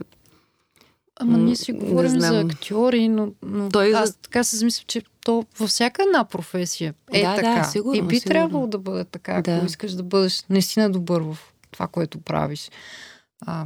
Ама 1.15 1.37
ние 1.37 1.55
си 1.55 1.71
говорим 1.71 2.19
за 2.19 2.39
актьори, 2.39 3.09
но, 3.09 3.31
но 3.41 3.69
Той 3.69 3.95
аз 3.95 4.15
така 4.15 4.43
се 4.43 4.57
замисля, 4.57 4.83
че 4.87 5.01
то 5.25 5.45
във 5.59 5.69
всяка 5.69 6.03
една 6.03 6.25
професия 6.25 6.93
е 7.13 7.21
Да, 7.21 7.29
да, 7.29 7.41
така. 7.41 7.63
сигурно, 7.63 7.95
и 7.95 8.01
би 8.01 8.19
сигурно. 8.19 8.33
трябвало 8.33 8.67
да 8.67 8.77
бъде 8.77 9.03
така, 9.05 9.41
Да. 9.41 9.51
ако 9.55 9.65
искаш 9.65 9.91
да 9.93 10.03
бъдеш 10.03 10.43
наистина 10.49 10.91
добър 10.91 11.21
в 11.21 11.37
това, 11.71 11.87
което 11.87 12.19
правиш. 12.19 12.71
А, 13.41 13.65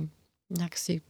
някакси 0.52 1.02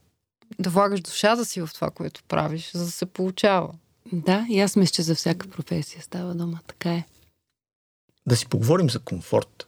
да 0.58 0.70
влагаш 0.70 1.00
душата 1.00 1.44
си 1.44 1.60
в 1.60 1.70
това, 1.74 1.90
което 1.90 2.22
правиш, 2.28 2.70
за 2.72 2.84
да 2.84 2.90
се 2.90 3.06
получава. 3.06 3.74
Да, 4.12 4.46
и 4.50 4.60
аз 4.60 4.76
мисля, 4.76 4.92
че 4.92 5.02
за 5.02 5.14
всяка 5.14 5.48
професия 5.48 6.02
става 6.02 6.34
дума. 6.34 6.60
Така 6.66 6.92
е. 6.92 7.04
Да 8.26 8.36
си 8.36 8.46
поговорим 8.46 8.90
за 8.90 8.98
комфорт. 8.98 9.66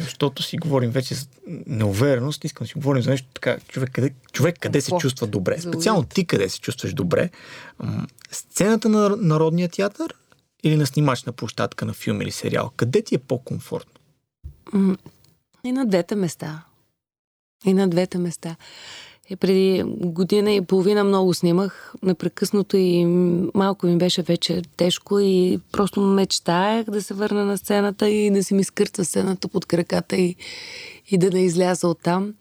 Защото 0.00 0.42
си 0.42 0.58
говорим 0.58 0.90
вече 0.90 1.14
за 1.14 1.26
неувереност, 1.66 2.44
искам 2.44 2.64
да 2.64 2.68
си 2.68 2.74
говорим 2.74 3.02
за 3.02 3.10
нещо 3.10 3.28
така. 3.34 3.58
Човек 3.68 3.90
къде, 3.92 4.14
човек 4.32 4.56
къде 4.60 4.80
се 4.80 4.90
Комфорт. 4.90 5.02
чувства 5.02 5.26
добре? 5.26 5.60
Специално 5.60 6.04
ти 6.04 6.26
къде 6.26 6.48
се 6.48 6.60
чувстваш 6.60 6.94
добре? 6.94 7.30
Сцената 8.30 8.88
на 8.88 9.16
Народния 9.16 9.68
театър 9.68 10.14
или 10.62 10.76
на 10.76 10.86
снимачна 10.86 11.32
площадка 11.32 11.84
на 11.84 11.92
филм 11.94 12.22
или 12.22 12.30
сериал? 12.30 12.70
Къде 12.76 13.02
ти 13.02 13.14
е 13.14 13.18
по-комфортно? 13.18 14.00
И 15.64 15.72
на 15.72 15.86
двете 15.86 16.14
места. 16.14 16.64
И 17.64 17.74
на 17.74 17.88
двете 17.88 18.18
места. 18.18 18.56
И 19.30 19.36
преди 19.36 19.82
година 19.86 20.52
и 20.52 20.60
половина 20.60 21.04
много 21.04 21.34
снимах, 21.34 21.94
непрекъснато 22.02 22.76
и 22.76 23.04
малко 23.54 23.86
ми 23.86 23.98
беше 23.98 24.22
вече 24.22 24.62
тежко 24.76 25.20
и 25.20 25.60
просто 25.72 26.00
мечтаях 26.00 26.84
да 26.84 27.02
се 27.02 27.14
върна 27.14 27.44
на 27.44 27.58
сцената 27.58 28.08
и 28.08 28.30
да 28.30 28.44
си 28.44 28.54
ми 28.54 28.64
скърца 28.64 29.04
сцената 29.04 29.48
под 29.48 29.66
краката 29.66 30.16
и, 30.16 30.36
и 31.10 31.18
да 31.18 31.30
не 31.30 31.44
изляза 31.44 31.88
оттам. 31.88 32.34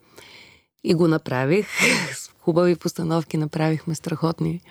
И 0.84 0.94
го 0.94 1.08
направих. 1.08 1.68
Хубави 2.42 2.76
постановки 2.76 3.38
направихме 3.38 3.96
страхотни. 3.96 4.62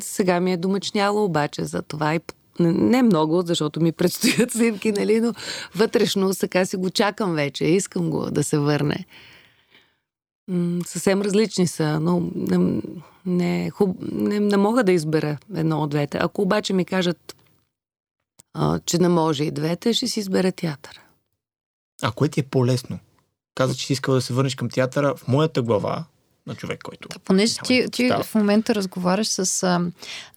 Сега 0.00 0.40
ми 0.40 0.52
е 0.52 0.56
домъчняло 0.56 1.24
обаче 1.24 1.64
за 1.64 1.82
това 1.82 2.14
и 2.14 2.20
не, 2.60 2.72
не 2.72 3.02
много, 3.02 3.42
защото 3.42 3.80
ми 3.80 3.92
предстоят 3.92 4.50
снимки, 4.50 4.92
нали, 4.92 5.20
но 5.20 5.34
вътрешно 5.74 6.34
сега 6.34 6.66
си 6.66 6.76
го 6.76 6.90
чакам 6.90 7.34
вече. 7.34 7.64
Искам 7.64 8.10
го 8.10 8.30
да 8.30 8.44
се 8.44 8.58
върне. 8.58 9.06
Съвсем 10.86 11.22
различни 11.22 11.66
са, 11.66 12.00
но 12.00 12.30
не, 12.34 12.82
не, 13.26 13.70
хуб, 13.70 13.96
не, 14.12 14.40
не 14.40 14.56
мога 14.56 14.84
да 14.84 14.92
избера 14.92 15.38
едно 15.54 15.82
от 15.82 15.90
двете. 15.90 16.18
Ако 16.20 16.42
обаче 16.42 16.72
ми 16.72 16.84
кажат, 16.84 17.36
а, 18.54 18.80
че 18.86 18.98
не 18.98 19.08
може 19.08 19.44
и 19.44 19.50
двете, 19.50 19.92
ще 19.92 20.06
си 20.06 20.20
избера 20.20 20.52
театър. 20.52 21.00
А 22.02 22.12
кое 22.12 22.28
ти 22.28 22.40
е 22.40 22.42
по-лесно? 22.42 22.98
Каза, 23.54 23.74
че 23.74 23.86
си 23.86 23.92
искал 23.92 24.14
да 24.14 24.20
се 24.20 24.34
върнеш 24.34 24.54
към 24.54 24.70
театъра 24.70 25.14
в 25.16 25.28
моята 25.28 25.62
глава 25.62 26.04
на 26.46 26.54
човек, 26.54 26.80
който... 26.84 27.08
Да, 27.08 27.18
понеже 27.18 27.54
ти, 27.64 27.86
ти 27.92 28.10
в 28.22 28.34
момента 28.34 28.74
разговаряш 28.74 29.26
с 29.26 29.62
а, 29.62 29.80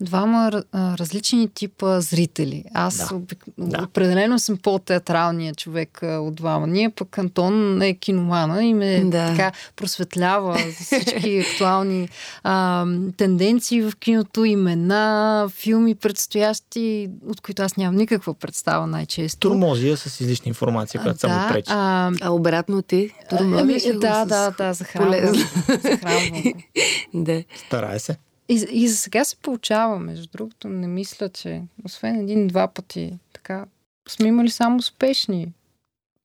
двама 0.01 0.63
а, 0.71 0.97
различни 0.97 1.49
типа 1.49 2.01
зрители. 2.01 2.63
Аз 2.73 2.97
Да. 2.97 3.15
обик... 3.15 3.45
Да. 3.57 3.83
определено 3.83 4.39
съм 4.39 4.57
по-театралният 4.57 5.57
човек 5.57 6.03
а, 6.03 6.07
от 6.07 6.35
двама. 6.35 6.67
Ние 6.67 6.89
пък 6.89 7.17
Антон 7.17 7.81
е 7.81 7.93
киномана 7.93 8.63
и 8.63 8.73
ме 8.73 9.03
Да. 9.05 9.27
така 9.27 9.51
просветлява 9.75 10.57
за 10.57 10.85
всички 10.85 11.39
актуални 11.51 12.09
а, 12.43 12.85
тенденции 13.17 13.81
в 13.81 13.93
киното, 13.99 14.45
имена, 14.45 15.49
филми 15.49 15.95
предстоящи, 15.95 17.09
от 17.27 17.41
които 17.41 17.61
аз 17.61 17.77
нямам 17.77 17.95
никаква 17.95 18.33
представа 18.33 18.87
най-често. 18.87 19.39
Турмозия 19.39 19.97
с 19.97 20.19
излишна 20.21 20.49
информация, 20.49 21.01
която 21.01 21.19
само 21.19 21.33
да, 21.33 21.47
пречи. 21.53 21.71
а, 21.71 22.11
А 22.21 22.29
обратно 22.31 22.81
ти? 22.81 23.09
Ами, 23.31 23.51
Турмозиш 23.51 23.85
ли 23.85 23.93
го 23.93 23.99
да, 23.99 24.25
да, 24.25 24.51
да, 24.57 24.73
захранвам. 24.73 25.33
Го. 26.01 26.53
Да. 27.13 27.43
Старае 27.67 27.99
се. 27.99 28.17
И, 28.49 28.65
и 28.71 28.87
за 28.87 28.97
сега 28.97 29.23
се 29.23 29.35
получава, 29.35 29.99
между 29.99 30.27
другото, 30.33 30.67
не 30.67 30.87
мисля, 30.87 31.29
че 31.29 31.61
освен 31.85 32.15
един-два 32.19 32.67
пъти 32.67 33.13
така 33.33 33.65
сме 34.09 34.27
имали 34.27 34.49
само 34.49 34.77
успешни 34.77 35.47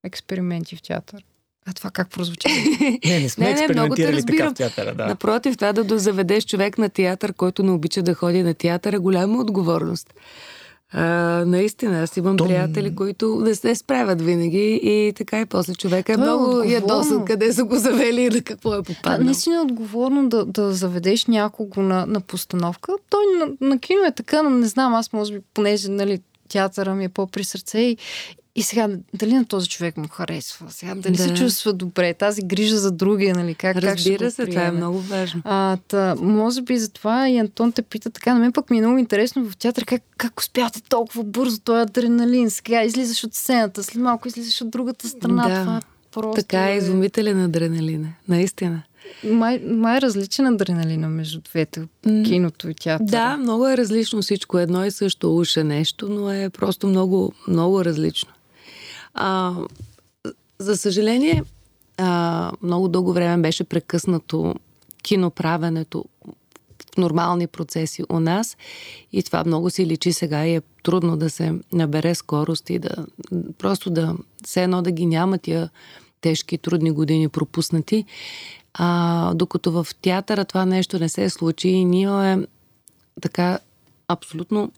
експерименти 0.04 0.76
в 0.76 0.82
театър. 0.82 1.24
А 1.66 1.72
това 1.72 1.90
как 1.90 2.10
прозвучи? 2.10 2.48
Не, 3.04 3.20
не 3.20 3.28
сме 3.28 3.44
Не, 3.44 3.54
не, 3.54 3.68
много 3.68 3.94
те 3.94 4.02
експериментирали 4.02 4.26
така 4.26 4.44
разбирам. 4.44 4.54
в 4.54 4.56
театъра, 4.56 4.94
да. 4.94 5.06
Напротив, 5.06 5.56
това 5.56 5.72
да 5.72 5.84
дозаведеш 5.84 6.44
човек 6.44 6.78
на 6.78 6.88
театър, 6.88 7.32
който 7.32 7.62
не 7.62 7.70
обича 7.70 8.02
да 8.02 8.14
ходи 8.14 8.42
на 8.42 8.54
театър, 8.54 8.92
е 8.92 8.98
голяма 8.98 9.40
отговорност. 9.40 10.14
А, 10.94 11.02
наистина, 11.46 12.02
аз 12.02 12.16
имам 12.16 12.36
То- 12.36 12.44
приятели, 12.44 12.94
които 12.94 13.36
не 13.36 13.54
се 13.54 13.74
справят 13.74 14.22
винаги 14.22 14.80
и 14.82 15.12
така 15.12 15.40
и 15.40 15.46
после 15.46 15.74
човека 15.74 16.12
е 16.12 16.14
е 16.14 16.16
много 16.16 16.42
отговорно. 16.44 16.70
ядосан, 16.70 17.24
къде 17.24 17.52
са 17.52 17.64
го 17.64 17.76
завели 17.76 18.22
и 18.22 18.30
на 18.30 18.40
какво 18.40 18.74
е 18.74 18.78
А, 18.78 18.82
попаднал. 18.84 19.24
наистина 19.24 19.56
е 19.56 19.60
отговорно 19.60 20.28
да, 20.28 20.44
да 20.44 20.72
заведеш 20.72 21.26
някого 21.26 21.82
на, 21.82 22.06
на 22.06 22.20
постановка. 22.20 22.92
Той 23.10 23.22
на, 23.38 23.68
на 23.68 23.78
кино 23.78 24.04
е 24.04 24.12
така, 24.12 24.42
но 24.42 24.50
не 24.50 24.66
знам, 24.66 24.94
аз 24.94 25.12
може 25.12 25.32
би, 25.32 25.40
понеже 25.54 25.88
нали, 25.90 26.18
театъра 26.48 26.94
ми 26.94 27.04
е 27.04 27.08
по-при 27.08 27.44
сърце 27.44 27.78
и, 27.80 27.96
и 28.56 28.62
сега, 28.62 28.88
дали 29.14 29.34
на 29.34 29.44
този 29.44 29.68
човек 29.68 29.96
му 29.96 30.08
харесва, 30.08 30.66
сега 30.70 30.94
дали 30.94 31.16
Да. 31.16 31.22
се 31.22 31.34
чувства 31.34 31.72
добре, 31.72 32.14
тази 32.14 32.42
грижа 32.42 32.76
за 32.78 32.90
другия, 32.92 33.34
нали, 33.34 33.54
как, 33.54 33.74
как 33.74 33.84
Разбира 33.84 34.24
го 34.24 34.30
се, 34.30 34.46
това 34.46 34.62
е 34.62 34.70
много 34.70 34.98
важно. 35.00 35.40
А, 35.44 35.76
та, 35.88 36.14
може 36.20 36.62
би 36.62 36.78
затова 36.78 37.28
и 37.28 37.38
Антон 37.38 37.72
те 37.72 37.82
пита 37.82 38.10
така. 38.10 38.34
На 38.34 38.40
мен 38.40 38.52
пък 38.52 38.70
ми 38.70 38.78
е 38.78 38.80
много 38.80 38.98
интересно 38.98 39.50
в 39.50 39.56
театър 39.56 39.84
как, 39.84 40.02
как 40.16 40.40
успявате 40.40 40.82
толкова 40.82 41.24
бързо 41.24 41.58
този 41.60 41.80
адреналин. 41.82 42.50
Сега 42.50 42.82
излизаш 42.84 43.24
от 43.24 43.34
сцената, 43.34 43.82
след 43.82 44.02
малко 44.02 44.28
излизаш 44.28 44.60
от 44.60 44.70
другата 44.70 45.08
страна. 45.08 45.48
Да. 45.48 45.60
Това 45.60 45.80
просто 46.12 46.42
Така 46.42 46.70
е 46.70 46.74
е... 46.74 46.76
изумителен 46.76 47.40
адреналин. 47.44 48.04
е. 48.04 48.14
Наистина. 48.28 48.82
Май, 49.24 49.58
май 49.58 49.96
е 49.96 50.00
различен 50.00 50.46
адреналина 50.46 51.08
между 51.08 51.40
двете, 51.40 51.82
киното 52.02 52.68
и 52.68 52.74
театъра. 52.74 53.06
Да, 53.06 53.36
много 53.36 53.68
е 53.68 53.76
различно 53.76 54.22
всичко. 54.22 54.58
Едно 54.58 54.84
и 54.84 54.90
също 54.90 55.36
уж 55.36 55.56
е 55.56 55.64
нещо, 55.64 56.08
но 56.08 56.30
е 56.32 56.50
просто 56.50 56.86
много, 56.86 57.32
много 57.48 57.84
различно. 57.84 58.30
А, 59.14 59.54
за 60.58 60.76
съжаление, 60.76 61.42
а, 61.98 62.52
много 62.62 62.88
дълго 62.88 63.12
време 63.12 63.42
беше 63.42 63.64
прекъснато 63.64 64.54
киноправенето 65.02 66.04
в 66.94 66.96
нормални 66.96 67.46
процеси 67.46 68.04
у 68.10 68.20
нас 68.20 68.56
и 69.12 69.22
това 69.22 69.44
много 69.46 69.70
се 69.70 69.86
личи 69.86 70.12
сега 70.12 70.46
и 70.46 70.54
е 70.54 70.62
трудно 70.82 71.16
да 71.16 71.30
се 71.30 71.54
набере 71.72 72.14
скорост 72.14 72.70
и 72.70 72.78
да 72.78 73.06
просто 73.58 73.90
да 73.90 74.16
все 74.44 74.62
едно 74.62 74.82
да 74.82 74.90
ги 74.90 75.06
няма 75.06 75.38
тия 75.38 75.70
тежки, 76.20 76.58
трудни 76.58 76.90
години 76.90 77.28
пропуснати. 77.28 78.04
А, 78.74 79.34
докато 79.34 79.72
в 79.72 79.86
театъра 80.02 80.44
това 80.44 80.64
нещо 80.64 80.98
не 80.98 81.08
се 81.08 81.30
случи 81.30 81.68
и 81.68 81.84
ние 81.84 82.02
имаме 82.02 82.46
така 83.20 83.58
абсолютно, 84.08 84.72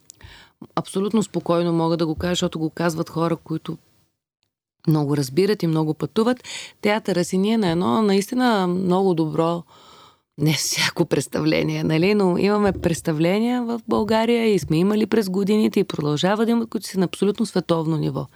абсолютно 0.75 1.23
спокойно 1.23 1.73
мога 1.73 1.97
да 1.97 2.07
го 2.07 2.15
кажа, 2.15 2.33
защото 2.33 2.59
го 2.59 2.71
казват 2.71 3.11
хора, 3.11 3.37
които 3.37 3.79
много 4.87 5.17
разбират 5.17 5.63
и 5.63 5.67
много 5.67 5.95
пътуват. 5.95 6.45
Театъра 6.81 7.25
си 7.25 7.39
ни 7.39 7.53
е 7.53 7.59
на 7.59 7.71
едно 7.71 8.03
наистина 8.03 8.67
много 8.67 9.15
добро 9.15 9.63
не 10.39 10.53
всяко 10.53 11.05
представление, 11.05 11.85
нали? 11.85 12.15
но 12.15 12.39
имаме 12.39 12.73
представления 12.73 13.63
в 13.65 13.81
България 13.89 14.55
и 14.55 14.59
сме 14.59 14.79
имали 14.79 15.07
през 15.07 15.29
годините 15.29 15.81
и 15.81 15.85
продължава 15.85 16.47
да 16.47 16.53
имат, 16.53 16.71
които 16.71 16.87
са 16.87 16.99
на 16.99 17.05
абсолютно 17.05 17.47
световно 17.47 17.97
ниво. 17.97 18.27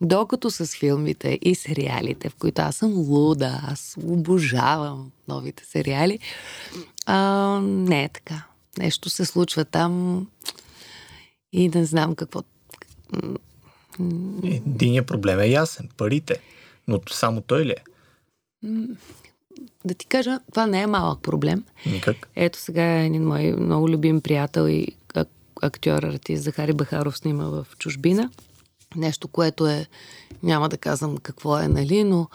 Докато 0.00 0.50
с 0.50 0.66
филмите 0.66 1.38
и 1.42 1.54
сериалите, 1.54 2.28
в 2.28 2.34
които 2.34 2.62
аз 2.62 2.76
съм 2.76 2.92
луда, 2.92 3.60
аз 3.64 3.96
обожавам 4.04 5.10
новите 5.28 5.64
сериали, 5.64 6.18
а, 7.06 7.60
не 7.62 8.04
е 8.04 8.08
така. 8.08 8.44
Нещо 8.78 9.10
се 9.10 9.24
случва 9.24 9.64
там 9.64 10.26
и 11.52 11.68
не 11.68 11.84
знам 11.84 12.14
какво. 12.14 12.42
Единият 14.44 15.06
проблем 15.06 15.40
е 15.40 15.46
ясен 15.46 15.88
парите. 15.96 16.40
Но 16.88 17.00
само 17.10 17.40
той 17.40 17.64
ли 17.64 17.70
е? 17.70 17.82
Да 19.84 19.94
ти 19.94 20.06
кажа, 20.06 20.40
това 20.50 20.66
не 20.66 20.80
е 20.80 20.86
малък 20.86 21.22
проблем. 21.22 21.64
Никак. 21.86 22.28
Ето 22.36 22.58
сега 22.58 22.82
един 22.82 23.24
мой 23.24 23.52
много 23.52 23.88
любим 23.88 24.20
приятел 24.20 24.68
и 24.68 24.88
актьор, 25.62 26.02
артист 26.02 26.42
Захари 26.42 26.72
Бахаров 26.72 27.18
снима 27.18 27.44
в 27.44 27.66
чужбина. 27.78 28.30
Нещо, 28.96 29.28
което 29.28 29.66
е, 29.66 29.86
няма 30.42 30.68
да 30.68 30.78
казвам 30.78 31.16
какво 31.16 31.58
е, 31.58 31.68
нали, 31.68 32.04
но 32.04 32.28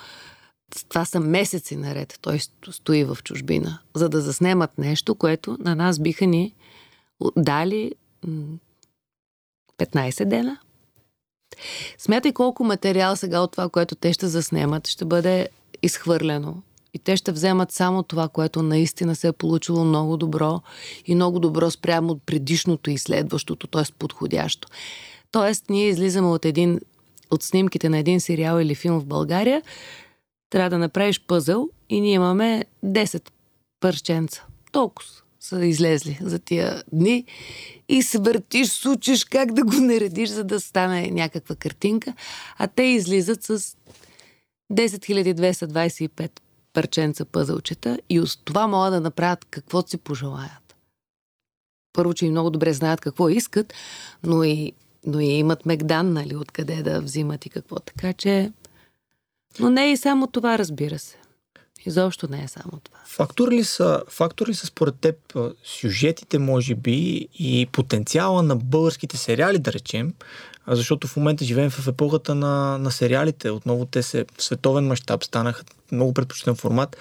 това 0.89 1.05
са 1.05 1.19
месеци 1.19 1.75
наред. 1.75 2.19
Той 2.21 2.39
стои 2.71 3.03
в 3.03 3.17
чужбина, 3.23 3.79
за 3.93 4.09
да 4.09 4.21
заснемат 4.21 4.77
нещо, 4.77 5.15
което 5.15 5.57
на 5.59 5.75
нас 5.75 5.99
биха 5.99 6.25
ни 6.25 6.55
дали 7.37 7.91
15 9.77 10.25
дена. 10.25 10.59
Смятай 11.97 12.33
колко 12.33 12.63
материал 12.63 13.15
сега 13.15 13.39
от 13.39 13.51
това, 13.51 13.69
което 13.69 13.95
те 13.95 14.13
ще 14.13 14.27
заснемат, 14.27 14.87
ще 14.87 15.05
бъде 15.05 15.49
изхвърлено. 15.83 16.55
И 16.93 16.99
те 16.99 17.17
ще 17.17 17.31
вземат 17.31 17.71
само 17.71 18.03
това, 18.03 18.27
което 18.27 18.63
наистина 18.63 19.15
се 19.15 19.27
е 19.27 19.31
получило 19.31 19.85
много 19.85 20.17
добро 20.17 20.61
и 21.05 21.15
много 21.15 21.39
добро 21.39 21.71
спрямо 21.71 22.11
от 22.11 22.23
предишното 22.25 22.89
и 22.89 22.97
следващото, 22.97 23.67
т.е. 23.67 23.83
подходящо. 23.99 24.67
Тоест, 25.31 25.69
ние 25.69 25.89
излизаме 25.89 26.27
от 26.27 26.45
един 26.45 26.79
от 27.31 27.43
снимките 27.43 27.89
на 27.89 27.97
един 27.97 28.21
сериал 28.21 28.59
или 28.59 28.75
филм 28.75 28.99
в 28.99 29.05
България, 29.05 29.61
трябва 30.49 30.69
да 30.69 30.77
направиш 30.77 31.21
пъзъл 31.27 31.69
и 31.89 32.01
ние 32.01 32.13
имаме 32.13 32.65
10 32.85 33.29
пърченца. 33.79 34.43
Толкова 34.71 35.09
са 35.39 35.65
излезли 35.65 36.19
за 36.21 36.39
тия 36.39 36.83
дни 36.93 37.25
и 37.89 38.03
се 38.03 38.19
въртиш, 38.19 38.69
сучиш 38.69 39.25
как 39.25 39.53
да 39.53 39.63
го 39.63 39.75
наредиш, 39.75 40.29
за 40.29 40.43
да 40.43 40.59
стане 40.59 41.11
някаква 41.11 41.55
картинка, 41.55 42.13
а 42.57 42.67
те 42.67 42.83
излизат 42.83 43.43
с 43.43 43.75
10 44.73 46.29
парченца 46.73 47.25
пъзълчета 47.25 47.99
и 48.09 48.19
от 48.19 48.39
това 48.45 48.67
могат 48.67 48.93
да 48.93 49.01
направят 49.01 49.45
каквото 49.45 49.89
си 49.89 49.97
пожелаят. 49.97 50.75
Първо, 51.93 52.13
че 52.13 52.25
и 52.25 52.29
много 52.29 52.49
добре 52.49 52.73
знаят 52.73 53.01
какво 53.01 53.29
искат, 53.29 53.73
но 54.23 54.43
и, 54.43 54.73
но 55.05 55.19
и 55.19 55.25
имат 55.25 55.65
мегдан, 55.65 56.13
нали, 56.13 56.35
откъде 56.35 56.83
да 56.83 57.01
взимат 57.01 57.45
и 57.45 57.49
какво. 57.49 57.75
Така 57.75 58.13
че... 58.13 58.51
Но 59.59 59.69
не 59.69 59.91
и 59.91 59.97
само 59.97 60.27
това, 60.27 60.57
разбира 60.57 60.99
се. 60.99 61.18
Изобщо 61.85 62.27
не 62.27 62.43
е 62.43 62.47
само 62.47 62.71
това. 62.83 62.97
Фактор 63.05 63.51
ли 63.51 63.63
са, 63.63 64.03
фактор 64.09 64.47
ли 64.47 64.53
са 64.53 64.65
според 64.65 64.95
теб 64.95 65.15
сюжетите, 65.63 66.39
може 66.39 66.75
би, 66.75 67.27
и 67.39 67.67
потенциала 67.71 68.43
на 68.43 68.55
българските 68.55 69.17
сериали, 69.17 69.59
да 69.59 69.73
речем, 69.73 70.13
защото 70.67 71.07
в 71.07 71.15
момента 71.15 71.45
живеем 71.45 71.69
в 71.69 71.87
епохата 71.87 72.35
на, 72.35 72.77
на 72.77 72.91
сериалите. 72.91 73.49
Отново 73.49 73.85
те 73.85 74.03
се 74.03 74.25
в 74.37 74.43
световен 74.43 74.87
мащаб 74.87 75.23
станаха 75.23 75.63
много 75.91 76.13
предпочитан 76.13 76.55
формат. 76.55 76.97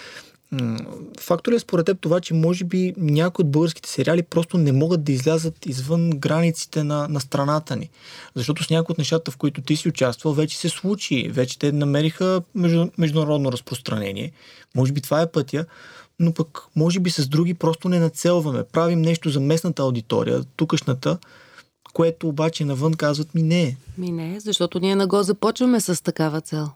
Фактор 1.21 1.53
е 1.53 1.59
според 1.59 1.87
теб 1.87 2.01
това, 2.01 2.21
че 2.21 2.35
може 2.35 2.65
би 2.65 2.95
някои 2.97 3.43
от 3.43 3.51
българските 3.51 3.89
сериали 3.89 4.23
просто 4.23 4.59
не 4.59 4.73
могат 4.73 5.05
да 5.05 5.13
излязат 5.13 5.67
извън 5.67 6.11
границите 6.11 6.85
на, 6.85 7.09
на 7.09 7.21
страната 7.21 7.77
ни. 7.77 7.91
Защото 8.35 8.65
с 8.65 8.71
някои 8.71 8.93
от 8.93 8.99
нещата, 8.99 9.31
в 9.31 9.37
които 9.37 9.63
ти 9.63 9.77
си 9.77 9.89
участвал, 9.89 10.33
вече 10.35 10.59
се 10.59 10.69
случи. 10.69 11.29
Вече 11.29 11.59
те 11.59 11.73
намериха 11.73 12.43
между, 12.55 12.89
международно 12.99 13.53
разпространение. 13.53 14.33
Може 14.75 14.93
би 14.93 15.01
това 15.01 15.23
е 15.23 15.31
пътя, 15.31 15.67
но 16.19 16.35
пък 16.35 16.63
може 16.77 17.01
би 17.01 17.11
с 17.11 17.29
други 17.29 17.55
просто 17.55 17.89
не 17.89 17.99
нацелваме. 17.99 18.65
Правим 18.65 19.01
нещо 19.01 19.31
за 19.31 19.41
местната 19.41 19.83
аудитория, 19.83 20.45
тукашната, 20.57 21.19
което 21.93 22.29
обаче 22.29 22.65
навън 22.65 22.95
казват 22.95 23.35
ми 23.35 23.43
не. 23.43 23.77
Ми 23.99 24.11
не, 24.11 24.41
защото 24.41 24.81
ние 24.81 24.97
не 24.97 25.07
го 25.07 25.23
започваме 25.23 25.81
с 25.81 26.03
такава 26.03 26.41
цел. 26.41 26.71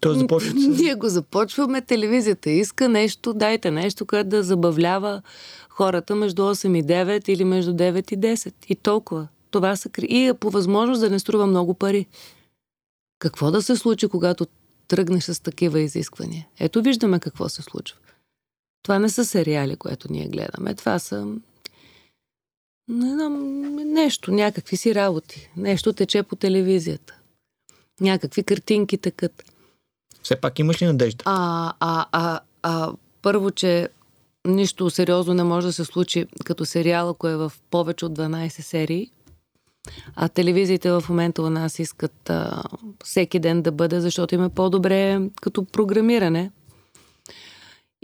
Той 0.00 0.18
започва. 0.18 0.54
Ние 0.54 0.94
го 0.94 1.08
започваме, 1.08 1.80
телевизията 1.80 2.50
иска 2.50 2.88
нещо, 2.88 3.34
дайте 3.34 3.70
нещо, 3.70 4.06
което 4.06 4.28
да 4.28 4.42
забавлява 4.42 5.22
хората 5.68 6.14
между 6.14 6.42
8 6.42 6.78
и 6.78 6.84
9 6.84 7.28
или 7.28 7.44
между 7.44 7.72
9 7.72 8.12
и 8.12 8.18
10. 8.18 8.54
И 8.68 8.74
толкова. 8.74 9.28
Това 9.50 9.76
са 9.76 9.90
И 10.08 10.26
е 10.26 10.34
по 10.34 10.50
възможност 10.50 11.00
да 11.00 11.10
не 11.10 11.18
струва 11.18 11.46
много 11.46 11.74
пари. 11.74 12.06
Какво 13.18 13.50
да 13.50 13.62
се 13.62 13.76
случи, 13.76 14.08
когато 14.08 14.46
тръгнеш 14.88 15.24
с 15.24 15.42
такива 15.42 15.80
изисквания? 15.80 16.46
Ето 16.58 16.82
виждаме 16.82 17.20
какво 17.20 17.48
се 17.48 17.62
случва. 17.62 17.98
Това 18.82 18.98
не 18.98 19.08
са 19.08 19.24
сериали, 19.24 19.76
което 19.76 20.12
ние 20.12 20.28
гледаме. 20.28 20.74
Това 20.74 20.98
са 20.98 21.26
не 22.88 23.10
знам, 23.10 23.62
нещо, 23.92 24.32
някакви 24.32 24.76
си 24.76 24.94
работи. 24.94 25.50
Нещо 25.56 25.92
тече 25.92 26.22
по 26.22 26.36
телевизията. 26.36 27.14
Някакви 28.00 28.42
картинки 28.42 28.98
тъкат. 28.98 29.53
Все 30.24 30.36
пак 30.36 30.58
имаш 30.58 30.82
ли 30.82 30.86
надежда? 30.86 31.22
А, 31.26 31.72
а, 31.80 32.06
а, 32.12 32.40
а, 32.62 32.92
първо, 33.22 33.50
че 33.50 33.88
нищо 34.46 34.90
сериозно 34.90 35.34
не 35.34 35.44
може 35.44 35.66
да 35.66 35.72
се 35.72 35.84
случи 35.84 36.26
като 36.44 36.64
сериал, 36.64 37.08
ако 37.08 37.28
е 37.28 37.36
в 37.36 37.52
повече 37.70 38.06
от 38.06 38.18
12 38.18 38.48
серии. 38.48 39.10
А 40.16 40.28
телевизиите 40.28 40.90
в 40.90 41.04
момента 41.08 41.42
у 41.42 41.50
нас 41.50 41.78
искат 41.78 42.30
а, 42.30 42.62
всеки 43.04 43.38
ден 43.38 43.62
да 43.62 43.72
бъде, 43.72 44.00
защото 44.00 44.34
им 44.34 44.44
е 44.44 44.48
по-добре 44.48 45.20
като 45.42 45.64
програмиране. 45.64 46.50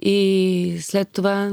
И 0.02 0.78
след 0.80 1.08
това 1.08 1.50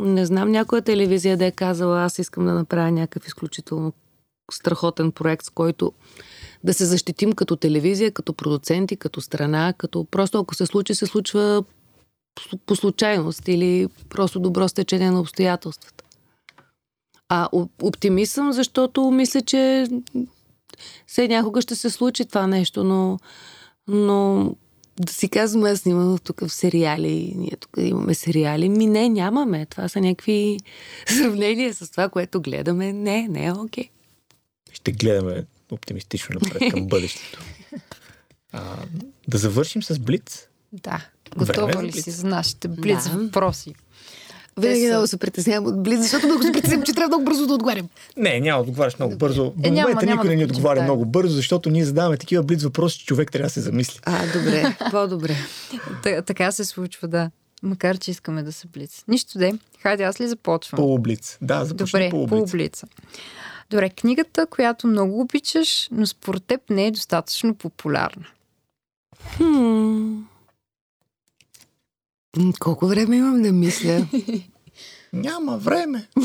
не 0.00 0.26
знам 0.26 0.50
някоя 0.50 0.82
телевизия 0.82 1.36
да 1.36 1.44
е 1.44 1.50
казала, 1.50 2.02
аз 2.02 2.18
искам 2.18 2.44
да 2.44 2.54
направя 2.54 2.90
някакъв 2.90 3.26
изключително 3.26 3.92
страхотен 4.52 5.12
проект, 5.12 5.44
с 5.44 5.50
който 5.50 5.92
да 6.64 6.74
се 6.74 6.86
защитим 6.86 7.32
като 7.32 7.56
телевизия, 7.56 8.12
като 8.12 8.32
продуценти, 8.32 8.96
като 8.96 9.20
страна, 9.20 9.74
като 9.78 10.04
просто 10.04 10.38
ако 10.38 10.54
се 10.54 10.66
случи, 10.66 10.94
се 10.94 11.06
случва 11.06 11.64
по 12.66 12.76
случайност 12.76 13.48
или 13.48 13.88
просто 14.08 14.40
добро 14.40 14.68
стечение 14.68 15.10
на 15.10 15.20
обстоятелствата. 15.20 16.04
А 17.28 17.48
оптимист 17.82 18.32
съм, 18.32 18.52
защото 18.52 19.10
мисля, 19.10 19.40
че 19.42 19.86
все 21.06 21.28
някога 21.28 21.60
ще 21.60 21.76
се 21.76 21.90
случи 21.90 22.24
това 22.24 22.46
нещо, 22.46 22.84
но, 22.84 23.18
но 23.88 24.50
да 25.00 25.12
си 25.12 25.28
казваме, 25.28 25.70
аз 25.70 25.78
снимам 25.78 26.18
тук 26.18 26.40
в 26.40 26.48
сериали, 26.48 27.32
ние 27.36 27.56
тук 27.60 27.70
имаме 27.78 28.14
сериали. 28.14 28.68
Ми 28.68 28.86
не, 28.86 29.08
нямаме. 29.08 29.66
Това 29.66 29.88
са 29.88 30.00
някакви 30.00 30.58
сравнения 31.06 31.74
с 31.74 31.90
това, 31.90 32.08
което 32.08 32.40
гледаме. 32.40 32.92
Не, 32.92 33.28
не 33.28 33.46
е 33.46 33.52
окей. 33.52 33.88
Ще 34.72 34.92
гледаме 34.92 35.44
оптимистично 35.70 36.40
напред 36.42 36.72
към 36.72 36.86
бъдещето. 36.86 37.38
А, 38.52 38.76
да 39.28 39.38
завършим 39.38 39.82
с 39.82 39.98
Блиц. 39.98 40.48
Да. 40.72 41.06
Готова 41.36 41.82
ли 41.82 41.92
си 41.92 42.10
за 42.10 42.26
нашите 42.26 42.68
Блиц 42.68 43.04
да. 43.04 43.18
въпроси? 43.18 43.74
Винаги 44.56 44.86
много 44.86 45.06
се 45.06 45.16
притеснявам 45.16 45.66
от 45.66 45.82
близ, 45.82 46.00
защото 46.00 46.26
много 46.26 46.42
се 46.42 46.52
притеснявам, 46.52 46.84
че 46.84 46.92
трябва 46.92 47.08
много 47.08 47.24
бързо 47.24 47.46
да 47.46 47.54
отговарям. 47.54 47.88
Не, 48.16 48.40
няма 48.40 48.64
да 48.64 48.70
отговаряш 48.70 48.98
много 48.98 49.16
бързо. 49.16 49.44
В 49.44 49.66
е, 49.66 49.70
момента 49.70 50.06
няма, 50.06 50.22
никой 50.22 50.28
не 50.28 50.36
ни 50.36 50.44
отговаря 50.44 50.78
да. 50.78 50.84
много 50.84 51.04
бързо, 51.04 51.34
защото 51.34 51.70
ние 51.70 51.84
задаваме 51.84 52.16
такива 52.16 52.42
близ 52.42 52.62
въпроси, 52.62 52.98
че 52.98 53.06
човек 53.06 53.32
трябва 53.32 53.46
да 53.46 53.50
се 53.50 53.60
замисли. 53.60 54.00
А, 54.02 54.26
добре, 54.32 54.76
по-добре. 54.90 55.36
така 56.26 56.52
се 56.52 56.64
случва, 56.64 57.08
да. 57.08 57.30
Макар, 57.62 57.98
че 57.98 58.10
искаме 58.10 58.42
да 58.42 58.52
се 58.52 58.66
блиц. 58.66 59.04
Нищо 59.08 59.38
де. 59.38 59.52
Хайде, 59.82 60.02
аз 60.02 60.20
ли 60.20 60.28
започвам? 60.28 60.76
Полублиц. 60.76 61.38
Да, 61.42 61.64
започни 61.64 62.10
Добре, 62.10 62.28
полублица. 62.28 62.86
Добре, 63.70 63.90
книгата, 63.90 64.46
която 64.46 64.86
много 64.86 65.20
обичаш, 65.20 65.88
но 65.92 66.06
според 66.06 66.44
теб 66.44 66.70
не 66.70 66.86
е 66.86 66.90
достатъчно 66.90 67.54
популярна. 67.54 68.26
Хм. 69.36 70.20
Колко 72.60 72.86
време 72.86 73.16
имам 73.16 73.42
да 73.42 73.52
мисля? 73.52 74.06
Няма 75.12 75.58
време. 75.58 76.08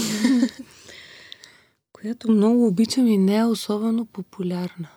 Която 1.94 2.32
много 2.32 2.68
обичам 2.68 3.08
и 3.08 3.18
не 3.18 3.38
е 3.38 3.46
особено 3.46 4.06
популярна. 4.06 4.88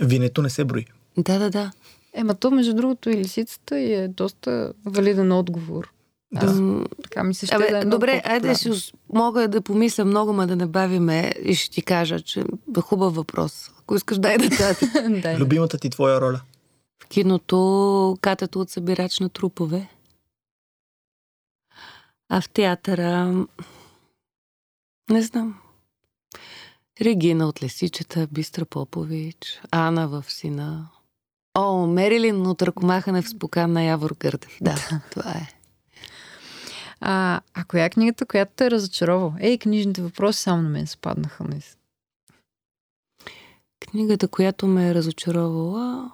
Винето 0.00 0.42
не 0.42 0.50
се 0.50 0.64
брои. 0.64 0.86
Да, 1.18 1.38
да, 1.38 1.50
да. 1.50 1.72
Ема 2.14 2.34
то, 2.34 2.50
между 2.50 2.74
другото, 2.74 3.10
и 3.10 3.16
лисицата 3.16 3.78
е 3.78 4.08
доста 4.08 4.72
валиден 4.84 5.32
отговор. 5.32 5.92
Да. 6.32 6.84
така 7.02 7.24
ми 7.24 7.34
се 7.34 7.46
ще 7.46 7.56
Абе, 7.56 7.70
да 7.70 7.78
е 7.78 7.84
Добре, 7.84 8.22
айде 8.24 8.54
си 8.54 8.92
мога 9.12 9.48
да 9.48 9.60
помисля 9.60 10.04
много, 10.04 10.32
ма 10.32 10.46
да 10.46 10.56
не 10.56 10.66
бавиме 10.66 11.32
и 11.42 11.54
ще 11.54 11.70
ти 11.70 11.82
кажа, 11.82 12.20
че 12.20 12.40
е 12.76 12.80
хубав 12.80 13.14
въпрос. 13.14 13.70
Ако 13.80 13.96
искаш, 13.96 14.18
дай 14.18 14.38
да 14.38 14.48
дай. 15.22 15.36
Любимата 15.36 15.78
ти 15.78 15.90
твоя 15.90 16.20
роля? 16.20 16.40
В 17.04 17.06
киното 17.06 18.18
катето 18.20 18.60
от 18.60 18.70
събирач 18.70 19.20
на 19.20 19.28
трупове. 19.28 19.88
А 22.28 22.40
в 22.40 22.48
театъра... 22.48 23.44
Не 25.10 25.22
знам. 25.22 25.54
Регина 27.00 27.48
от 27.48 27.62
Лесичета, 27.62 28.28
Бистра 28.32 28.64
Попович, 28.64 29.60
Ана 29.70 30.08
в 30.08 30.24
Сина. 30.28 30.88
О, 31.54 31.86
Мерилин 31.86 32.46
от 32.46 32.62
Ръкомахане 32.62 33.22
в 33.22 33.28
спокан 33.28 33.72
на 33.72 33.82
Явор 33.82 34.14
Гърдев. 34.18 34.58
Да, 34.60 34.76
това 35.10 35.30
е. 35.30 35.61
А, 37.04 37.40
а 37.54 37.64
коя 37.64 37.84
е 37.84 37.90
книгата, 37.90 38.26
която 38.26 38.52
те 38.56 38.66
е 38.66 38.70
разочарова? 38.70 39.34
Ей, 39.40 39.58
книжните 39.58 40.02
въпроси 40.02 40.42
само 40.42 40.62
на 40.62 40.68
мен 40.68 40.86
спаднаха. 40.86 41.44
Днес. 41.44 41.76
Книгата, 43.80 44.28
която 44.28 44.66
ме 44.66 44.88
е 44.88 44.94
разочаровала... 44.94 46.10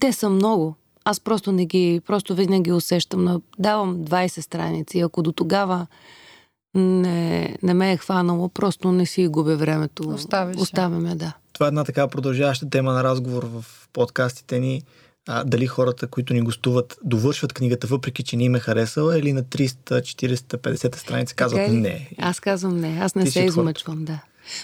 Те 0.00 0.12
са 0.12 0.30
много. 0.30 0.74
Аз 1.04 1.20
просто 1.20 1.52
не 1.52 1.66
ги, 1.66 2.00
просто 2.06 2.34
винаги 2.34 2.72
усещам. 2.72 3.24
Но 3.24 3.42
давам 3.58 4.04
20 4.04 4.40
страници. 4.40 5.00
Ако 5.00 5.22
до 5.22 5.32
тогава 5.32 5.86
не, 6.74 7.56
не 7.62 7.74
ме 7.74 7.92
е 7.92 7.96
хванало, 7.96 8.48
просто 8.48 8.92
не 8.92 9.06
си 9.06 9.28
губя 9.28 9.56
времето. 9.56 10.08
Оставяме, 10.58 11.14
да. 11.14 11.32
Това 11.52 11.66
е 11.66 11.68
една 11.68 11.84
така 11.84 12.08
продължаваща 12.08 12.70
тема 12.70 12.92
на 12.92 13.04
разговор 13.04 13.42
в 13.42 13.64
подкастите 13.92 14.58
ни. 14.58 14.82
А, 15.28 15.44
дали 15.44 15.66
хората, 15.66 16.06
които 16.06 16.34
ни 16.34 16.40
гостуват, 16.40 16.98
довършват 17.04 17.52
книгата, 17.52 17.86
въпреки 17.86 18.22
че 18.22 18.36
не 18.36 18.44
им 18.44 18.54
е 18.54 18.60
харесала, 18.60 19.18
или 19.18 19.32
на 19.32 19.42
300, 19.42 19.68
400, 20.00 20.36
50 20.36 20.96
страници 20.96 21.34
казват 21.34 21.70
ли? 21.70 21.76
не. 21.76 22.10
Аз 22.18 22.40
казвам 22.40 22.80
не. 22.80 22.98
Аз 23.00 23.14
не 23.14 23.24
Ти 23.24 23.30
се 23.30 23.32
си 23.32 23.38
от 23.38 23.44
хората. 23.44 23.60
измъчвам, 23.60 24.04
да. 24.04 24.18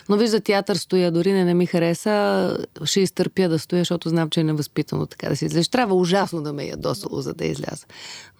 Но 0.09 0.16
вижда 0.16 0.40
театър 0.40 0.76
стоя, 0.76 1.12
дори 1.12 1.32
не, 1.32 1.44
не 1.44 1.54
ми 1.54 1.66
хареса, 1.66 2.59
ще 2.84 3.00
изтърпя 3.00 3.48
да 3.48 3.59
стоя, 3.59 3.80
защото 3.80 4.09
знам, 4.09 4.30
че 4.30 4.40
е 4.40 4.44
невъзпитано 4.44 5.07
така 5.07 5.28
да 5.28 5.36
се 5.36 5.44
излезеш. 5.44 5.68
Трябва 5.68 5.94
ужасно 5.94 6.42
да 6.42 6.52
ме 6.52 6.64
е 6.64 6.68
ядосало, 6.68 7.20
за 7.20 7.34
да 7.34 7.44
изляза. 7.46 7.86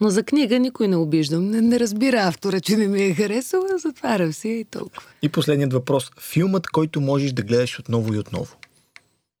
Но 0.01 0.09
за 0.09 0.23
книга 0.23 0.59
никой 0.59 0.87
не 0.87 0.95
обиждам. 0.95 1.45
Не, 1.45 1.61
не 1.61 1.79
разбира 1.79 2.17
автора, 2.17 2.59
че 2.59 2.77
не 2.77 2.87
ми 2.87 3.01
е 3.01 3.13
харесала, 3.13 3.67
затварям 3.77 4.33
си 4.33 4.49
и 4.49 4.65
толкова. 4.65 5.01
И 5.21 5.29
последният 5.29 5.73
въпрос. 5.73 6.11
Филмът, 6.21 6.67
който 6.67 7.01
можеш 7.01 7.31
да 7.31 7.41
гледаш 7.41 7.79
отново 7.79 8.13
и 8.13 8.19
отново. 8.19 8.55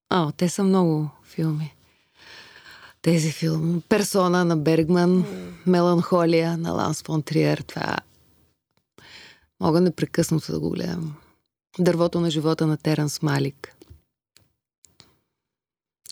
О, 0.09 0.31
те 0.31 0.49
са 0.49 0.63
много 0.63 1.09
филми. 1.25 1.73
Тези 3.07 3.31
филми. 3.31 3.81
Персона 3.89 4.45
на 4.45 4.57
Бергман, 4.57 5.25
Меланхолия 5.65 6.57
на 6.57 6.71
Ланс 6.71 7.03
фон 7.03 7.23
Триер. 7.23 7.63
Това 7.67 7.97
мога 9.59 9.81
непрекъснато 9.81 10.51
да 10.51 10.59
го 10.59 10.69
гледам. 10.69 11.15
Дървото 11.79 12.19
на 12.19 12.31
живота 12.31 12.67
на 12.67 12.77
Теранс 12.77 13.21
Малик. 13.21 13.75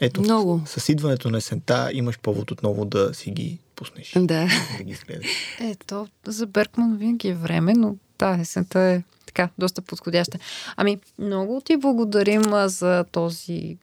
Ето, 0.01 0.21
Много. 0.21 0.61
с, 0.65 0.79
с 0.79 0.89
идването 0.89 1.29
на 1.29 1.37
есента 1.37 1.89
имаш 1.93 2.19
повод 2.19 2.51
отново 2.51 2.85
да 2.85 3.13
си 3.13 3.31
ги 3.31 3.59
пуснеш. 3.75 4.11
Да. 4.17 4.47
да 4.77 4.83
ги 4.83 4.91
изгледаш. 4.91 5.57
Ето, 5.59 6.07
за 6.27 6.47
Беркман 6.47 6.97
винаги 6.97 7.27
е 7.27 7.33
време, 7.35 7.73
но 7.73 7.95
да, 8.19 8.37
есента 8.41 8.79
е 8.79 9.03
така, 9.25 9.49
доста 9.57 9.81
подходяща. 9.81 10.39
Ами, 10.75 10.99
много 11.19 11.61
ти 11.61 11.77
благодарим 11.77 12.43
за 12.67 13.05
този 13.11 13.77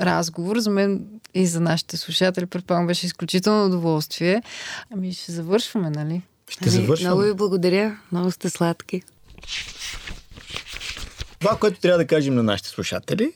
разговор. 0.00 0.58
За 0.58 0.70
мен 0.70 1.06
и 1.34 1.46
за 1.46 1.60
нашите 1.60 1.96
слушатели, 1.96 2.46
предполагам, 2.46 2.86
беше 2.86 3.06
изключително 3.06 3.66
удоволствие. 3.66 4.42
Ами, 4.94 5.12
ще 5.12 5.32
завършваме, 5.32 5.90
нали? 5.90 6.22
Ще 6.48 6.70
завършваме. 6.70 7.08
Много 7.08 7.20
ви 7.28 7.34
благодаря. 7.34 7.98
Много 8.12 8.30
сте 8.30 8.50
сладки. 8.50 9.02
Това, 11.38 11.56
което 11.56 11.80
трябва 11.80 11.98
да 11.98 12.06
кажем 12.06 12.34
на 12.34 12.42
нашите 12.42 12.68
слушатели, 12.68 13.32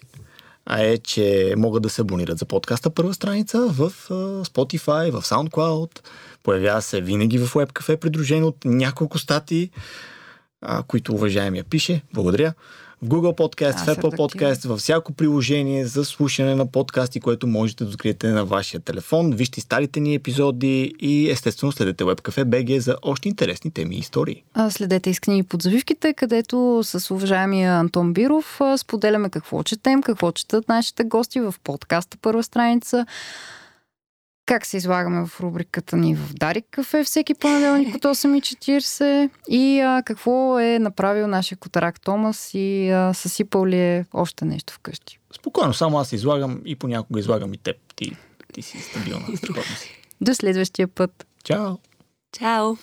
а 0.66 0.82
е, 0.82 0.98
че 0.98 1.54
могат 1.56 1.82
да 1.82 1.90
се 1.90 2.00
абонират 2.00 2.38
за 2.38 2.44
подкаста 2.44 2.90
първа 2.90 3.14
страница 3.14 3.66
в 3.68 3.92
Spotify, 4.44 5.10
в 5.10 5.22
SoundCloud. 5.22 6.00
Появява 6.42 6.82
се 6.82 7.00
винаги 7.00 7.38
в 7.38 7.54
WebCafe, 7.54 7.96
придружено 7.96 8.46
от 8.46 8.64
няколко 8.64 9.18
статии, 9.18 9.70
а, 10.60 10.82
които 10.82 11.14
уважаемия 11.14 11.64
пише. 11.64 12.02
Благодаря. 12.14 12.54
Google 13.04 13.36
Podcast, 13.36 13.74
Аз 13.74 13.84
в 13.84 13.96
Apple. 13.96 14.16
Podcast, 14.16 14.68
във 14.68 14.78
всяко 14.78 15.12
приложение 15.12 15.86
за 15.86 16.04
слушане 16.04 16.54
на 16.54 16.66
подкасти, 16.66 17.20
което 17.20 17.46
можете 17.46 17.84
да 17.84 17.90
откриете 17.90 18.28
на 18.28 18.44
вашия 18.44 18.80
телефон. 18.80 19.30
Вижте 19.30 19.60
старите 19.60 20.00
ни 20.00 20.14
епизоди 20.14 20.94
и 21.00 21.30
естествено 21.30 21.72
следете 21.72 22.04
WebCafe 22.04 22.44
BG 22.44 22.78
за 22.78 22.96
още 23.02 23.28
интересни 23.28 23.70
теми 23.70 23.96
и 23.96 23.98
истории. 23.98 24.42
А, 24.54 24.70
Следете 24.70 25.10
изкни 25.10 25.42
под 25.42 25.62
завивките, 25.62 26.14
където 26.14 26.80
с 26.84 27.10
уважаемия 27.10 27.74
Антон 27.74 28.12
Биров 28.12 28.60
а, 28.60 28.78
споделяме 28.78 29.30
какво 29.30 29.62
четем, 29.62 30.02
какво 30.02 30.32
четат 30.32 30.68
нашите 30.68 31.04
гости 31.04 31.40
в 31.40 31.54
подкаста 31.64 32.16
първа 32.22 32.42
страница, 32.42 33.06
как 34.46 34.66
се 34.66 34.76
излагаме 34.76 35.26
в 35.26 35.40
рубриката 35.40 35.96
ни 35.96 36.14
в 36.14 36.34
Дарик 36.34 36.64
кафе 36.70 37.04
всеки 37.04 37.34
понеделник 37.34 37.94
от 37.94 38.02
8.40 38.02 39.30
и 39.48 39.80
а, 39.80 40.02
какво 40.02 40.58
е 40.58 40.78
направил 40.78 41.26
нашия 41.26 41.58
котарак 41.58 42.00
Томас 42.00 42.50
и 42.54 42.90
а, 42.90 43.14
съсипал 43.14 43.66
ли 43.66 43.78
е 43.78 44.04
още 44.12 44.44
нещо 44.44 44.72
вкъщи. 44.72 45.18
Спокойно, 45.34 45.74
само 45.74 45.98
аз 45.98 46.12
излагам 46.12 46.60
и 46.64 46.76
понякога 46.76 47.20
излагам 47.20 47.54
и 47.54 47.58
теб. 47.58 47.76
Ти, 47.96 48.16
ти 48.52 48.62
си 48.62 48.78
стабилна, 48.78 49.26
страхотна 49.36 49.76
си. 49.76 50.00
До 50.20 50.34
следващия 50.34 50.88
път! 50.88 51.26
Чао! 51.44 51.76
Чао! 52.32 52.76